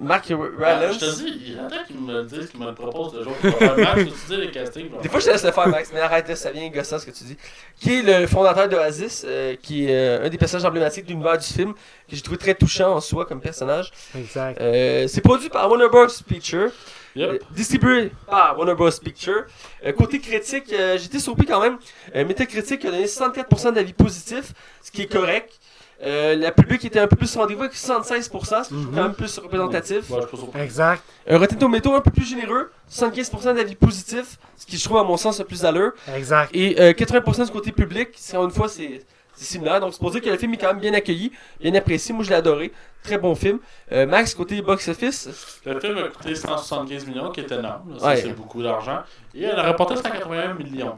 [0.00, 0.36] Marc Ah,
[0.78, 0.94] Rylance.
[1.00, 3.14] je te dis, il y en a qui me le disent, qui me le proposent
[3.14, 3.32] le jour
[3.76, 4.90] match, tu dis les castings.
[5.02, 7.10] Des fois, je te laisse le faire, Max, mais arrête, ça vient gossant ce que
[7.10, 7.36] tu dis.
[7.80, 11.38] Qui est le fondateur d'Oasis, euh, qui est euh, un des personnages emblématiques de l'univers
[11.38, 13.90] du film, que j'ai trouvé très touchant en soi comme personnage.
[14.16, 14.60] Exact.
[14.60, 16.06] Euh, c'est produit par Warner Bros.
[16.26, 16.70] Pictures.
[17.16, 17.42] Euh, Yep.
[17.50, 18.90] distribué par Warner Bros.
[19.02, 19.44] Pictures.
[19.84, 21.78] Euh, côté critique, euh, j'étais surpris quand même.
[22.14, 25.58] Euh, Metacritic a donné 64% d'avis positifs, ce qui est correct.
[26.04, 28.94] Euh, la public était un peu plus rendez-vous avec 76%, ce qui est Mhm.
[28.94, 30.08] quand même plus représentatif.
[30.10, 30.20] Ouais,
[30.54, 30.58] je.
[30.60, 31.02] Exact.
[31.28, 35.02] Euh, Rotten Tomato un peu plus généreux, 75% d'avis positifs, ce qui je trouve à
[35.04, 35.90] mon sens le plus d'allure.
[36.14, 36.50] Exact.
[36.54, 39.80] Et euh, 80% du côté public, c'est encore une fois c'est c'est similaire.
[39.80, 42.14] Donc c'est pour dire que le film est quand même bien accueilli, bien apprécié.
[42.14, 42.72] Moi je l'ai adoré.
[43.02, 43.58] Très bon film.
[43.92, 47.96] Euh, Max, côté box-office, Le film a coûté 175 millions, qui est énorme.
[48.02, 48.16] Ouais.
[48.16, 49.00] C'est beaucoup d'argent.
[49.34, 50.94] Et elle a rapporté 181 millions.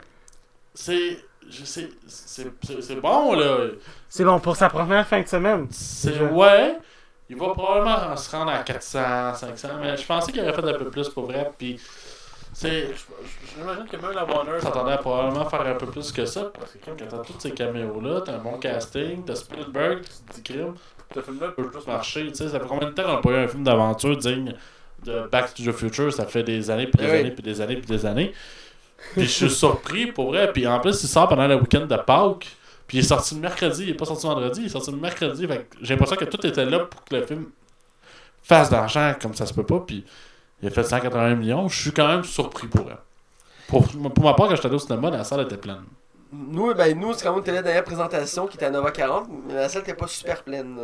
[0.74, 1.18] C'est.
[1.50, 1.88] Je sais.
[2.06, 3.56] C'est c'est- c'est bon, là.
[4.08, 5.66] C'est bon pour sa première fin de semaine.
[6.32, 6.78] Ouais.
[7.28, 9.68] Il va probablement se rendre à 400, 500.
[9.80, 11.50] Mais je pensais qu'il aurait fait un peu plus pour vrai.
[11.58, 11.78] Puis.
[12.52, 12.88] C'est.
[13.56, 16.50] J'imagine que même la Warner s'attendait à probablement faire un peu plus que ça.
[16.58, 20.34] Parce que quand t'as tous ces caméos-là, t'as un bon casting, t'as Spielberg, tu te
[20.34, 20.74] dis crime.
[21.14, 22.26] Ce film-là peut juste marcher.
[22.28, 24.54] Tu sais, ça fait combien de temps qu'on n'a pas eu un film d'aventure digne
[25.04, 26.12] de Back to the Future?
[26.12, 27.18] Ça fait des années, puis des Oui.
[27.20, 28.32] années, puis des années, puis des années.
[29.12, 30.52] Puis je suis surpris pour vrai.
[30.52, 32.56] Puis en plus, il sort pendant le week-end de Pâques.
[32.86, 34.96] Puis il est sorti le mercredi, il est pas sorti vendredi, il est sorti le
[34.96, 35.46] mercredi.
[35.46, 37.46] Fait que j'ai l'impression que tout était là pour que le film
[38.42, 39.80] fasse d'argent comme ça se peut pas.
[39.80, 40.04] Puis
[40.62, 41.68] il a fait 180 millions.
[41.68, 42.98] Je suis quand même surpris pour elle.
[43.68, 45.84] Pour, pour ma part, quand j'étais allé au cinéma, la salle était pleine.
[46.32, 49.68] nous, ben, nous c'est quand même la dernière présentation qui était à 9h40, mais la
[49.68, 50.76] salle n'était pas super pleine.
[50.76, 50.82] là.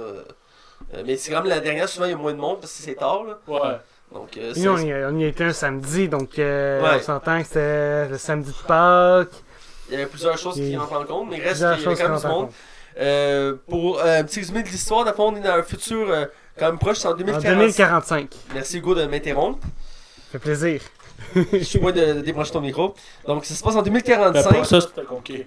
[0.94, 2.72] Euh, mais c'est quand même la dernière, souvent il y a moins de monde parce
[2.72, 3.24] que c'est tard.
[3.24, 3.38] Là.
[3.48, 3.78] Ouais.
[4.12, 6.98] Donc, euh, nous, on y, a- on y a été un samedi, donc euh, Ouais.
[6.98, 9.28] on s'entend que c'était le samedi de Pâques.
[9.88, 11.86] il y avait plusieurs choses qui Et- rentrent en compte, mais il reste qu'il y
[11.86, 12.48] avait quand même qui du monde.
[12.98, 16.24] Euh, pour euh, un petit résumé de l'histoire, fond, on est dans un futur euh,
[16.58, 17.44] quand même proche, c'est en En 2040.
[17.58, 18.34] 2045.
[18.54, 19.58] Merci Hugo de m'interrompre.
[19.60, 20.80] Ça fait plaisir.
[21.52, 22.94] Je suis loin de, de débrancher ton micro.
[23.26, 24.54] Donc, ça se passe en Mais 2045.
[24.56, 24.78] pour ça,
[25.08, 25.44] conquis.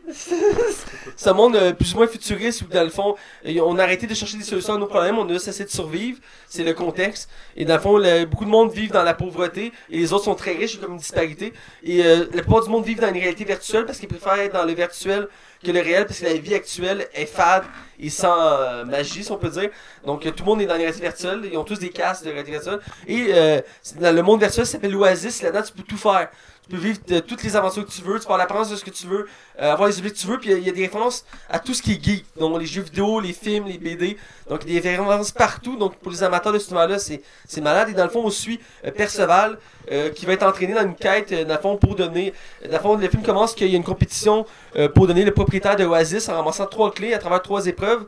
[1.15, 3.15] C'est un monde euh, plus ou moins futuriste où, dans le fond,
[3.45, 5.69] euh, on a arrêté de chercher des solutions à nos problèmes, on a cessé de
[5.69, 6.19] survivre.
[6.47, 7.29] C'est le contexte.
[7.55, 10.25] Et dans le fond, le- beaucoup de monde vivent dans la pauvreté et les autres
[10.25, 11.53] sont très riches, comme une disparité.
[11.83, 14.53] Et euh, la plupart du monde vivent dans une réalité virtuelle parce qu'ils préfèrent être
[14.53, 15.27] dans le virtuel
[15.63, 17.63] que le réel parce que la vie actuelle est fade
[17.99, 19.69] et sans euh, magie, si on peut dire.
[20.05, 21.41] Donc, euh, tout le monde est dans les réalités virtuelles.
[21.51, 22.79] Ils ont tous des casques de réalité virtuelle.
[23.07, 23.61] Et euh,
[23.99, 25.41] dans le monde virtuel, s'appelle l'Oasis.
[25.41, 26.29] Là-dedans, tu peux tout faire.
[26.69, 28.13] Tu peux vivre de- toutes les aventures que tu veux.
[28.13, 29.27] Tu peux avoir l'apparence de ce que tu veux.
[29.61, 30.37] euh, avoir les objets que tu veux.
[30.39, 32.23] Puis il y a- il y, a des références à tout ce qui est geek.
[32.39, 34.15] Donc, les jeux vidéo, les films, les BD.
[34.49, 35.75] Donc, il y a des références partout.
[35.77, 37.89] Donc, pour les amateurs de ce univers-là, c'est c'est malade.
[37.89, 39.57] Et dans le fond, on suit euh, Perceval
[39.91, 42.33] euh, qui va être entraîné dans une quête, euh, dans le fond, pour donner.
[42.65, 44.45] Dans le fond, le film commence qu'il y a une compétition
[44.77, 48.05] euh, pour donner le propriétaire de Oasis en ramassant trois clés à travers trois épreuves.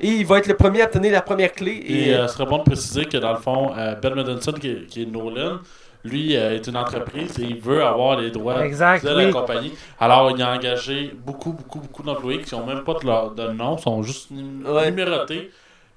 [0.00, 1.72] Et il va être le premier à obtenir la première clé.
[1.72, 4.58] Et Et, euh, ce serait bon de préciser que dans le fond, euh, Ben Mendelsohn,
[4.58, 5.58] qui qui est Nolan,
[6.04, 9.30] lui euh, est une entreprise et il veut avoir les droits Exact, de la oui.
[9.30, 9.72] compagnie.
[9.98, 13.48] Alors, il a engagé beaucoup, beaucoup, beaucoup d'employés qui n'ont même pas de, leur, de
[13.48, 14.90] nom, sont juste Ouais.
[14.90, 15.50] numérotés.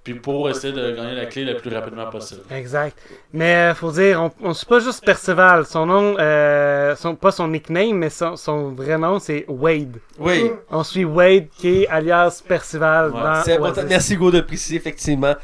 [0.03, 2.39] Puis pour essayer de gagner la clé le plus rapidement possible.
[2.49, 2.97] Exact.
[3.33, 5.65] Mais euh, faut dire, on, on suit pas juste Perceval.
[5.65, 9.97] Son nom, euh, son, pas son nickname, mais son, son vrai nom, c'est Wade.
[10.17, 13.81] Oui, On suit Wade, qui est alias Perceval Ouais, dans c'est important.
[13.81, 13.89] Oasis.
[13.89, 15.35] Merci Hugo de préciser, effectivement.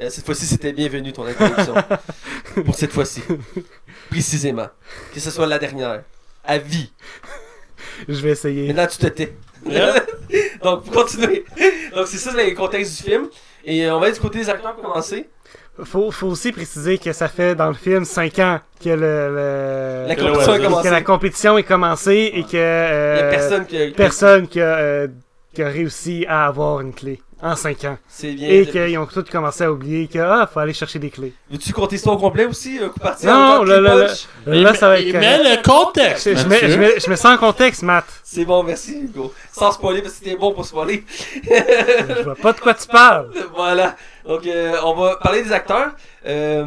[0.00, 1.74] Euh, cette fois-ci, c'était bienvenu ton introduction.
[2.64, 3.22] Pour cette fois-ci.
[4.10, 4.68] Précisément.
[5.12, 6.02] Que ce soit la dernière.
[6.44, 6.92] À vie.
[8.08, 8.68] Je vais essayer.
[8.68, 9.34] Maintenant, tu te tais.
[9.66, 9.94] Yeah.
[10.62, 11.44] Donc, pour continuer.
[11.94, 13.28] Donc, c'est ça le contexte du film.
[13.64, 15.28] Et euh, on va aller du côté des acteurs pour commencer.
[15.84, 20.08] Faut, faut aussi préciser que ça fait dans le film 5 ans que, le, le-
[20.08, 23.66] La compétition a que la compétition est commencée et que Il y a euh, personne
[23.66, 23.88] qui.
[23.90, 25.08] personne qui a, euh,
[25.54, 27.98] qui a réussi à avoir une clé en 5 ans.
[28.08, 28.48] C'est bien.
[28.48, 31.32] Et qu'ils ont tous commencé à oublier que ah, faut aller chercher des clés.
[31.50, 32.80] Veux-tu compter ça au complet aussi?
[33.00, 34.62] Parti Non, là, clé là?
[34.62, 36.28] Là, ça va être met le contexte.
[36.30, 38.06] Je, je mets, je, mets, je mets ça en contexte, Matt.
[38.24, 39.32] C'est bon, merci Hugo.
[39.52, 41.04] Sans spoiler, parce que c'était bon pour spoiler.
[41.44, 43.30] Je vois pas de quoi tu parles.
[43.54, 43.94] voilà.
[44.26, 45.92] Donc, euh, on va parler des acteurs.
[46.26, 46.66] Euh,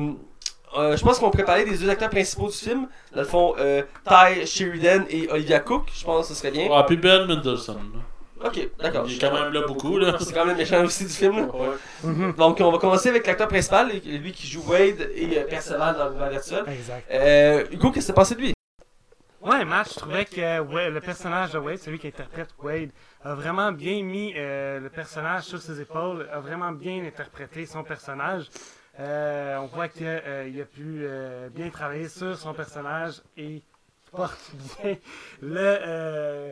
[0.78, 2.88] euh, je pense qu'on pourrait parler des deux acteurs principaux du film.
[3.14, 5.90] Dans le fond, euh, Ty Sheridan et Olivia Cook.
[5.94, 6.70] Je pense que ce serait bien.
[6.72, 7.92] Ah, puis Ben Mendelsohn.
[8.44, 9.06] Ok, d'accord.
[9.08, 9.98] Il est quand même là beaucoup.
[9.98, 10.16] Là.
[10.20, 11.38] C'est quand même méchant aussi du film.
[11.38, 11.56] là.
[11.56, 11.76] Ouais.
[12.04, 12.34] Mhm.
[12.34, 16.06] Donc, on va commencer avec l'acteur principal, lui qui joue Wade et euh, Perceval dans
[16.08, 16.64] l'univers virtuel.
[16.68, 17.06] Exact.
[17.12, 18.54] Euh, Hugo, qu'est-ce que t'as pensé de lui?
[19.42, 22.92] Ouais, Matt, je trouvais que euh, ouais, le personnage de Wade, celui qui interprète Wade,
[23.24, 27.84] a vraiment bien mis euh, le personnage sur ses épaules, a vraiment bien interprété son
[27.84, 28.46] personnage.
[29.00, 33.64] Euh, on voit qu'il a pu euh, bien travailler sur son personnage et
[34.12, 34.52] porte
[34.84, 34.98] bien
[35.42, 36.52] le, euh,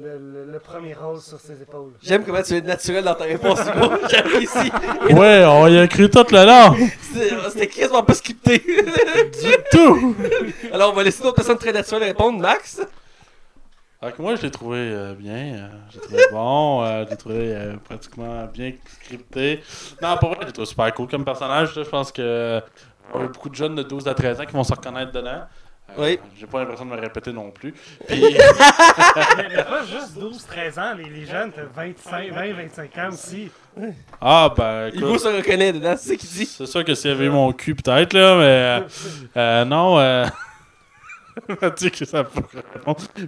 [0.00, 1.92] le, le- le premier rôle sur ses épaules.
[2.02, 3.92] J'aime comment tu es naturel dans ta réponse, Hugo.
[4.10, 4.70] J'apprécie.
[5.10, 6.76] Ouais, on y a cru tout le long.
[7.50, 8.62] C'était quasiment pas scripté.
[9.70, 10.16] Tout.
[10.72, 12.40] Alors, on va laisser d'autres personnes très naturelles répondre.
[12.40, 12.80] Max?
[14.02, 15.34] Donc moi, je l'ai trouvé euh, bien.
[15.34, 16.82] euh, je l'ai trouvé bon.
[16.82, 18.72] euh, je l'ai trouvé euh, pratiquement bien
[19.02, 19.60] scripté.
[20.00, 21.74] Non, pour vrai, je l'ai trouvé super cool comme personnage.
[21.74, 22.60] Je pense que euh,
[23.14, 25.12] il y a beaucoup de jeunes de 12 à 13 ans qui vont se reconnaître
[25.12, 25.42] dedans.
[25.98, 26.18] Euh, Oui.
[26.38, 27.72] J'ai pas l'impression de me répéter non plus.
[28.08, 33.50] Puis, mais, mais pas juste 12-13 ans, les, les jeunes, t'as 25, 20-25 ans aussi.
[34.20, 36.46] ah, ben, écoute, Hugo se reconnaît dedans, c'est ce qu'il dit.
[36.46, 38.44] C'est sûr que s'il y avait mon cul, peut-être, là, mais.
[38.44, 38.80] euh,
[39.36, 40.26] euh, non, euh.
[41.62, 42.24] Mathieu, que ça.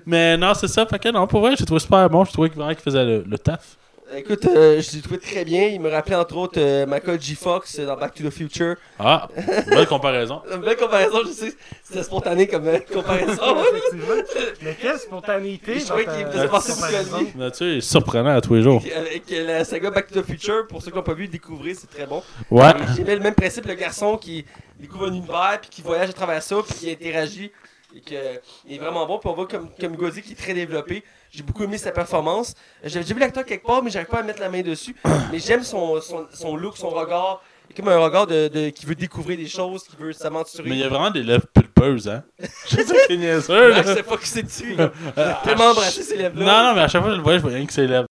[0.07, 0.85] Mais non, c'est ça.
[0.87, 2.25] Fait que non, pour vrai, j'ai trouvé super bon.
[2.25, 3.77] J'ai trouvé que vraiment qu'il faisait le, le taf.
[4.15, 5.69] Écoute, euh, je l'ai trouvé très bien.
[5.69, 7.35] Il me rappelait entre autres euh, Michael G.
[7.35, 8.75] Fox euh, dans Back to the Future.
[8.99, 9.29] Ah,
[9.69, 10.43] belle comparaison.
[10.53, 11.55] Une belle comparaison, je sais.
[11.83, 13.57] C'était spontané comme euh, comparaison.
[13.71, 14.23] Effectivement.
[14.61, 17.17] Mais quelle spontanéité Je trouvais qu'il faisait penser comparaison.
[17.17, 17.33] à lui.
[17.37, 18.83] Mathieu est surprenant à tous les jours.
[18.95, 21.75] Avec euh, la saga Back to the Future, pour ceux qui n'ont pas vu, découvrir,
[21.79, 22.23] c'est très bon.
[22.51, 22.73] Ouais.
[22.95, 24.45] J'aimais le même principe, le garçon qui
[24.79, 27.51] découvre un univers, puis qui voyage à travers ça, puis qui interagit,
[27.97, 29.19] et qui est vraiment bon.
[29.19, 31.03] Puis on voit comme, comme qui est très développé.
[31.35, 32.55] J'ai beaucoup aimé sa performance.
[32.85, 34.95] J'avais déjà vu l'acteur quelque part, mais j'arrive pas à mettre la main dessus.
[35.33, 37.41] Mais j'aime son, son, son look, son regard.
[37.68, 40.68] Il est comme un regard de, de- qui veut découvrir des choses, qui veut s'aventurer.
[40.68, 42.22] Mais il y a vraiment des lèvres pulpeuses, hein.
[42.68, 44.76] Je sais qu'il je pas qui c'est dessus.
[44.76, 46.45] J'ai tellement embrassé ces lèvres-là.
[46.45, 47.87] Non, non, mais à chaque fois que je le voyais, je voyais rien que ses
[47.87, 48.07] lèvres.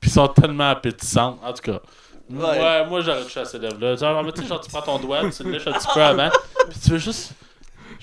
[0.00, 1.80] Puis ils sont tellement appétissantes, en tout cas.
[2.28, 2.44] Ouais.
[2.60, 3.94] Ouais, moi j'aurais touché à ces lèvres-là.
[3.94, 6.02] Genre, mais tu sais, genre, tu prends ton doigt, tu le lèches un petit peu
[6.02, 6.30] avant,
[6.68, 7.30] puis tu veux juste.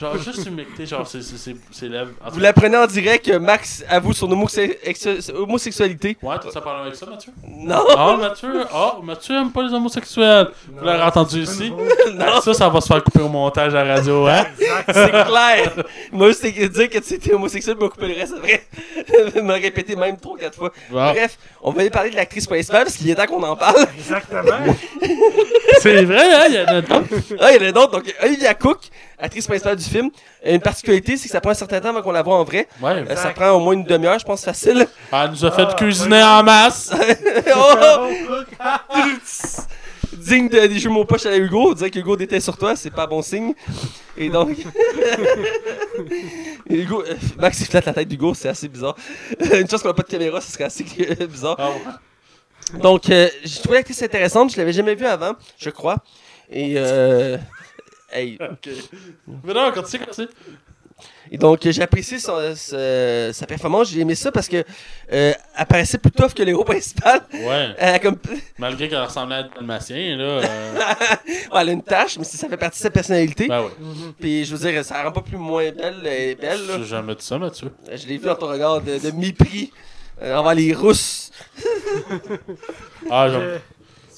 [0.03, 2.11] Genre, juste humecter, genre, ses, ses lèvres.
[2.25, 2.41] Vous cas.
[2.41, 6.17] l'apprenez en direct que Max avoue son homosexualité.
[6.21, 7.31] Ouais, t'as ça parlé avec ça, Mathieu?
[7.47, 10.49] Non, Ah, Mathieu, ah, Mathieu aime pas les homosexuels.
[10.69, 11.71] Vous l'avez entendu ici?
[12.13, 14.45] non, Ça, ça va se faire couper au montage à la radio, hein?
[14.59, 14.91] Exact.
[14.93, 15.85] c'est clair.
[16.11, 18.63] Moi, c'est dire que tu étais homosexuel, me couper le reste, c'est vrai.
[19.41, 20.71] me répéter même trois, quatre fois.
[20.89, 23.55] Bon, Bref, on va aller parler de l'actrice principale parce qu'il est temps qu'on en
[23.55, 23.85] parle.
[23.97, 24.73] Exactement.
[25.79, 26.45] c'est vrai, hein?
[26.49, 27.15] Il y en a d'autres.
[27.39, 27.91] Ah, il y en a d'autres.
[27.91, 28.79] Donc, Olivia Cook,
[29.23, 30.09] actrice principale du film.
[30.45, 32.67] Une particularité, c'est que ça prend un certain temps avant qu'on la voit en vrai.
[32.81, 33.03] Ouais.
[33.09, 34.85] Euh, ça prend au moins une demi-heure, je pense, facile.
[35.11, 36.23] Elle nous a fait Ah, cuisiner ouais.
[36.23, 36.91] en masse.
[37.55, 38.09] Oh!
[40.13, 42.75] Digne de- des jeux mots poche à la Hugo, dire que Hugo déteste sur toi,
[42.75, 43.53] c'est pas bon signe.
[44.15, 44.57] Et donc.
[46.69, 48.95] Et Hugo, euh, Max il flatte la tête d'Hugo, c'est assez bizarre.
[49.39, 51.55] Une chose qu'on a pas de caméra, ce serait assez euh, bizarre.
[51.59, 51.99] Ah.
[52.77, 55.97] Donc, euh, j'ai trouvé l'actrice intéressante, je l'avais jamais vue avant, je crois.
[56.51, 57.37] Et euh.
[58.13, 58.37] Hey.
[58.41, 58.69] Ok.
[59.43, 60.27] Mais non, continue, continue.
[61.31, 64.57] Et donc, euh, j'ai apprécié son- ce- sa performance, j'ai aimé ça parce que
[65.11, 67.21] euh, elle paraissait plus tough que l'héros principal.
[67.33, 67.75] Ouais.
[67.79, 68.17] A, comme...
[68.57, 70.23] Malgré qu'elle ressemblait à un dalmatien, là.
[70.23, 70.73] euh,
[71.51, 73.47] Ouais, elle a une tâche, mais ça fait partie de sa personnalité.
[73.47, 73.71] Ben ouais.
[74.19, 76.65] Puis je veux dire, ça la rend pas plus moins belle, elle est belle.
[76.67, 76.77] là.
[76.77, 77.71] J'ai jamais dit ça, Mathieu.
[77.91, 79.71] Je l'ai vu dans ton regard de, de mépris
[80.21, 81.31] euh, envers les Russes.
[83.09, 83.59] Ah, j'aime.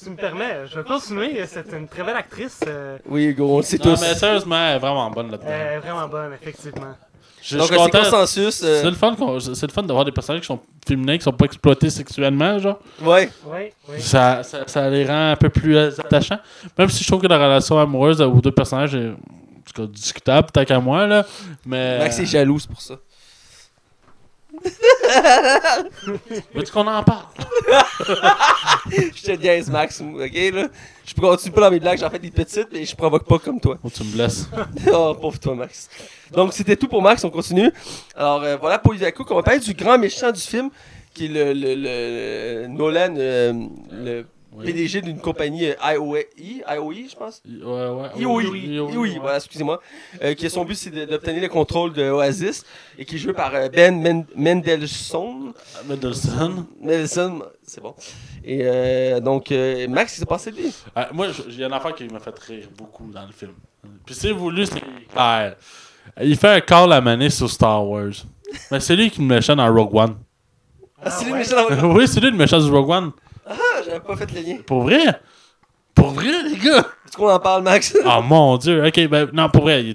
[0.06, 1.44] Tu me permets, je vais continuer.
[1.46, 2.60] C'est une très belle actrice.
[2.66, 4.00] euh, Oui, Hugo, on le sait Non, tous.
[4.00, 5.48] mais sérieusement, elle est vraiment bonne là-dedans.
[5.50, 6.94] elle est vraiment bonne, effectivement.
[7.42, 8.02] Je, Donc, je suis c'est content.
[8.10, 8.62] consensus.
[8.64, 11.22] euh, C'est le fun, qu'on- c'est le fun d'avoir des personnages qui sont féminins, qui
[11.22, 12.78] sont pas exploités sexuellement, genre.
[13.02, 13.30] Ouais.
[13.46, 14.00] Oui, oui.
[14.00, 16.38] Ça, ça, ça les rend un peu plus euh, attachants.
[16.78, 19.14] Même si je trouve que la relation amoureuse aux deux personnages est en
[19.72, 21.24] tout cas, discutable, tant qu'à moi, là.
[21.64, 21.98] Mais.
[21.98, 22.94] Max est jaloux, c'est pour ça.
[26.54, 27.24] Veux-tu qu'on en parle?
[28.90, 30.68] Je te niaise, Max, ok, là?
[31.04, 33.60] Je continue pas dans mes blagues, j'en fais des petites, mais je provoque pas comme
[33.60, 33.78] toi.
[33.82, 34.48] Oh, tu me blesses.
[34.92, 35.88] oh, pauvre toi, Max.
[36.32, 37.70] Donc, c'était tout pour Max, on continue.
[38.14, 39.30] Alors, euh, voilà pour Ivy Cook.
[39.30, 40.70] On va parler du grand méchant du film,
[41.14, 43.52] qui est le, le, le- Nolan, euh,
[43.92, 44.26] le
[44.58, 44.64] Oui.
[44.64, 47.42] PDG d'une compagnie euh, IOE, IOE, je pense.
[47.46, 48.08] Ouais, ouais.
[48.18, 49.18] IOE, IOE, IOE, ouais.
[49.20, 49.82] voilà, excusez-moi.
[50.22, 52.64] Euh, qui son but, c'est d'obtenir le contrôle de Oasis,
[52.98, 55.52] et qui est joué par euh, Ben Men- Mendelssohn.
[55.86, 56.64] Mendelssohn.
[56.80, 57.94] Mendelssohn, c'est bon.
[58.42, 60.72] Et euh, donc, euh, Max, il s'est passé de lui.
[60.94, 63.52] Ah, moi, il y a une affaire qui m'a fait rire beaucoup dans le film.
[64.06, 64.80] Puis c'est voulu, c'est
[65.12, 65.56] clair.
[66.22, 68.12] Il fait un call à maner sur Star Wars.
[68.70, 70.16] Mais c'est lui qui me méchant dans Rogue One.
[71.02, 73.10] Ah, c'est lui le méchant dans oui, c'est lui le méchant du Rogue One.
[73.46, 74.56] Ah, j'avais pas fait le lien.
[74.66, 75.20] Pour vrai?
[75.94, 76.86] Pour vrai, les gars?
[77.06, 77.96] Est-ce qu'on en parle, Max?
[78.04, 79.94] Oh mon dieu, ok, ben non, pour vrai.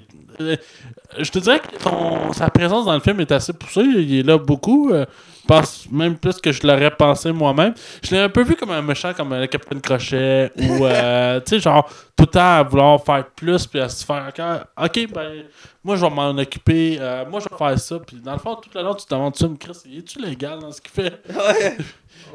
[1.18, 3.82] Euh, je te dirais que son- sa présence dans le film est assez poussée.
[3.82, 4.90] Il est là beaucoup.
[4.92, 5.04] euh,
[5.42, 7.74] je pense même plus que je l'aurais pensé moi-même.
[8.04, 10.52] Je l'ai un peu vu comme un méchant, comme le Capitaine Crochet.
[10.56, 11.84] ou, euh, tu sais, genre,
[12.16, 14.60] tout le temps à vouloir faire plus, puis à se faire encore.
[14.80, 15.42] Ok, ben,
[15.82, 16.96] moi, je vais m'en occuper.
[17.00, 17.98] euh, moi, je vais faire ça.
[18.06, 20.60] Puis dans le fond, tout le long, tu te demandes, tu me Chris, es-tu légal
[20.60, 21.20] dans ce qu'il fait?
[21.28, 21.76] ouais.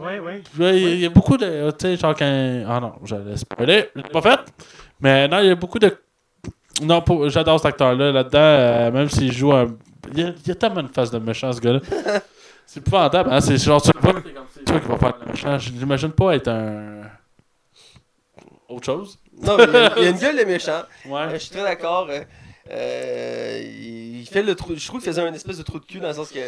[0.01, 0.33] Oui, oui.
[0.53, 1.71] Puis là, il y a- il y, a beaucoup de.
[1.71, 2.63] Tu sais, genre quand.
[2.67, 3.89] Ah non, j'allais spoiler.
[3.95, 4.39] Je l'ai pas fait.
[4.99, 5.97] Mais non, il y a beaucoup de.
[6.81, 8.11] Non, j'adore cet acteur-là.
[8.11, 9.75] Là-dedans, euh, même s'il joue un.
[10.13, 11.79] Il y, a, il a tellement une face de méchant, ce gars-là.
[12.65, 13.29] C'est épouvantable.
[13.31, 13.39] Hein?
[13.41, 14.23] C'est genre, tu le vois, comme,
[14.53, 15.57] c'est toi qui faire le méchant.
[15.57, 17.01] Je l'imagine pas être un.
[18.69, 19.17] Autre chose.
[19.41, 19.63] Non, mais
[19.97, 20.81] il y a- une gueule de méchant.
[21.05, 21.29] Euh, Ouais.
[21.33, 22.07] je suis très d'accord.
[22.09, 22.19] euh,
[22.69, 24.73] euh, il fait le trou.
[24.75, 26.39] Je trouve qu'il faisait un espèce de trou de cul dans le sens que.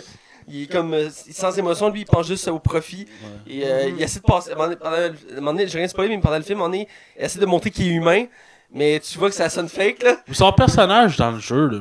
[0.52, 3.06] Il est comme euh, sans émotion, lui il pense juste au profit.
[3.48, 4.52] Et euh, il essaie de passer.
[4.56, 6.88] Pendant, pendant, à un moment donné, j'ai rien spoilé, mais pendant le film, on est,
[7.18, 8.26] il essaie de montrer qu'il est humain.
[8.72, 10.18] Mais tu vois que ça sonne fake là.
[10.32, 11.80] Son personnage dans le jeu, là.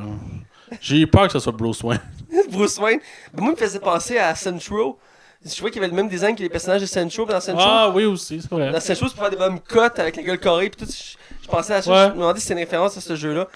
[0.81, 2.01] J'ai peur que ce soit Bruce Wayne.
[2.51, 3.01] Bruce Wayne.
[3.33, 4.93] Ben, moi, il me faisait penser à Central.
[5.45, 7.27] Je trouvais qu'il avait le même design que les personnages de Central.
[7.27, 8.71] Dans Central, Ah oui, aussi, c'est vrai.
[8.73, 10.69] dans Central, tu peux faire des bonnes cotes avec la gueule carrée.
[10.69, 11.91] Puis tout, je, je pensais à ça.
[11.91, 12.05] Ouais.
[12.07, 13.47] Je me demandais si c'était une référence à ce jeu-là.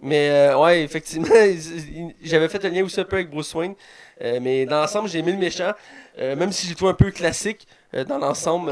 [0.00, 1.28] Mais euh, ouais, effectivement,
[2.22, 3.74] j'avais fait le lien aussi un peu avec Bruce Wayne.
[4.22, 5.72] Euh, mais dans l'ensemble, j'ai aimé le méchant.
[6.18, 8.70] Euh, même si j'ai trouvé un peu classique euh, dans l'ensemble.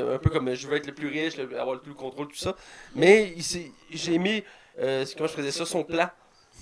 [0.00, 1.96] Un peu comme euh, je veux être le plus riche, le- avoir le plus de
[1.98, 2.54] contrôle, tout ça.
[2.94, 3.34] Mais
[3.90, 4.44] j'ai aimé,
[4.80, 6.08] euh, comment je faisais ça, son plan.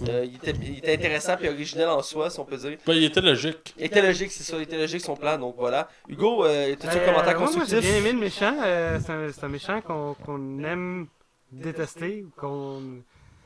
[0.08, 2.78] Euh, il, était, il était intéressant et original en soi, si on peut dire.
[2.86, 3.74] Ben, il était logique.
[3.78, 5.88] Il était logique, c'est ça, il était logique son plan, donc voilà.
[6.08, 7.80] Hugo, euh, as-tu un Euh, commentaire moi, moi, j'ai constructif?
[7.90, 8.56] bien aimé le méchant.
[8.64, 11.06] euh, c'est un, un méchant qu'on qu'on aime
[11.52, 12.80] détester ou qu'on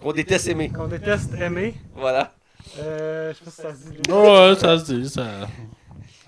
[0.02, 0.68] On déteste aimer.
[0.70, 1.74] qu'on déteste aimer.
[1.96, 2.32] Voilà.
[2.78, 3.98] Euh, je sais pas si ça se dit.
[4.10, 5.48] Oh, ouais, ça se dit, ça.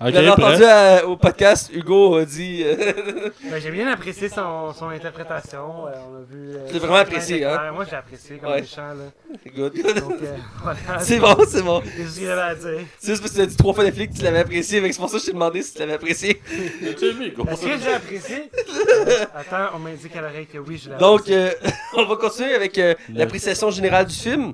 [0.01, 0.43] Ok, Vous l'avez prêt.
[0.45, 2.61] entendu à- au podcast, Hugo a dit.
[2.63, 2.75] euh,
[3.51, 5.87] Ben, j'ai bien apprécié son, son interprétation.
[5.87, 6.51] euh, on a vu.
[6.55, 7.71] euh, Tu l'as vraiment apprécié, hein?
[7.73, 8.61] Moi, j'ai apprécié comme Ouais.
[8.61, 8.81] méchant.
[8.93, 9.11] Là.
[9.55, 9.73] good.
[9.75, 10.79] Donc, euh, voilà.
[10.99, 11.83] c'est bon, c'est bon.
[11.97, 12.79] C'est ce avait à dire.
[12.97, 14.99] C'est juste parce que tu l'as dit trois fois Netflix, tu l'avais apprécié, mais c'est
[14.99, 16.41] pour ça que je t'ai demandé si tu l'avais apprécié.
[16.97, 17.45] Tu aimé, gros.
[17.49, 18.49] Est-ce que j'ai apprécié?
[19.05, 21.37] Euh, Attends, on m'a indiqué à l'oreille que oui, je l'ai Donc, apprécié.
[21.65, 24.53] euh, on va continuer avec euh, l'appréciation générale du film.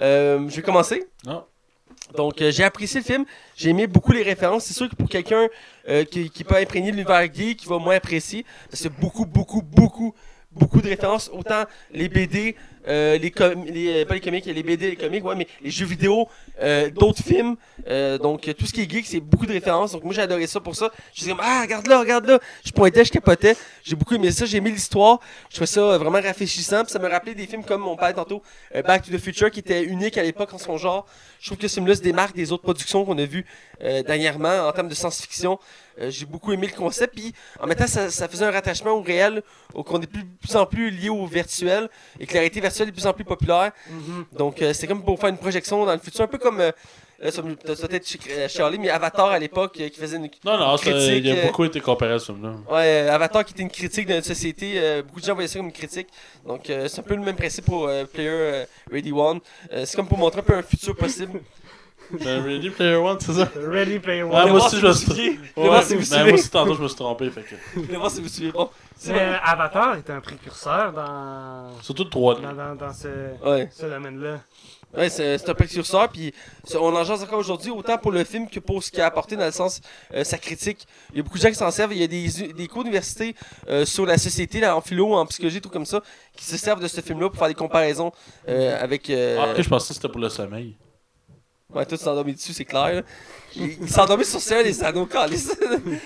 [0.00, 1.04] Euh, je vais commencer.
[1.26, 1.44] Non.
[2.16, 3.24] Donc, euh, j'ai apprécié le film.
[3.56, 4.64] J'ai aimé beaucoup les références.
[4.64, 5.48] C'est sûr que pour quelqu'un
[5.88, 10.14] euh, qui, qui peut imprégner l'univers gay, qui va moins apprécier, a beaucoup, beaucoup, beaucoup,
[10.52, 11.30] beaucoup de références.
[11.32, 12.56] Autant les BD,
[12.88, 15.70] euh, les, com- les euh, pas les comics, les BD, les comics, ouais, mais les
[15.70, 16.28] jeux vidéo,
[16.62, 17.56] euh, d'autres films.
[17.88, 19.92] Euh, donc, tout ce qui est geek, c'est beaucoup de références.
[19.92, 20.90] Donc, moi, j'ai adoré ça pour ça.
[21.14, 22.38] Je disais, ah, regarde là, regarde là.
[22.64, 23.56] Je pointais, je capotais.
[23.82, 24.46] J'ai beaucoup aimé ça.
[24.46, 25.20] J'ai aimé l'histoire.
[25.48, 26.82] Je trouvais ça vraiment rafraîchissant.
[26.84, 28.42] Puis ça me rappelait des films comme mon père tantôt,
[28.74, 31.06] euh, Back to the Future, qui était unique à l'époque en son genre.
[31.40, 33.46] Je trouve que ce film-là démarque des autres productions qu'on a vues
[33.80, 35.58] dernièrement en termes de science-fiction.
[36.00, 37.14] Euh, j'ai beaucoup aimé le concept.
[37.14, 39.42] Puis en même temps, ça, ça faisait un rattachement au réel,
[39.74, 41.88] au, qu'on est plus, plus en plus lié au virtuel
[42.18, 43.72] et que la réalité virtuelle est de plus en plus populaire.
[43.90, 44.24] Mhm.
[44.36, 46.60] Donc, euh, c'est comme pour faire une projection dans le futur, un peu comme.
[46.60, 46.72] Euh,
[47.22, 50.00] là, ça me- ça doit être chez- euh, Charlie, mais Avatar à l'époque, euh, qui
[50.00, 50.30] faisait une.
[50.44, 52.54] Non, non, ça, critique, il a euh, beaucoup été comparé à ce film-là.
[52.70, 54.72] Ouais, euh, Avatar qui était une critique de notre société.
[54.76, 56.08] euh, beaucoup de gens voyaient ça comme une critique.
[56.46, 59.40] Donc, euh, c'est un peu le même principe pour euh, Player euh, Ready One.
[59.72, 61.40] Euh, c'est comme pour montrer un peu un futur possible.
[62.18, 63.48] Ben, Ready Player One, c'est ça?
[63.56, 64.32] Ready Player One.
[64.34, 66.96] Ah, moi aussi, si je me suis- vous ben, moi aussi, tantôt, je me suis
[66.96, 67.30] trompé.
[67.30, 67.96] Fait que...
[67.96, 68.52] Voir si vous suivez.
[68.52, 69.36] Bon, c'est Mais bon.
[69.44, 72.42] Avatar est un précurseur dans, Surtout le 3D.
[72.42, 73.08] dans, dans, dans ce,
[73.46, 73.68] Ouais.
[73.72, 74.40] ce domaine-là.
[74.96, 76.34] Ouais, c'est c'est un précurseur, puis
[76.74, 79.36] on en jase encore aujourd'hui, autant pour le film que pour ce qu'il a apporté
[79.36, 79.80] dans le sens
[80.12, 80.84] euh, sa critique.
[81.12, 81.92] Il y a beaucoup de gens qui s'en servent.
[81.92, 83.36] Il y a des, des cours d'université
[83.68, 86.02] euh, sur la société, là, en philo, en psychologie, tout comme ça,
[86.36, 88.10] qui se servent de ce film-là pour faire des comparaisons
[88.48, 89.08] euh, avec.
[89.10, 90.74] euh, Ah, ok, je pensais que c'était pour le sommeil.
[91.74, 92.94] Ouais, tout s'endormi dessus, c'est clair.
[92.94, 93.02] là.
[93.56, 95.52] Il, il s'est endormi sur scène, les anneaux calices.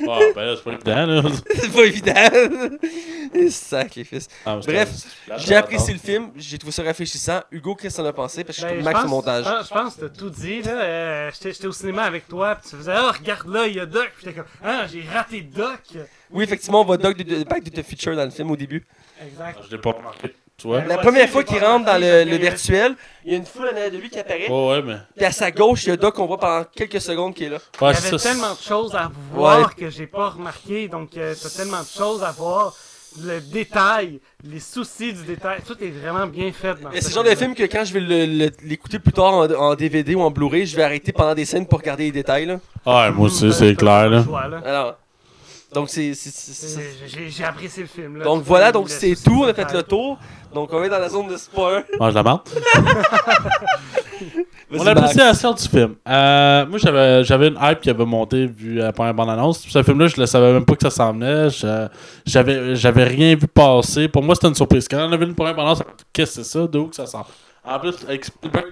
[0.09, 1.23] Ah, ben là, c'est pas évident, là.
[1.55, 2.89] c'est pas évident.
[3.35, 4.29] Et sac, les fils.
[4.47, 4.91] Ah, mais Bref,
[5.39, 7.41] J'ai apprécié le film, j'ai trouvé ça rafraîchissant.
[7.51, 8.45] Hugo, qu'est-ce que t'en as pensé?
[8.45, 9.45] Parce que je Ben, trouve je max pense- au montage.
[9.45, 10.73] Je pense, je pense que t'as tout dit, là.
[10.73, 13.81] Euh, J'étais j'étais au cinéma avec toi, pis tu faisais, ah, regarde là, il y
[13.81, 14.11] a Doc.
[14.19, 15.81] Pis j'étais comme, ah, j'ai raté Doc.
[16.31, 18.57] Oui, effectivement, on voit Doc de, de, Back to the Future dans le film au
[18.57, 18.87] début.
[19.23, 19.59] Exact.
[19.61, 20.35] Ah, Je l'ai pas remarqué.
[20.57, 20.79] Tu vois?
[20.79, 20.87] Ouais.
[20.87, 22.95] La première fois qu'il rentre dans le, virtuel,
[23.25, 24.49] il y a une foule en arrière de lui qui apparaît.
[24.49, 24.97] Ouais, ouais, mais.
[25.17, 27.49] Puis à sa gauche, il y a Doc qu'on voit pendant quelques secondes qui est
[27.49, 27.59] là.
[27.81, 28.31] Il y avait ça.
[28.31, 29.65] tellement de choses à voir Ouais.
[29.77, 32.75] que j'ai pas remarqué, donc euh, t'as tellement de choses à voir.
[33.23, 37.23] Le détail, les soucis du détail, tout est vraiment bien fait dans c'est le genre
[37.23, 40.67] de film que quand je vais l'écouter plus tard en, en DVD ou en Blu-ray,
[40.67, 42.47] je vais arrêter pendant des scènes pour regarder les détails.
[42.47, 42.59] Là.
[42.85, 44.61] Ah, moi aussi, c'est clair, choix, là.
[44.65, 44.97] Alors,
[45.75, 46.13] donc c'est.
[47.29, 48.17] J'ai apprécié le film.
[48.19, 48.25] Là.
[48.25, 50.19] Donc voilà, donc c'est tout, on a fait le tour.
[50.55, 51.83] Donc on est dans la zone de spoiler.
[51.99, 52.41] Mange la marde.
[54.71, 54.89] Mon Max.
[54.99, 55.95] appréciation du film.
[56.09, 59.67] Euh, moi, j'avais, j'avais une hype qui avait monté vu la première bande-annonce.
[59.69, 61.51] Ce film-là, je ne savais même pas que ça s'en venait.
[61.51, 61.89] Je-
[62.25, 64.09] j'avais, j'avais rien vu passer.
[64.09, 64.87] Pour moi, c'était une surprise.
[64.89, 66.67] Quand on a vu une première bande-annonce, qu'est-ce que c'est ça?
[66.67, 67.29] De où que ça sort?
[67.65, 68.67] En plus, avec Spielberg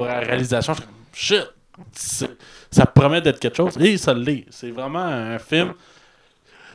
[0.00, 0.78] la réalisation, je
[1.24, 2.30] suis comme shit!
[2.70, 3.76] Ça promet d'être quelque chose.
[3.78, 4.44] Et ça l'est.
[4.50, 5.72] C'est vraiment un film.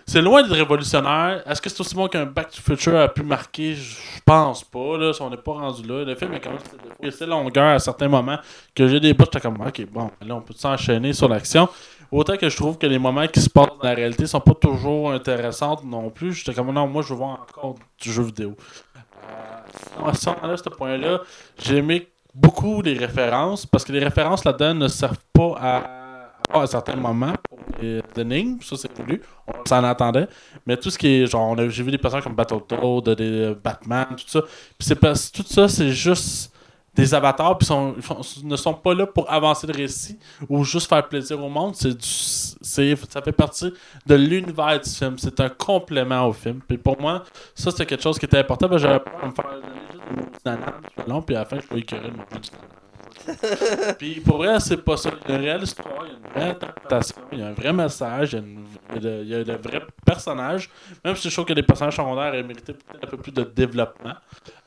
[0.05, 1.43] C'est loin d'être révolutionnaire.
[1.47, 3.75] Est-ce que c'est aussi bon qu'un Back to Future a pu marquer?
[3.75, 4.97] Je pense pas.
[4.97, 6.03] Là, si on n'est pas rendu là.
[6.03, 6.59] Le film est quand même
[6.99, 8.37] il y a assez longueur à certains moments
[8.73, 11.67] que j'ai des bouts, j'étais comme ok, bon, là on peut s'enchaîner sur l'action.
[12.11, 14.53] Autant que je trouve que les moments qui se passent dans la réalité sont pas
[14.53, 16.33] toujours intéressants non plus.
[16.33, 18.55] J'étais comme non, moi je veux voir encore du jeu vidéo.
[18.95, 21.21] Euh, à ce point-là,
[21.57, 26.02] j'ai aimé beaucoup les références parce que les références là-dedans ne servent pas à,
[26.51, 30.27] à, à certains moments pour les énigmes, ça c'est voulu, on s'en attendait.
[30.65, 34.27] Mais tout ce qui est genre, j'ai vu des personnages comme Battletoad, des Batman, tout
[34.27, 34.41] ça.
[34.41, 36.53] Puis c'est parce tout ça, c'est juste
[36.95, 37.95] des avatars puis sont,
[38.43, 40.17] ne sont pas là pour avancer le récit
[40.47, 41.75] ou juste faire plaisir au monde.
[41.75, 43.73] C'est ça fait partie
[44.05, 45.17] de l'univers du film.
[45.17, 46.59] C'est un complément au film.
[46.67, 47.23] Puis pour moi,
[47.55, 48.77] ça c'est quelque chose qui était important.
[48.77, 50.63] j'avais peur de me faire
[50.97, 52.82] une long, puis à la fin je peux écœurer de manger du banane.
[53.99, 55.09] Puis pour vrai, c'est pas ça.
[55.27, 57.47] Il y a une réelle histoire, il y a une vraie interprétation, il y a
[57.47, 59.53] un vrai message, il y a, une- il y a de, il y a de
[59.53, 60.69] vrais personnages.
[61.03, 63.43] Même si je trouve que les personnages secondaires auraient mérité peut-être un peu plus de
[63.43, 64.13] développement.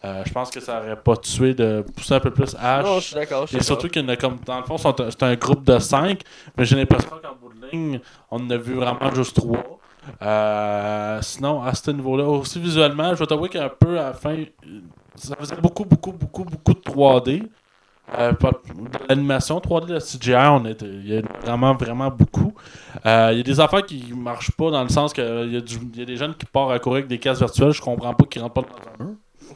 [0.04, 2.84] Euh, je pense que ça aurait pas tué de pousser un peu plus Ash.
[2.84, 3.46] Non, je suis d'accord.
[3.52, 6.20] Et surtout qu'il y en a comme, dans le fond, c'est un groupe de 5,
[6.56, 9.80] mais j'ai l'impression qu'en bout de ligne, on en a vu vraiment juste 3.
[11.22, 14.46] sinon, à ce niveau-là, aussi visuellement, je vais t'avouer qu'un peu à la fin, euh,
[15.14, 17.42] ça faisait beaucoup, beaucoup, beaucoup, beaucoup de 3D.
[18.16, 18.32] Euh,
[19.08, 22.54] l'animation 3D, de CGI, on est, il y a vraiment, vraiment beaucoup.
[23.04, 25.60] Euh, Il y a des affaires qui marchent pas dans le sens qu'il y, a
[25.60, 27.80] du- il y a des jeunes qui partent à courir avec des casques virtuelles, je
[27.82, 29.14] comprends pas qu'ils rentrent pas dans un mur.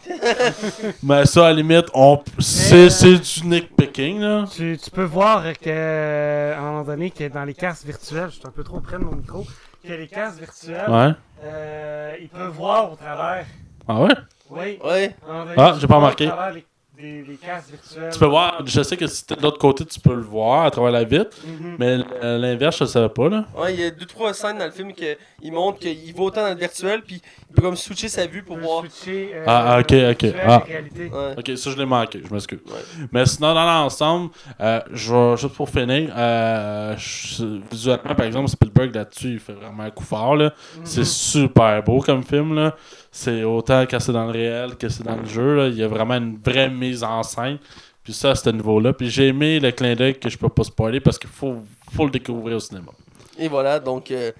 [1.03, 4.45] Mais ça, à la limite, on, c'est, euh, c'est du nitpicking, là.
[4.51, 8.37] Tu, tu peux voir que, à un moment donné, que dans les casques virtuels, je
[8.37, 9.47] suis un peu trop près de mon micro,
[9.87, 11.13] que les casques virtuels, Ouais.
[11.45, 13.47] euh, ils peuvent voir au travers.
[13.87, 14.15] Ah ouais?
[14.51, 14.79] Oui.
[14.83, 15.15] Donné,
[15.57, 16.27] Ah, j'ai pas remarqué.
[16.27, 16.65] Au travers les,
[17.01, 18.11] les- les casques virtuels.
[18.13, 20.65] Tu peux voir, je sais que si t'es de l'autre côté, tu peux le voir
[20.65, 21.77] à travers la vitre, Mhm.
[21.79, 23.45] mais euh, l'inverse, je le savais pas, là.
[23.57, 26.23] Ouais, il y a deux trois scènes dans le film que il montre qu'il va
[26.23, 28.81] autant dans le virtuel puis il peut comme switcher sa vue pour voir.
[28.83, 30.43] switcher, euh, Ah, ah, ok, virtuel ok.
[30.47, 30.63] Ah.
[30.69, 31.35] Ouais.
[31.39, 32.61] Ok, ça je l'ai manqué, je m'excuse.
[32.67, 33.07] Ouais.
[33.13, 34.31] Mais sinon, dans l'ensemble,
[34.61, 39.53] euh, je vais- juste pour finir, euh, je- visuellement, par exemple, Spielberg là-dessus, il fait
[39.53, 40.37] vraiment un coup fort.
[40.37, 40.53] Là.
[40.85, 41.05] C'est Mhm.
[41.07, 42.55] super beau comme film.
[42.55, 42.75] Là.
[43.13, 45.57] C'est autant que c'est dans le réel que c'est dans le jeu.
[45.57, 45.69] Là.
[45.69, 47.59] Il y a vraiment une vraie mise en scène.
[48.03, 48.93] Puis ça, à ce niveau-là.
[48.93, 51.57] Puis j'ai aimé le clin d'œil que je peux pas spoiler parce qu'il faut,
[51.93, 52.93] faut le découvrir au cinéma.
[53.39, 54.33] Et voilà, donc euh,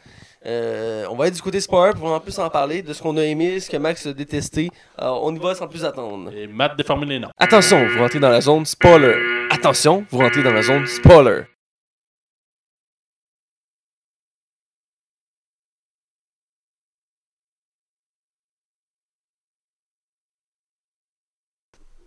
[0.47, 3.17] euh, on va être du côté spoiler pour en plus en parler de ce qu'on
[3.17, 4.71] a aimé, ce que Max a détesté.
[4.97, 6.31] Alors on y va sans plus attendre.
[6.35, 7.31] Et Matt déformer les noms.
[7.39, 9.15] Attention, vous rentrez dans la zone spoiler.
[9.51, 11.43] Attention, vous rentrez dans la zone spoiler.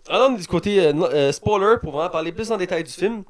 [0.10, 2.92] Alors, on est du côté euh, euh, spoiler pour vraiment parler plus en détail du
[2.92, 3.24] film.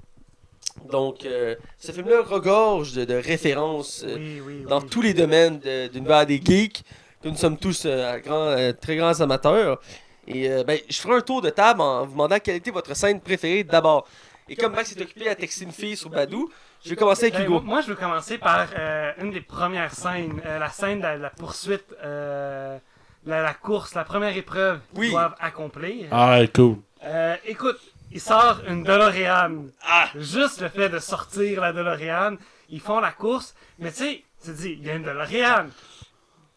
[0.90, 5.60] Donc, euh, ce film-là regorge de, de références euh, Oui, oui, dans tous les domaines
[5.60, 6.84] de, de des geeks,
[7.22, 9.80] que nous sommes tous euh, très grands amateurs.
[10.26, 13.20] Et ben, je ferai un tour de table en vous demandant quelle était votre scène
[13.20, 14.08] préférée d'abord.
[14.48, 16.50] Et comme Max est occupé à texter une fille sur Badou,
[16.84, 17.60] je vais commencer avec Ben, Hugo.
[17.60, 18.68] moi, je veux commencer par
[19.22, 21.86] une des premières scènes, la scène de la, poursuite,
[23.26, 25.12] la, la course, la première épreuve qu'ils Oui.
[25.12, 26.08] doivent accomplir.
[26.12, 26.78] Ah, cool.
[27.04, 27.80] Euh, écoute,
[28.12, 29.66] il sort une DeLorean.
[29.86, 30.10] Ah!
[30.16, 32.36] Juste le fait de sortir la DeLorean,
[32.70, 35.68] ils font la course, mais tu sais, tu te dis, il y a une DeLorean.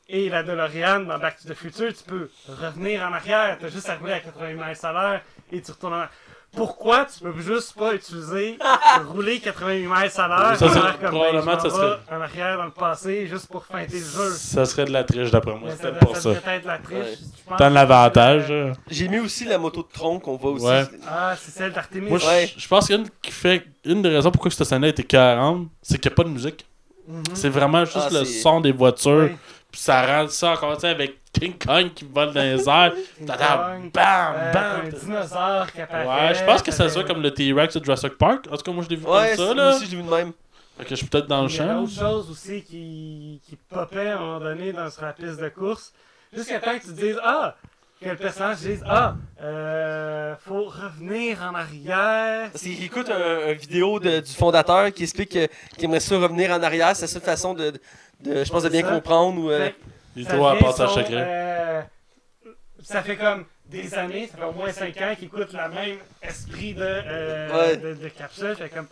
[0.09, 3.89] Et la DeLorean, dans Back to the Future, tu peux revenir en arrière, t'as juste
[3.89, 6.11] à rouler à 80 miles à l'heure et tu retournes en arrière.
[6.57, 8.59] Pourquoi tu peux juste pas utiliser
[9.13, 12.57] rouler 88 miles à l'heure Ça, c'est- faire comme, probablement, ben, ça serait- en arrière
[12.57, 14.31] dans le passé juste pour feinter le jeu.
[14.33, 15.71] Ça serait de la triche d'après moi.
[15.71, 16.29] C'était ça, pour ça ça.
[16.35, 16.97] devrait être la triche.
[16.97, 17.57] Ouais.
[17.59, 18.47] T'as l'avantage.
[18.51, 18.73] euh, là.
[18.91, 20.65] J'ai mis aussi la moto de tronc qu'on voit aussi.
[20.67, 20.85] Ouais.
[21.09, 22.09] Ah, c'est celle d'Artemis.
[22.09, 22.51] Moi, je- Ouais.
[22.57, 26.11] je pense qu'une qui fait une des raisons pourquoi cette scène-là était 40, c'est qu'il
[26.11, 26.67] n'y a pas de musique.
[27.07, 27.23] Mhm.
[27.35, 29.13] C'est vraiment juste Ah, le son des voitures.
[29.13, 29.37] Ouais.
[29.71, 32.93] Puis ça rend ça encore avec King Kong qui vole dans les airs.
[33.21, 33.91] Bam, Euh, bam.
[33.93, 36.29] t'as un dinosaure qui apparaît.
[36.29, 38.47] Ouais, je pense que ça se voit comme le T-Rex de Jurassic Park.
[38.51, 39.37] En tout cas, moi je l'ai vu Ouais, comme ça.
[39.37, 39.77] c'est- moi Là.
[39.77, 40.33] aussi, je l'ai vu de même.
[40.79, 41.83] Fait que je suis peut-être dans le Il y a champ.
[41.83, 45.49] autre chose aussi qui, qui popait à un moment donné dans, sur la piste de
[45.49, 45.93] course.
[46.35, 47.55] Jusqu'à temps que tu te dises Ah
[48.03, 52.51] Que le personnage dise Ah euh, Faut revenir en arrière.
[52.53, 56.19] Parce qu'il écoute un, un vidéo de- du fondateur qui explique que- qu'il aimerait ça
[56.19, 56.95] revenir en arrière.
[56.95, 57.73] C'est la seule façon de,
[58.21, 59.41] de- je pense, de bien comprendre.
[59.41, 59.71] Ou, euh,
[60.17, 61.13] Il ça doit à son, chacun.
[61.17, 61.83] euh,
[62.83, 65.99] ça fait comme des années, ça fait au moins 5 ans qu'il écoute le même
[66.23, 67.77] esprit de, euh, Ouais.
[67.77, 68.55] de, de capsule.
[68.57, 68.87] Fait comme,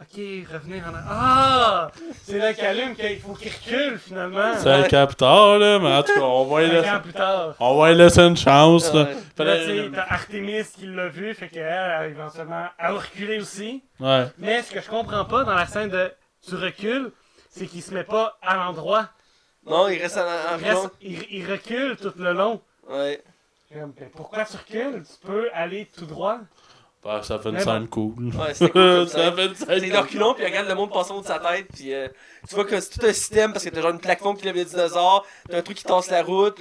[0.00, 0.16] ok,
[0.52, 1.06] revenir en arrière.
[1.08, 1.90] Ah!
[2.24, 4.54] C'est là qu'il allume qu'il faut qu'il recule finalement.
[4.58, 7.12] C'est un capteur, là, mais en tout cas, on va lui 5 ans laisser, plus
[7.12, 7.54] tard.
[7.60, 8.92] on va lui laisser une chance.
[8.92, 9.14] Ouais.
[9.38, 11.62] Là, tu t'as Artemis qui l'a vu, fait qu'elle,
[12.02, 13.82] elle, éventuellement, elle va reculer aussi.
[14.00, 14.26] Ouais.
[14.38, 16.12] Mais ce que je comprends pas dans la scène de
[16.46, 17.10] tu recules,
[17.48, 19.08] c'est qu'il se met pas à l'endroit.
[19.70, 22.60] Non, il reste en, en Il, reste- il- il recule tout le long.
[22.88, 23.22] Ouais.
[24.16, 25.02] Pourquoi tu recules?
[25.04, 26.38] Tu peux aller tout droit?
[27.02, 28.26] Bah, ça fait une scène cool.
[28.36, 29.32] Ouais, c'était cool ça.
[29.32, 31.66] fait une scène C'est reculons, puis il regarde le monde passer au de sa tête,
[31.72, 32.08] puis euh,
[32.46, 34.56] tu vois que c'est tout un système, parce que t'as genre une plateforme qui lève
[34.56, 36.60] les dinosaures, t'as un truc qui tasse la route,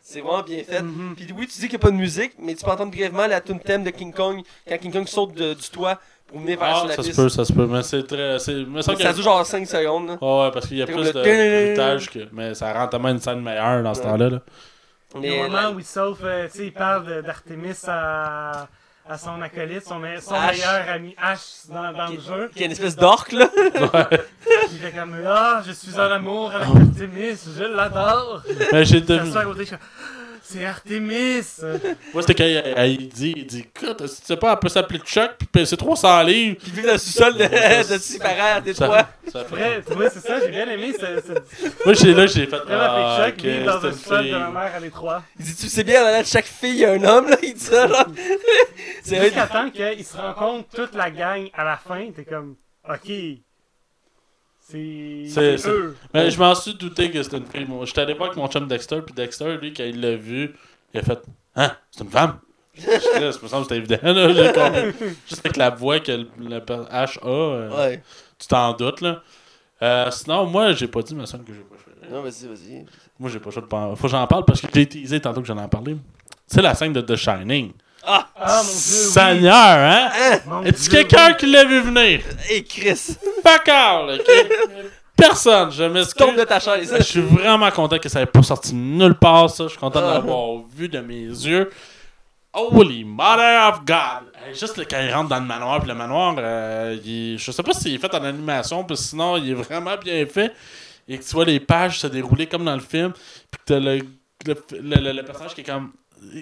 [0.00, 0.80] c'est vraiment bien fait.
[0.82, 1.14] Mhm.
[1.16, 3.26] Puis oui, tu dis qu'il n'y a pas de musique, mais tu peux entendre brièvement
[3.26, 5.98] la tune thème de King Kong, quand King Kong saute de- du toit
[6.30, 7.20] pour venir vers Ah, la ça se piste.
[7.20, 7.66] peut, ça se peut.
[7.66, 8.38] Mais c'est très.
[8.38, 10.08] semble ça qu'il y a- dure genre 5 secondes.
[10.08, 10.18] Là.
[10.20, 12.20] Ouais, ouais, parce qu'il y a plus de bruitage que.
[12.32, 14.06] Mais ça rend tellement une scène meilleure dans ce Ouais.
[14.06, 14.30] temps-là.
[14.30, 14.38] Là.
[15.16, 18.68] Il y a un moment où il sauve, euh, tu sais, il parle d'Artemis à,
[19.08, 22.48] à son acolyte, son, me- son meilleur ami Ash dans, dans le jeu.
[22.54, 23.48] Qui est une espèce d'orque, là.
[24.72, 28.42] Il fait comme Ah, je suis en amour avec Artemis, je l'adore.
[28.72, 29.02] Mais j'ai
[30.52, 31.42] C'est Artemis.
[32.12, 34.98] Moi, c'était quand il, dit, il dit, écoute, si tu sais pas, elle peut s'appeler
[34.98, 36.56] Chuck, puis peser 300 livres.
[36.58, 39.08] Qui vit dans le sous-sol de, de Sipara, des Ça, trois.
[39.48, 40.92] Vrai, vois, c'est ça, j'ai bien aimé.
[40.98, 42.56] C'est c'est Moi, j'ai là, j'ai fait.
[42.68, 45.22] Ah, Chuck vit dans c'est un une spot de ma mère à Détroit.
[45.38, 47.28] Il dit, tu sais bien, en allant de chaque fille, il y a un homme,
[47.30, 47.36] là.
[47.42, 48.06] Il dit ça, là.
[49.04, 52.56] c'est Jusqu'à temps qu'il se rencontre toute la gang à la fin, t'es comme
[52.88, 53.12] Ok.
[54.70, 55.68] C'est.
[55.68, 55.96] Eux.
[56.14, 57.66] Mais je m'en suis douté que c'était une fille.
[57.84, 60.54] J'étais allé voir avec mon chum Dexter, puis Dexter, lui, quand il l'a vu,
[60.94, 61.18] il a fait
[61.56, 62.38] Hein, c'est une femme?
[62.76, 64.32] Je me semble que c'était évident, là.
[64.32, 65.08] j'ai compris.
[65.28, 68.02] Juste avec la voix que le, H a, euh, Ouais.
[68.38, 69.22] tu t'en doutes, là.
[69.82, 72.12] Euh, sinon, moi, j'ai pas dit ma scène que j'ai préférée.
[72.12, 72.86] Non, vas-y, vas-y.
[73.18, 75.20] Moi, j'ai pas le choix de pas- Faut que j'en parle parce que j'ai teasé
[75.20, 75.96] tantôt que j'en ai parlé.
[76.46, 77.72] C'est la scène de The Shining.
[78.06, 78.26] Ah!
[78.36, 78.72] Ah mon dieu.
[78.72, 79.12] oui.
[79.12, 80.08] Seigneur, hein?
[80.50, 80.62] Hein?
[80.64, 81.36] Est-ce quelqu'un oui.
[81.38, 82.20] qui l'a vu venir?
[82.48, 83.16] Hey, Chris!
[83.44, 84.30] Fuck ok?
[85.16, 86.34] Personne, je m'excuse.
[86.36, 86.94] de ta chaise.
[86.96, 89.64] Je suis vraiment content que ça n'ait pas sorti nulle part, ça.
[89.64, 90.14] Je suis content de Ah.
[90.14, 91.70] l'avoir vu de mes yeux.
[92.52, 94.32] Holy Mother of God!
[94.58, 97.62] Juste le- quand il rentre dans le manoir, puis le manoir, euh, il je sais
[97.62, 100.52] pas s'il est fait en animation, puis sinon, il est vraiment bien fait.
[101.06, 103.78] Et que tu vois les pages se dérouler comme dans le film, puis que t'as
[103.78, 103.98] le,
[104.46, 105.92] le, le- le- le personnage qui est comme.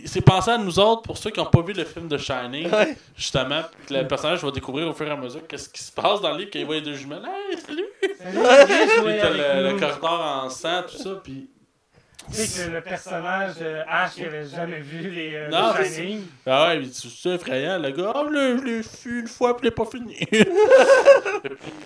[0.07, 2.69] C'est pensé à nous autres, pour ceux qui n'ont pas vu le film de Shining,
[2.71, 2.97] Ouais.
[3.17, 5.93] justement, puis que le personnage va découvrir au fur et à mesure qu'est-ce qui se
[5.93, 7.23] passe dans le livre quand il voit les deux jumelles.
[7.51, 7.85] Hey, salut!
[8.01, 11.49] Puis t'as le, le corridor en sang, tout ça, puis.
[12.31, 16.23] Tu sais que le personnage euh, Ash qui avait jamais vu les euh, Non, Shining.
[16.47, 18.13] Ah ouais, mais c'est c'est effrayant, le gars.
[18.15, 20.15] Oh, le- je l'ai vu une fois, puis il est pas fini.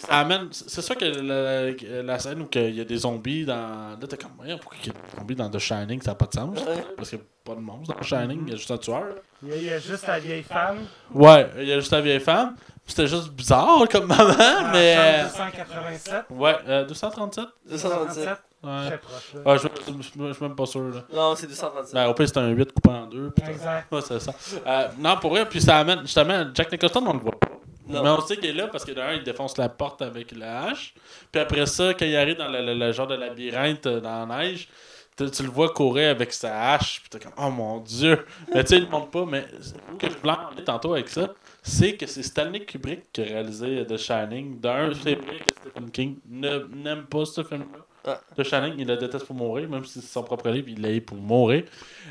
[0.00, 0.48] Ça amène.
[0.50, 3.90] C'est sûr que la, la scène où il y a des zombies dans.
[4.00, 4.46] Là, t'es comme, pourquoi
[4.82, 6.58] il y a des zombies dans The Shining, ça n'a pas de sens.
[6.58, 6.84] Ouais.
[6.96, 8.78] Parce qu'il n'y a pas de monstre dans The Shining, il y a juste un
[8.78, 9.04] tueur.
[9.42, 10.78] Il y, a, il y a juste la vieille femme.
[11.14, 12.56] Ouais, il y a juste la vieille femme.
[12.86, 14.96] C'était juste bizarre comme moment, en mais.
[14.98, 16.24] euh, chambre 287.
[16.30, 18.28] Ouais, euh, 237 237.
[18.64, 18.86] Ouais.
[18.86, 19.34] Très proche.
[19.34, 19.40] là.
[19.44, 21.02] Ah, je je- je- je suis même pas sûr, là.
[21.12, 21.94] Non, c'est 237.
[21.94, 23.32] Ben, au pire, c'était un 8 coupé en deux.
[23.48, 23.86] Exact.
[23.92, 24.32] Ouais, c'est ça.
[24.66, 27.48] Euh, non, pour vrai, puis ça amène justement Jack Nicholson, on le voit pas.
[27.88, 28.02] Non.
[28.04, 30.64] Mais on sait qu'il est là parce que d'un, il défonce la porte avec la
[30.66, 30.94] hache.
[31.32, 34.24] Puis après ça, quand il arrive dans le, le- le genre de labyrinthe euh, dans
[34.26, 34.68] la neige,
[35.16, 37.00] tu, tu le vois courir avec sa hache.
[37.00, 38.24] Puis t'es comme, oh mon dieu.
[38.54, 39.26] Mais tu sais, il ne montre pas.
[39.26, 39.44] Mais
[39.92, 43.20] où que je voulais en aller tantôt avec ça, c'est que c'est Stanley Kubrick qui
[43.20, 44.60] a réalisé The Shining.
[44.60, 47.80] D'un, c'est vrai que Stephen King ne- n'aime pas ce film-là.
[48.04, 48.20] Ah.
[48.36, 50.92] The Shining, il le déteste pour mourir, même si c'est son propre livre, il l'a
[50.92, 51.62] eu pour mourir.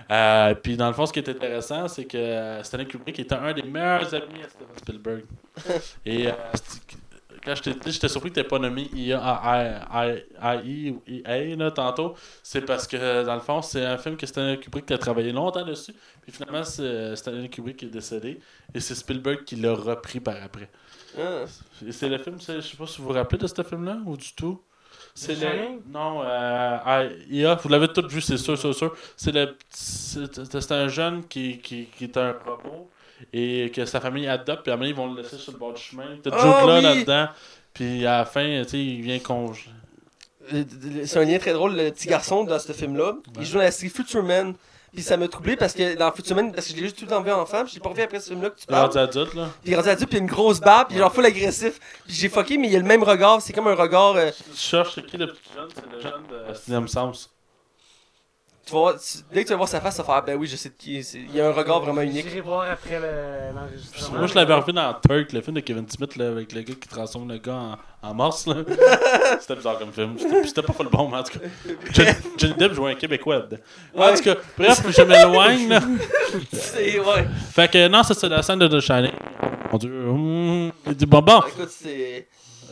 [0.09, 3.51] Euh, puis dans le fond, ce qui est intéressant, c'est que Stanley Kubrick était un
[3.53, 5.25] des meilleurs amis à Steven Spielberg.
[6.05, 6.31] Et euh,
[7.43, 9.23] quand je t'ai dit, j'étais surpris que tu pas nommé IA ou
[11.57, 12.15] là, tantôt.
[12.41, 15.65] C'est parce que dans le fond, c'est un film que Stanley Kubrick a travaillé longtemps
[15.65, 15.93] dessus.
[16.21, 18.39] Puis finalement, c'est Stanley Kubrick qui est décédé.
[18.73, 20.69] Et c'est Spielberg qui l'a repris par après.
[21.19, 21.43] Ah.
[21.85, 24.15] Et c'est le film, je sais pas si vous vous rappelez de ce film-là ou
[24.15, 24.61] du tout?
[25.13, 25.81] C'est le.
[25.91, 28.95] Non, euh, ah, IA, vous l'avez tous vu, c'est sûr, sûr, sûr.
[29.17, 29.55] C'est le.
[29.69, 32.89] C'est c'est un jeune qui, qui, qui est un robot
[33.33, 35.57] et que sa famille adopte, puis à un moment, ils vont le laisser sur le
[35.59, 36.17] bord du chemin.
[36.23, 36.83] T'as Ah, Joke là oui!
[36.83, 37.27] là-dedans,
[37.73, 39.53] puis à la fin, tu sais, il vient con.
[40.53, 40.63] Euh,
[41.05, 43.13] C'est un lien très drôle, le petit garçon dans ce film-là.
[43.39, 44.55] Il joue dans la série Futureman.
[44.93, 47.11] Puis ça m'a troublé parce que dans Futureman, parce que je l'ai juste tout le
[47.11, 48.93] temps vu enfant, puis l'ai pas revu après ce film-là que tu Il est rendu
[48.93, 49.07] parles.
[49.07, 49.45] adulte, là.
[49.61, 51.79] Puis il est rendu adulte, puis il a une grosse barbe, puis genre full agressif.
[52.05, 54.15] Puis j'ai fucké, mais il a le même regard, c'est comme un regard.
[54.17, 57.29] euh, Tu cherches, c'est qui le petit jeune C'est le jeune de Sixième Sens.
[58.65, 60.37] Tu vas voir, tu- dès que tu vas voir sa face, tu vas faire, ben
[60.37, 60.99] oui, je sais de qui.
[60.99, 62.25] Il y a un regard vraiment unique.
[62.27, 64.19] J'irai voir après le- l'enregistrement.
[64.19, 66.73] Moi, je l'avais revu dans Turk, le film de Kevin Smith, là, avec le gars
[66.79, 68.45] qui transforme le gars en, en morse.
[68.47, 68.55] là.
[69.39, 70.15] C'était bizarre comme film.
[70.45, 71.45] C'était pas full bon, mais en tout cas.
[71.91, 73.57] Johnny, Johnny Depp jouait un Québécois dedans.
[73.97, 75.79] En tout cas, bref, je m'éloigne.
[76.53, 77.27] C'est, ouais.
[77.53, 79.11] Fait que non, ça c'est la scène de The Shining.
[79.71, 80.07] Mon dieu.
[80.07, 81.41] hum, il dit, bon, bon.
[81.47, 82.27] Écoute, c'est.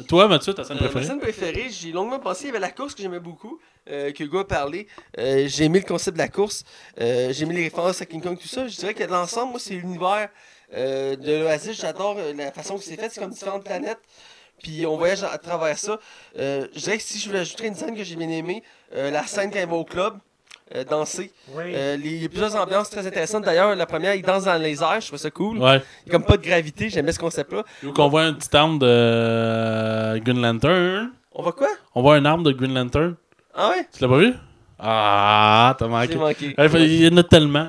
[0.07, 1.05] Toi, Mathieu, ta scène Euh, ma préférée?
[1.05, 2.43] scène préférée, j'y ai longuement pensé.
[2.43, 3.59] Il y avait la course que j'aimais beaucoup,
[3.89, 4.87] euh, que Hugo a parlé.
[5.17, 6.63] Euh, j'ai aimé le concept de la course.
[7.01, 8.67] Euh, j'ai aimé les références à King Kong, tout ça.
[8.67, 10.29] Je dirais que l'ensemble, moi, c'est l'univers
[10.71, 11.79] de l'Oasis.
[11.81, 13.09] J'adore la façon que c'est fait.
[13.09, 13.99] C'est comme différentes planètes.
[14.61, 15.99] Puis on voyage à travers ça.
[16.35, 18.61] Je dirais que si je voulais ajouter une scène que j'ai bien aimée,
[18.91, 20.19] la scène quand elle va au club,
[20.75, 21.31] euh, danser.
[21.53, 21.63] Oui.
[21.73, 23.43] Euh, les- il y a plusieurs ambiances très intéressantes.
[23.45, 25.01] D'ailleurs, la première, il danse dans les airs.
[25.01, 25.57] Je trouve ça cool.
[25.57, 25.81] Ouais.
[26.05, 26.89] Il y a comme pas de gravité.
[26.89, 27.63] J'aimais ce concept-là.
[27.83, 31.11] Ou qu'on voit un petit arme de euh, Green Lantern.
[31.33, 31.69] On va quoi?
[31.95, 33.15] On voit une arme de Green Lantern.
[33.55, 33.87] Ah ouais?
[33.93, 34.33] Tu l'as pas vu?
[34.81, 36.15] Ah, t'as J'ai manqué.
[36.15, 36.55] manqué.
[36.57, 37.67] Ouais, Il y en a tellement.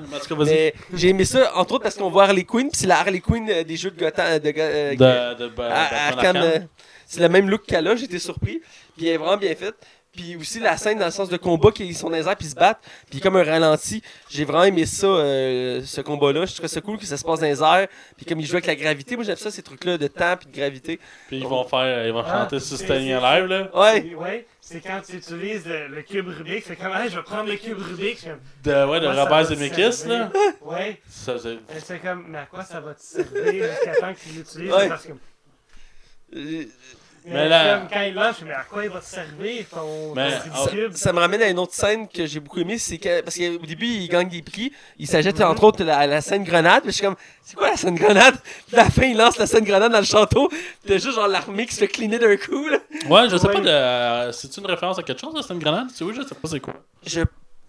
[0.95, 3.49] J'ai aimé ça, entre autres parce qu'on voit Harley Quinn, puis c'est la Harley Quinn
[3.51, 4.39] euh, des jeux de Gotham.
[4.39, 4.91] De, euh,
[5.35, 6.59] De, de, euh,
[7.07, 8.61] c'est le même look qu'elle a, j'étais surpris.
[8.97, 9.75] Puis elle est vraiment bien faite.
[10.13, 12.47] Puis aussi la scène dans le sens de combat, qu'ils sont dans les airs puis
[12.49, 12.83] ils se battent.
[13.09, 16.47] Puis comme un ralenti, j'ai vraiment aimé ça, euh, ce combat-là.
[16.47, 17.87] Je trouvais ça cool que ça se passe dans les airs.
[18.17, 20.49] Puis comme ils jouent avec la gravité, moi j'aime ça, ces trucs-là de temps puis
[20.51, 20.99] de gravité.
[21.29, 23.71] Puis ils vont faire, ils vont Ah, chanter c'est- Alive, là.
[23.73, 24.03] Ouais.
[24.03, 27.23] C'est- Ouais, c'est quand tu utilises le, le cube Rubik, c'est comme, hey, je vais
[27.23, 28.27] prendre le cube Rubik.
[28.65, 30.31] De, ouais, de Robert Zemeckis, là.
[30.63, 34.13] Ouais, Ça, c'est- et c'est comme, mais à quoi ça va te servir jusqu'à temps
[34.13, 34.73] que tu l'utilises?
[34.73, 34.89] Ouais.
[34.89, 35.13] Parce que,
[36.37, 36.65] Euh,
[37.27, 39.65] Mais là- comme quand il lance, je suis, mais à quoi il va te servir
[39.71, 40.93] ton, Mais, ton oh, cube?
[40.95, 43.59] Ça me ramène à une autre scène que j'ai beaucoup aimé, c'est que parce qu'au
[43.67, 46.97] début il gagne des prix, il s'achète entre autres la, la scène grenade, mais je
[46.97, 48.37] suis comme c'est quoi la scène grenade?
[48.69, 51.15] Puis à la fin il lance la scène grenade dans le château, puis t'as juste
[51.15, 52.79] genre l'armée qui se fait cleaner d'un coup là.
[53.09, 53.53] Ouais, je sais Ouais.
[53.55, 53.69] pas de.
[53.69, 55.89] euh, C'est une référence à quelque chose, c'est une grenade?
[55.95, 56.75] C'est oui, je sais pas c'est quoi.
[57.07, 57.21] Je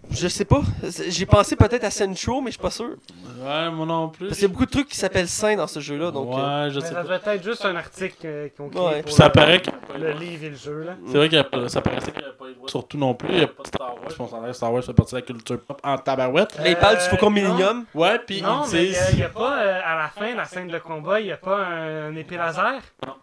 [0.10, 0.62] je sais pas,
[1.10, 2.96] j'ai pensé peut-être à Central mais je suis pas sûr.
[3.40, 4.28] Ouais, moi non plus.
[4.28, 6.34] Parce qu'il y a beaucoup de trucs qui s'appellent saints dans ce jeu là donc
[6.34, 7.18] euh, Ouais, je Mais sais ça pas.
[7.20, 9.04] doit être juste un article euh, créé Ouais.
[9.04, 9.70] pour Ça le, paraît que.
[9.98, 10.84] le livre et le jeu.
[10.84, 10.96] Là.
[11.08, 13.30] C'est vrai que ça paraissait qu'il n'y avait pas les droits surtout non plus.
[13.30, 14.12] Il n'y a pas de Star Wars.
[14.20, 16.60] On s'en Star Wars fait partie de la culture pop en tabarouette.
[16.62, 17.32] mais il parle du Euh, Faucon non.
[17.32, 17.86] Millennium.
[17.94, 19.16] Ouais, puis Non, ils mais il disent.
[19.16, 21.58] n'y a, pas, euh, à la fin, la scène de combat, il n'y a pas
[21.58, 22.82] un, un épée laser?
[23.08, 23.14] Non.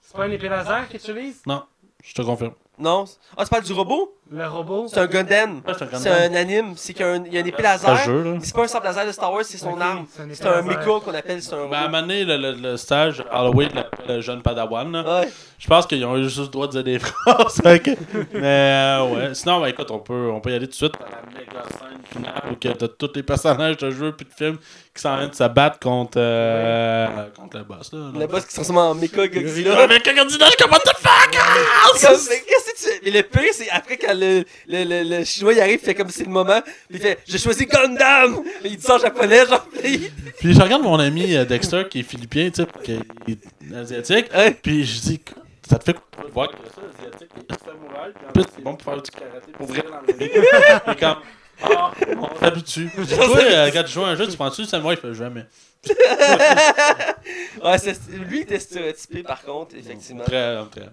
[0.00, 1.42] C'est pas un épée laser qu'ils utilisent?
[2.02, 2.52] Je te confirme.
[2.76, 3.04] Non,
[3.36, 4.16] ah tu parles du robot?
[4.30, 4.86] Le robot?
[4.88, 5.62] C'est un Gundam.
[5.64, 6.32] C'est un C'est Gundam.
[6.32, 7.96] un anime, c'est qu'il y a un, il y a une épée C'est un laser.
[8.04, 8.38] jeu, là.
[8.42, 10.06] C'est pas un sabre laser de Star Wars, c'est son arme.
[10.32, 12.52] c'est un un mecha qu'on appelle, c'est un Ben, à un moment donné, le, le,
[12.52, 14.90] le stage Halloween l'appelle le jeune Padawan.
[14.90, 15.20] là.
[15.20, 15.28] Ouais.
[15.64, 17.58] Je pense qu'ils ont eu juste le droit de dire des phrases.
[17.64, 17.80] Mais
[18.34, 19.34] euh, ouais.
[19.34, 21.62] Sinon, ben, écoute, on peut, on peut y aller tout de suite à la méga
[21.70, 24.58] scène finale où que t'as tous les personnages de jeux puis de films
[24.94, 27.90] qui s'en viennent de se battre contre, euh, contre le boss.
[27.94, 29.86] Là, Le boss qui se transforme en mecha Godzilla.
[29.86, 31.30] mais quand Godzilla, je comme what the fuck?
[32.28, 33.00] mais qu'est-ce que tu fais?
[33.02, 35.94] Mais le pire, c'est après quand le, le, le, le chinois il arrive, il fait
[35.94, 38.42] comme c'est le moment, puis il fait J'ai choisi Gundam!
[38.62, 40.10] Mais il dit ça en japonais, genre, puis-
[40.42, 42.92] je regarde mon ami euh, Dexter qui est philippien, tu sais, qui
[43.32, 44.26] est asiatique.
[44.34, 44.54] Ouais.
[44.62, 45.20] Puis je dis,
[45.68, 48.62] ça te fait de voir que ça, asiatique, il est samouraï, puis en plus, c'est
[48.62, 49.84] bon pour faire du karaté, pour vrai.
[50.20, 51.16] Et comme,
[51.62, 52.90] ah, on s'habitue.
[53.08, 55.46] Toi, euh, quand tu joues à un jeu, tu penses-tu, samouraï, il fait jamais?
[57.62, 60.24] Ouais, c'est- lui il était stéréotypé par contre, effectivement.
[60.24, 60.88] Très, très.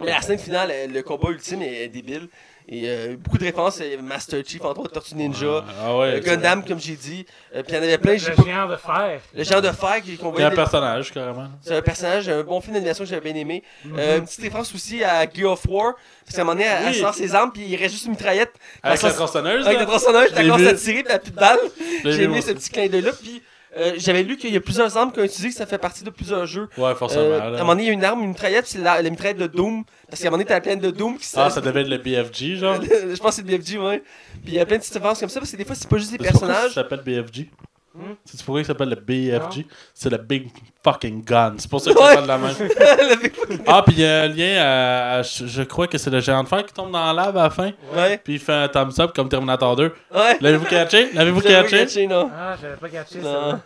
[0.00, 2.28] Mais la scène finale, euh, le combat ultime est débile.
[2.66, 6.14] Et euh, beaucoup de références, Master Chief, entre autres Tortue Ninja, Ah ouais.
[6.14, 7.26] euh, Gundam, comme j'ai dit.
[7.54, 8.42] Euh, puis il y en avait plein, j'ai Le pas.
[8.42, 9.20] géant de fer.
[9.34, 11.48] Le genre de fer qui- C'est un personnage, carrément.
[11.60, 13.62] C'est un personnage, un bon film d'animation que j'avais bien aimé.
[13.98, 15.92] Euh, une petite référence aussi à Gear of War.
[16.24, 17.00] Parce qu'à un moment donné, elle, Oui.
[17.00, 18.52] sort ses armes, puis il reste juste une mitraillette.
[18.82, 20.68] Avec la le tronçonneuse, Avec le t'as l'ai commencé vu.
[20.70, 21.58] à tirer, puis elle a plus de balles.
[22.04, 23.10] J'ai vu, aimé ce petit clin d'œil-là.
[23.22, 23.42] Puis
[23.76, 26.04] Euh, J'avais lu qu'il y a plusieurs armes qui ont utilisé, que ça fait partie
[26.04, 26.68] de plusieurs jeux.
[26.78, 27.24] Ouais, forcément.
[27.24, 29.10] Euh, à un moment donné, il y a une arme, une mitraillette, c'est la, la
[29.10, 29.84] mitraillette de Doom.
[30.08, 31.98] Parce qu'à un moment donné, t'as plein de Doom qui Ah, ça devait être le
[31.98, 32.80] BFG, genre.
[32.82, 34.02] Je pense que c'est le BFG, ouais.
[34.44, 35.96] Puis il y a plein de petites comme ça, parce que des fois, c'est pas
[35.98, 36.68] juste des personnages.
[36.74, 37.48] Ça s'appelle BFG.
[37.96, 38.14] Hmm?
[38.24, 40.50] C'est pourquoi il s'appelle le BFG C'est le Big
[40.82, 41.54] Fucking Gun.
[41.58, 42.54] C'est pour ça qu'il s'appelle de la même.
[43.66, 45.18] Ah, puis il y a un lien à.
[45.18, 47.36] à- je, je crois que c'est le géant de fer qui tombe dans la lave
[47.36, 47.70] à la fin.
[47.94, 49.84] ouais, Puis il fait un thumbs up comme Terminator 2.
[50.14, 50.38] ouais.
[50.40, 51.10] L'avez-vous catché?
[51.12, 51.78] L'avez-vous J'avais catché?
[51.78, 52.30] catché, non.
[52.36, 53.50] Ah, j'avais pas catché Non.
[53.52, 53.60] ça.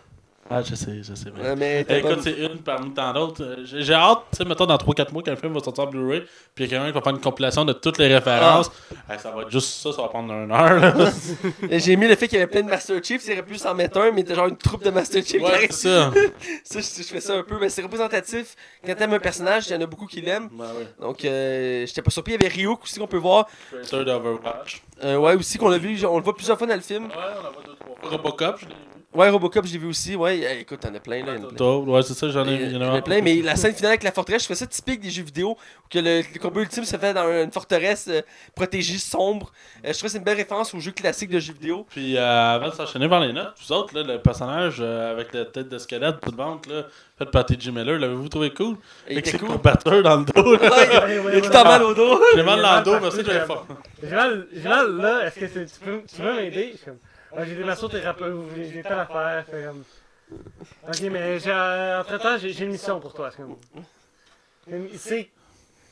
[0.51, 1.29] Ah, je sais, je sais.
[1.57, 3.43] mais- Eh, écoute, c'est une parmi tant d'autres.
[3.43, 6.21] Euh, J'ai hâte, tu sais, mettons dans 3-4 mois, le film va sortir en Blu-ray,
[6.55, 8.71] puis il y a quelqu'un qui va faire une compilation de toutes les références.
[9.07, 9.13] Ah.
[9.13, 11.05] Eh, ça va être juste ça, ça va prendre une heure.
[11.71, 13.75] J'ai aimé le fait qu'il y avait plein de Master Chiefs, il aurait pu s'en
[13.75, 16.11] mettre un, mais genre une troupe de Master Chiefs qui ouais, c'est ça.
[16.63, 18.55] Ça, je, je fais ça un peu, mais c'est représentatif.
[18.85, 20.49] Quand t'aimes un personnage, il y en a beaucoup qui l'aiment.
[20.99, 22.33] Donc, euh, j'étais pas surpris.
[22.33, 23.47] Il y avait Ryuk aussi qu'on peut voir.
[23.71, 24.81] Tracer d'Overwatch.
[25.03, 26.03] Euh, ouais, aussi qu'on l'a vu.
[26.05, 27.05] On le voit plusieurs fois dans le film.
[27.05, 28.09] Ouais, on la voit deux, trois fois.
[28.09, 28.98] Robocop, je l'ai vu.
[29.11, 30.15] Ouais, Robocop, j'ai vu aussi.
[30.15, 31.33] Ouais, euh, écoute, t'en as plein là.
[31.35, 31.57] il y en a plein.
[31.57, 32.75] Toi, Ouais, c'est ça, j'en ai Il vu.
[32.75, 34.99] y en a plein, mais la scène finale avec la forteresse, je fais ça typique
[35.01, 35.51] des jeux vidéo,
[35.83, 38.21] où que le, le combat ultime se fait dans une forteresse euh,
[38.53, 39.51] protégée, sombre.
[39.83, 41.87] Euh, je trouve que c'est une belle référence aux jeux classiques de jeux vidéo.
[41.89, 42.21] Puis euh,
[42.55, 45.69] avant de s'enchaîner vers les notes, vous autres, là, le personnage euh, avec la tête
[45.69, 46.83] de squelette toute ventre, là,
[47.17, 47.71] fait par T.J.
[47.71, 48.75] Miller, l'avez-vous trouvé cool?
[49.07, 49.47] Il Avec était ses cool.
[49.49, 50.55] combatteurs dans le dos.
[50.55, 50.69] là.
[50.69, 52.21] Ouais, Ouais, ouais, il tout en mal au dos.
[52.35, 53.65] J'ai mal dans le dos, merci, j'avais j'ai fort.
[54.03, 54.47] Joël,
[54.97, 56.75] là, est-ce que tu peux, tu peux m'aider?
[56.85, 56.91] Je
[57.35, 59.83] ah, j'ai des massothérapeutes, j'ai telle affaire, fait comme...
[60.87, 63.31] Ok, mais j'ai, euh, entre-temps, j'ai j'ai une mission pour toi.
[63.31, 63.43] c'est
[64.97, 65.29] C'est,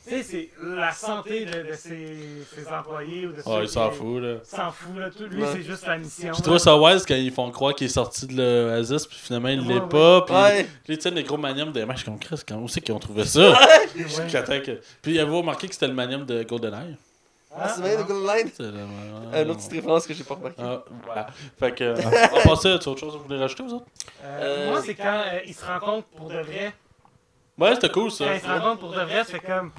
[0.08, 2.16] tu sais, c'est la santé de, de ses,
[2.54, 4.36] ses employés ou de ceux Ouais, il s'en fout, là.
[4.42, 5.10] Il s'en fout, là.
[5.10, 5.48] Tout, lui, Ouais.
[5.52, 6.32] c'est juste la mission.
[6.32, 6.42] Je là.
[6.44, 9.60] trouve ça wise quand ils font croire qu'il est sorti de l'Oasis, puis finalement il
[9.60, 9.88] Ouais, l'est ouais.
[9.88, 10.22] pas.
[10.22, 10.68] Puis Ouais.
[10.88, 13.24] ils tiennent les gros maniums des matchs comme Chris, quand où c'est qu'ils ont trouvé
[13.26, 13.50] ça?
[13.50, 14.06] Ouais.
[14.28, 16.96] J'attends que- Puis avez-vous remarqué que c'était le manium de GoldenEye?
[17.54, 18.50] Ah, c'est vrai, le Golden Line?
[19.34, 20.56] Une autre petite référence que j'ai pas remarqué.
[20.62, 21.26] Ah, voilà.
[21.58, 21.94] Fait que,
[22.36, 23.86] en passant, tu as autre chose que vous voulez rajouter, vous autres?
[24.22, 26.74] Euh, moi, c'est quand euh, il se rencontre pour de vrai.
[27.56, 28.26] Ouais, c'était cool ça.
[28.26, 29.72] Quand il se rencontre pour de vrai, c'est comme.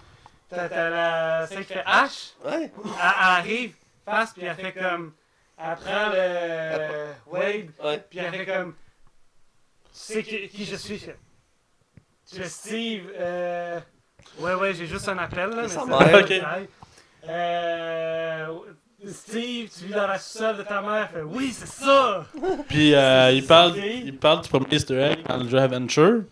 [0.49, 1.47] T'as t'as la.
[1.47, 2.71] Celle qui fait H, Ouais.
[2.83, 3.73] elle, arrive,
[4.03, 5.13] face, puis elle fait comme.
[5.57, 7.07] Elle prend le.
[7.27, 8.03] Wade, Ouais.
[8.09, 8.73] puis elle fait comme.
[9.93, 11.05] Tu sais qui, qui je suis.
[12.31, 13.11] Je suis Steve.
[13.17, 13.79] Euh...
[14.39, 15.63] Ouais, ouais, j'ai juste un appel, là.
[15.63, 15.83] Mais ça.
[17.29, 18.47] Euh.
[19.07, 21.09] Steve, tu vis dans la sous-sol de ta mère.
[21.09, 22.25] Fait Oui, c'est ça!
[22.67, 26.23] Puis euh, il, parle, il parle du premier Easter egg dans le jeu Adventure,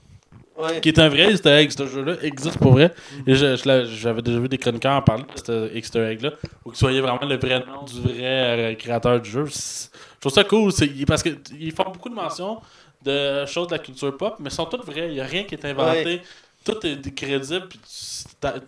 [0.57, 0.81] Ouais.
[0.81, 1.71] qui est un vrai Easter egg.
[1.71, 2.93] Ce jeu-là existe pour vrai.
[3.25, 3.55] Et je-
[3.95, 6.31] j'avais déjà vu des chroniqueurs en parler de cet Easter egg-là,
[6.65, 9.45] où que soyez vraiment le vrai nom du vrai euh, créateur du jeu.
[9.49, 12.59] C'est- Je trouve ça cool, c'est- parce qu'ils font beaucoup de mentions
[13.05, 15.07] de choses de la culture pop, mais ils sont toutes vraies.
[15.09, 16.21] Il n'y a rien qui est inventé.
[16.67, 17.69] Tout est crédible.
[17.69, 17.79] puis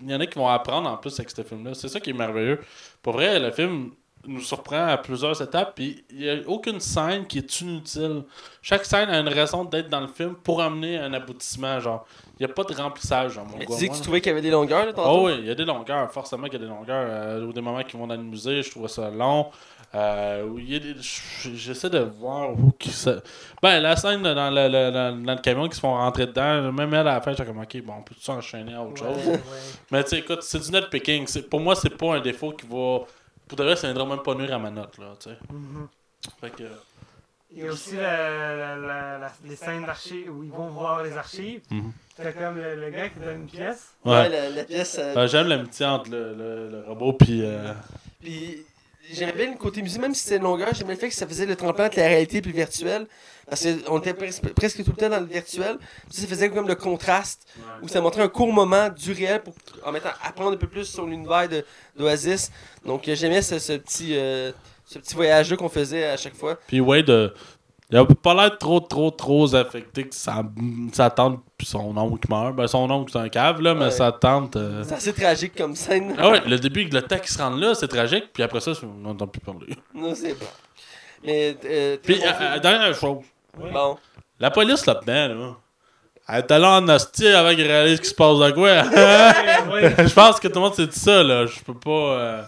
[0.01, 1.73] Il y en a qui vont apprendre en plus avec ce film-là.
[1.73, 2.61] C'est ça qui est merveilleux.
[3.01, 3.91] Pour vrai, le film
[4.27, 8.23] nous surprend à plusieurs étapes, puis il n'y a aucune scène qui est inutile.
[8.61, 11.79] Chaque scène a une raison d'être dans le film pour amener un aboutissement.
[11.79, 12.05] Genre,
[12.39, 13.33] il n'y a pas de remplissage.
[13.33, 14.03] Genre, mon Mais gars, tu dis que tu là.
[14.03, 15.25] trouvais qu'il y avait des longueurs, là, Oh tantôt?
[15.27, 17.07] oui, il y a des longueurs, forcément qu'il y a des longueurs.
[17.09, 19.47] Euh, ou des moments qui vont dans le musée, je trouve ça long.
[19.95, 20.93] Euh, où il y a des-
[21.55, 23.15] J'essaie de voir où qui ça.
[23.63, 26.71] Ben, la scène dans le, le- le- dans le camion qui se font rentrer dedans,
[26.71, 29.01] même elle à la fin, j'étais comme, ok, bon, on peut tout enchaîner à autre
[29.03, 29.27] Ouais, chose?
[29.27, 29.39] ouais.
[29.91, 31.25] Mais tu sais, écoute, c'est du net picking.
[31.49, 32.99] Pour moi, c'est pas un défaut qui va.
[33.49, 35.37] Pour de vrai, ça viendra même pas nuire à ma note, là, tu sais.
[35.51, 35.87] Mhm.
[36.39, 36.63] Fait que.
[37.51, 41.01] Il y a aussi la- la- la- la- les scènes d'archives où ils vont voir
[41.03, 41.61] les archives.
[41.71, 41.91] Mhm.
[42.15, 43.93] C'est comme le, le gars qui donne une pièce.
[44.05, 44.29] Ouais, Ouais.
[44.29, 44.97] la, la pièce.
[44.99, 47.41] euh, Euh, J'aime l'amitié entre le, le, le robot puis.
[47.43, 47.73] euh,
[48.21, 48.63] Puis
[49.11, 51.55] j'aimais le côté musée, même si c'était longueur, j'aimais le fait que ça faisait le
[51.55, 53.07] tremplin entre la réalité et le virtuel.
[53.49, 55.77] Parce qu'on était pres- presque tout le temps dans le virtuel.
[56.11, 57.47] Ça faisait comme le contraste,
[57.81, 60.85] où ça montrait un court moment du réel pour en mettant apprendre un peu plus
[60.85, 61.47] sur l'univers
[61.97, 62.51] d'Oasis.
[62.85, 64.51] Donc euh, j'aimais ce, ce petit, euh,
[64.85, 66.59] ce petit voyage-là qu'on faisait à chaque fois.
[66.67, 67.29] Puis euh,
[67.91, 70.43] il a pas l'air trop, trop, trop affecté que sa,
[70.93, 72.55] sa tante puis son oncle meurt.
[72.55, 73.91] Ben, son oncle, c'est un cave, là, mais Ouais.
[73.91, 74.55] sa tante.
[74.55, 76.15] euh, C'est assez tragique comme scène.
[76.17, 78.71] Ah ouais, le début, le temps qu'ils se rendent là, c'est tragique, puis après ça,
[78.83, 79.75] on n'entend plus parler.
[79.93, 80.45] Non, c'est pas.
[81.23, 81.57] Mais.
[81.65, 82.49] Euh, très Puis, bon euh, film.
[82.53, 83.17] euh, dernière chose,
[83.73, 83.97] Bon.
[84.39, 85.55] la police là-dedans, là,
[86.31, 88.83] elle était là en hostie avec réalise ce qui se passe de quoi.
[89.73, 89.95] Ouais.
[90.07, 91.47] Je pense que tout le monde s'est dit ça, là.
[91.47, 91.89] Je peux pas.
[91.89, 92.41] euh,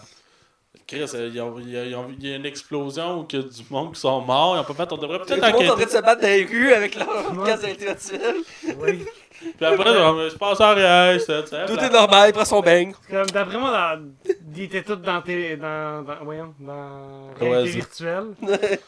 [0.92, 3.36] Chris, euh, il y, a, il y a- il y a- une explosion où il
[3.36, 4.56] y a du monde qui sont morts.
[4.56, 4.92] Ils ont pas fait.
[4.92, 5.86] On devrait Tout peut-être le monde est en train enquêter.
[5.86, 7.08] de se battre dans les rues avec leur
[7.38, 7.46] Ouais.
[7.46, 8.36] casque intellectuelle.
[8.78, 9.04] Oui.
[9.56, 10.74] Puis après, on- je passe en
[11.18, 12.94] c'est- Tout est normal, il prend son bang.
[13.10, 18.26] Comme d'après moi, dans, ils étaient tous dans tes, dans, dans, voyons, dans réalité virtuelle.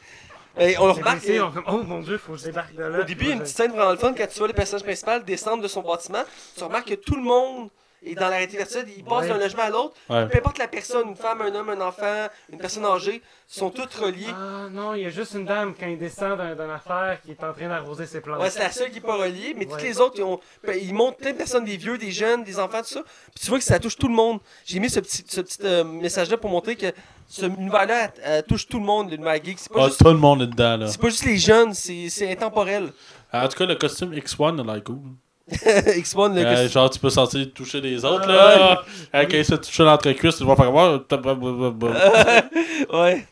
[0.56, 1.30] Et on le Les remarque.
[1.42, 3.00] ont comme, oh mon dieu, faut que je débarque de là.
[3.00, 4.52] Au début, il y a une petite scène vraiment le fun quand tu vois le
[4.52, 6.22] personnage principal descendre de son bâtiment.
[6.56, 7.70] Tu remarques que tout le monde
[8.04, 9.28] et dans la réalité virtuelle, ils passent Ouais.
[9.28, 9.94] d'un logement à l'autre.
[10.10, 10.26] Ouais.
[10.28, 13.94] Peu importe la personne, une femme, un homme, un enfant, une personne âgée, sont toutes
[13.94, 14.26] reliées.
[14.30, 17.30] Ah non, il y a juste une dame quand il descend d'un- d'une affaire qui
[17.32, 18.40] est en train d'arroser ses plantes.
[18.40, 19.82] Ouais, c'est la seule qui n'est pas reliée, mais toutes Ouais.
[19.82, 22.58] les autres, ils, ont, ben, ils montrent plein de personnes, des vieux, des jeunes, des
[22.58, 23.02] enfants, tout ça.
[23.34, 24.40] Puis tu vois que ça touche tout le monde.
[24.64, 26.86] J'ai mis ce petit, ce petit euh, message-là pour montrer que
[27.28, 29.58] ce univers-là euh, touche tout le monde, l'univers geek.
[29.58, 30.86] C'est pas, Ah, juste, tout le monde est dedans, là.
[30.88, 32.92] c'est pas juste les jeunes, c'est c'est intemporel.
[33.32, 34.98] En tout cas, le costume X1 a l'air cool.
[35.50, 39.24] X1, le Euh, genre, tu peux sortir toucher les autres, Ah, là.
[39.26, 41.00] Quand il se touche l'entrecuisse, tu vas faire voir.
[42.92, 43.26] ouais.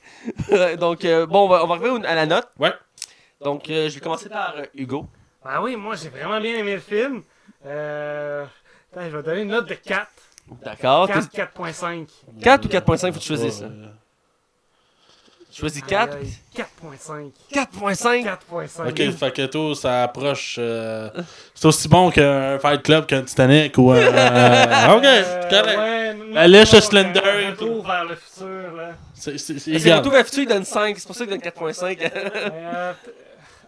[0.50, 2.48] Ouais, Donc, euh, bon, on va, on va au- à la note.
[2.58, 2.72] Ouais.
[3.42, 5.06] Donc, euh, je vais commencer par euh, Hugo.
[5.44, 7.22] Ah oui, moi j'ai vraiment bien aimé le film.
[7.66, 8.44] Euh...
[8.92, 10.06] attends, je vais donner une note de 4.
[10.64, 11.08] D'accord.
[11.08, 12.06] 4, 4.5.
[12.40, 13.58] 4 ou 4.5, faut que tu choisisses.
[13.58, 13.66] ça.
[15.54, 16.16] Choisis 4.
[16.16, 16.22] Aïe,
[16.56, 16.64] aïe,
[16.94, 17.30] 4.5.
[17.52, 18.24] 4.5.
[18.24, 18.88] 4.5.
[18.88, 20.56] Ok, fait que ça approche.
[20.58, 21.10] euh,
[21.54, 23.96] c'est aussi bon qu'un Fight Club qu'un Titanic ou un.
[23.98, 25.78] euh, ok, Euh, c'est correct.
[25.78, 28.90] ouais, La lèche Slender un et Retour vers le futur, là.
[29.14, 29.98] C'est égal.
[29.98, 30.96] retour vers le futur, il donne 5.
[30.98, 32.10] C'est pour ça qu'il donne 4.5.
[32.12, 32.92] Euh,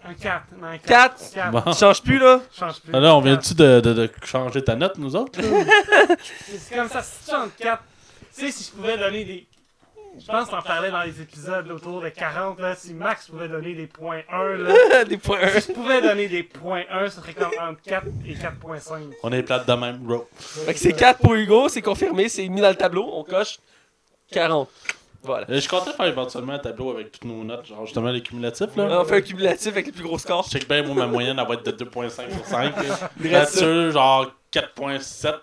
[0.08, 0.42] un 4.
[0.60, 1.14] Non, un 4.
[1.34, 1.50] 4.
[1.50, 1.72] Bon.
[1.72, 2.40] Tu changes plus, là?
[2.58, 2.92] Change plus.
[2.92, 5.38] Là, on vient-tu de, de, de changer ta note, nous autres?
[6.58, 7.82] C'est comme ça, si tu en 4.
[8.36, 9.46] Tu sais, si je pouvais donner des.
[10.18, 12.74] Je pense qu'on en parlait dans les épisodes autour de 40, là.
[12.76, 15.04] Si Max pouvait donner des points 1, là.
[15.08, 18.34] Des points Si je pouvais donner des points 1, ce serait comme entre 4 et
[18.34, 19.12] 4.5.
[19.22, 20.28] On est plate de même, bro.
[20.38, 23.58] Fait que c'est 4 pour Hugo, c'est confirmé, c'est mis dans le tableau, on coche
[24.30, 24.68] 40.
[25.22, 25.46] Voilà.
[25.50, 28.76] Euh, Je comptais faire éventuellement un tableau avec toutes nos notes, genre justement les cumulatifs,
[28.76, 29.00] là.
[29.00, 30.44] On fait un cumulatif avec les plus gros scores.
[30.44, 32.74] Je check bien, moi, ma moyenne, elle va être de 2.5 sur 5.
[33.22, 33.66] Il reste ça.
[33.66, 35.34] Là-dessus, genre 4.7.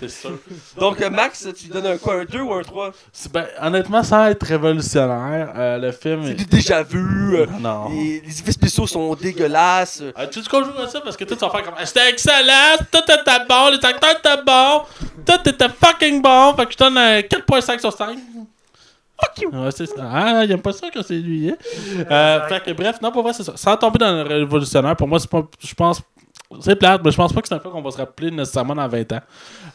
[0.00, 0.38] C'est sûr.
[0.78, 4.02] Donc, euh, Max, tu donnes un quoi, un 2 ou un 3 C'est- Ben, honnêtement,
[4.02, 6.34] sans être révolutionnaire, euh, le film C'est est...
[6.34, 7.36] du déjà vu.
[7.36, 7.88] euh, Non.
[7.90, 10.00] les, les effets spéciaux sont dégueulasses.
[10.02, 11.74] euh, Euh, tu sais qu'on joue à ça parce que toi tu vas faire comme
[11.86, 14.82] C'était excellent, tout était bon, les acteurs étaient bons,
[15.26, 18.18] tout était fucking bon, fait que je donne un 4.5 sur 5.
[19.22, 19.50] Fuck you!
[19.52, 19.94] Ouais, c'est ça.
[20.10, 21.50] Ah, il aime pas ça quand c'est lui.
[21.50, 21.56] Hein?
[22.10, 23.52] Euh, fait que bref, non, pour vrai, c'est ça.
[23.54, 25.42] Sans tomber dans le révolutionnaire, pour moi, c'est pas.
[25.62, 26.00] Je pense.
[26.60, 28.74] C'est plate, mais je pense pas que c'est un film qu'on va se rappeler nécessairement
[28.74, 29.20] dans 20 ans.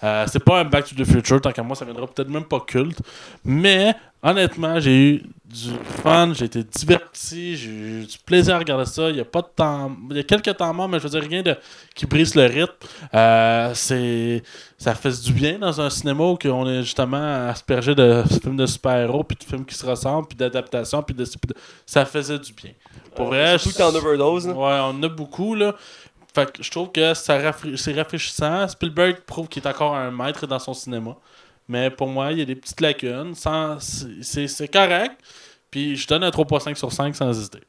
[0.04, 2.44] Euh, c'est pas un Back to the Future, tant qu'à moi, ça viendra peut-être même
[2.44, 3.00] pas culte.
[3.46, 5.72] Mais, honnêtement, j'ai eu du
[6.04, 9.10] fun, j'ai été diverti, j'ai eu du plaisir à regarder ça.
[9.10, 9.96] Il y a pas de temps.
[10.10, 11.56] Il y a quelques temps morts, mais je veux dire, rien de
[11.96, 12.74] qui brise le rythme.
[13.14, 14.44] Euh, c'est.
[14.78, 18.66] Ça fait du bien dans un cinéma où on est justement aspergé de films de
[18.66, 21.26] super-héros, puis de films qui se ressemblent, puis d'adaptations, puis de,
[21.86, 22.72] Ça faisait du bien.
[23.16, 24.48] Pour vrai, Surtout que t'es en overdose.
[24.48, 25.76] Ouais, on en a beaucoup, là.
[26.36, 28.68] Fait que je trouve que ça rafra- c'est rafraîchissant.
[28.68, 31.16] Spielberg prouve qu'il est encore un maître dans son cinéma.
[31.68, 33.34] Mais pour moi, il y a des petites lacunes.
[33.80, 35.14] C'est- correct.
[35.72, 37.62] Puis je donne un 3.5 sur 5 sans hésiter.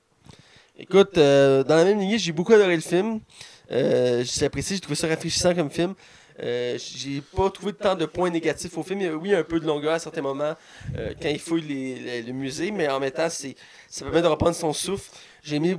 [0.78, 3.20] Écoute, euh, dans la même lignée, j'ai beaucoup adoré le film.
[3.70, 5.94] Euh, j'ai apprécié, j'ai trouvé ça rafraîchissant comme film.
[6.42, 9.00] Euh, j'ai pas trouvé tant de points négatifs au film.
[9.00, 10.54] Il y a- Oui, un peu de longueur à certains moments
[10.96, 14.54] euh, quand il fouille les, le musée, mais en même temps, ça permet de reprendre
[14.54, 15.10] son souffle.
[15.42, 15.78] J'ai aimé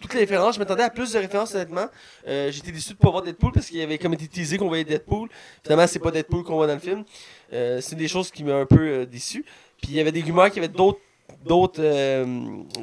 [0.00, 0.54] toutes les références.
[0.54, 1.86] Je m'attendais à plus de références, honnêtement.
[2.26, 4.68] Euh, J'étais déçu de ne pas voir Deadpool parce qu'il avait comme été teasé qu'on
[4.68, 5.28] voyait Deadpool.
[5.62, 7.04] Finalement, c'est pas Deadpool qu'on voit dans le film.
[7.52, 9.44] Euh, c'est des choses qui m'ont un peu euh, déçu.
[9.80, 11.00] Puis il y avait des rumeurs qu'il y avait d'autres
[11.44, 12.24] d'autres euh,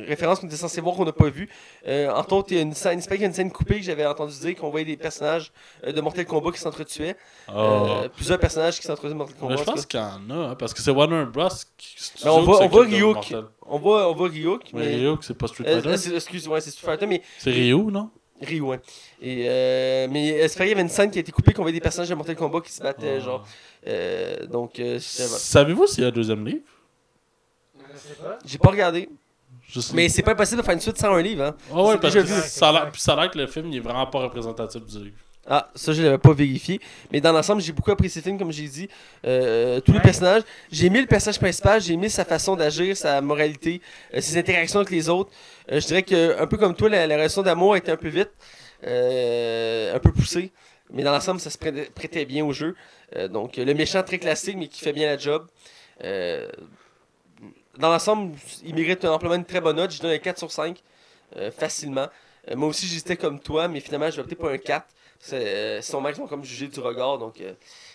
[0.08, 1.50] références qu'on était censé voir qu'on n'a pas vues.
[1.88, 3.76] Euh, entre autres, il y a une scène, il qu'il y a une scène coupée
[3.80, 5.52] que j'avais entendu dire qu'on voyait des personnages
[5.86, 7.16] euh, de Mortal Kombat qui s'entretuaient.
[7.54, 9.54] Euh, plusieurs personnages qui s'entretuaient de Mortal Kombat.
[9.56, 11.50] Mais je pense qu'il y en a, hein, parce que c'est Warner Bros.
[11.78, 13.34] qui Mais on voit- on voit Ryuk.
[13.68, 14.62] On voit, on voit Ryuk.
[14.74, 14.96] Mais Mais...
[14.96, 15.98] Ryuk, c'est pas Street Euh, Fighter.
[15.98, 18.10] c'est- excuse-moi, c'est Street Fighter, mais c'est Ryu, non?
[18.42, 18.80] Ryu, ouais.
[19.22, 21.54] Et, euh, mais euh, c'est pareil, il y avait une scène qui a été coupée
[21.54, 23.20] qu'on voyait des personnages de Mortal Kombat qui se battaient, Ah.
[23.20, 23.48] genre.
[23.88, 26.62] Euh, donc, euh, Savez-vous s'il y a un deuxième livre?
[28.46, 29.10] J'ai pas regardé.
[29.94, 31.56] Mais c'est pas impossible de faire une suite sans un livre, hein.
[31.72, 33.80] Ouais, parce que ça a l'air- puis ça a l'air que le film il est
[33.80, 35.18] vraiment pas représentatif du livre.
[35.48, 36.80] Ah, ça, je l'avais pas vérifié.
[37.12, 38.90] Mais dans l'ensemble, j'ai beaucoup apprécié le film, comme j'ai dit.
[39.28, 40.42] Euh, tous les personnages.
[40.72, 43.80] J'ai aimé le personnage principal, j'ai aimé sa façon d'agir, sa moralité,
[44.16, 45.32] euh, ses interactions avec les autres.
[45.72, 48.08] Euh, je dirais que, un peu comme toi, la, la relation d'amour était un peu
[48.08, 48.32] vite,
[48.88, 50.52] euh, un peu poussée.
[50.92, 52.76] Mais dans l'ensemble, ça se prêtait, bien au jeu.
[53.16, 55.46] Euh, donc, euh, le méchant très classique, mais qui fait bien la job.
[57.78, 59.92] Dans l'ensemble, il mérite un amplement une très bonne note.
[59.92, 60.82] Je donne un 4 sur 5,
[61.36, 62.08] euh, facilement.
[62.50, 64.86] Euh, moi aussi, j'hésitais comme toi, mais finalement, je vais opter pour un 4.
[65.20, 67.54] C'est, euh, son max vont comme juger du regard, donc euh,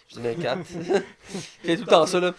[0.08, 0.64] je donne un 4.
[0.64, 2.32] fait tout le temps ça, là.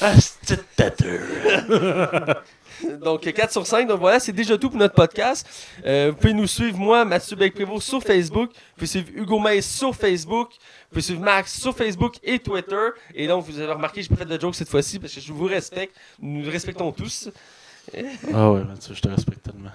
[0.00, 0.60] Ah, c'est.
[3.02, 3.86] Donc 4 sur 5.
[3.88, 5.46] Donc voilà, c'est déjà tout pour notre podcast.
[5.84, 8.50] Euh, vous pouvez nous suivre, moi, Mathieu Beck-Prévost, sur Facebook.
[8.50, 10.50] Vous pouvez suivre Hugo Mays sur Facebook.
[10.52, 12.88] Vous pouvez suivre Max sur Facebook et Twitter.
[13.14, 15.32] Et donc, vous avez remarqué, j'ai pas fait de joke cette fois-ci parce que je
[15.32, 15.94] vous respecte.
[16.20, 17.28] Nous nous respectons tous.
[18.32, 19.70] Ah ouais, Mathieu, je te respecte tellement.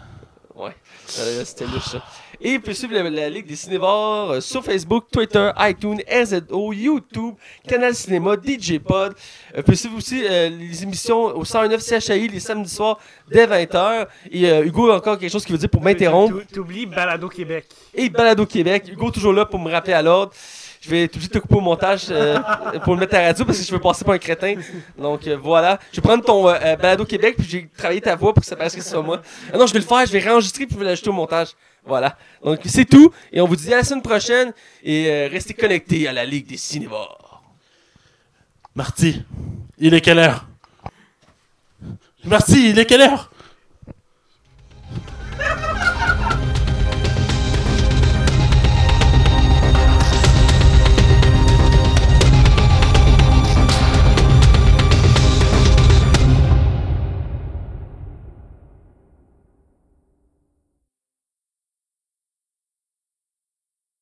[0.56, 0.72] Ouais,
[1.20, 2.02] euh, c'était louche ça.
[2.40, 6.72] Et vous pouvez suivre la, la Ligue des Cinévores euh, sur Facebook, Twitter, iTunes, RZO,
[6.72, 7.36] YouTube,
[7.68, 9.14] Canal Cinéma, DJ Pod.
[9.54, 13.00] Euh, vous pouvez suivre aussi euh, les émissions au 109 CHI les samedis soirs
[13.30, 14.08] dès 20h.
[14.32, 16.42] Et euh, Hugo a encore quelque chose qu'il veut dire pour m'interrompre.
[16.54, 17.66] T'oublies Balado Québec.
[17.94, 18.86] Et Balado Québec.
[18.90, 20.32] Hugo toujours là pour me rappeler à l'ordre
[20.86, 22.40] je vais être obligé de te couper au montage euh,
[22.84, 24.56] pour le mettre à la radio parce que je veux passer pour un crétin.
[24.98, 25.80] Donc euh, voilà.
[25.92, 28.56] Je vais prendre ton euh, balado Québec puis j'ai travaillé ta voix pour que ça
[28.56, 29.22] paraisse que ce soit moi.
[29.52, 31.50] Ah non, je vais le faire, je vais réenregistrer puis je vais l'ajouter au montage.
[31.84, 32.18] Voilà.
[32.44, 34.54] Donc c'est tout et on vous dit à la semaine prochaine
[34.84, 37.42] et restez connectés à la Ligue des Cinévores.
[38.76, 39.24] Marty,
[39.80, 40.46] il est quelle heure?
[42.26, 43.32] Marty, il est quelle heure?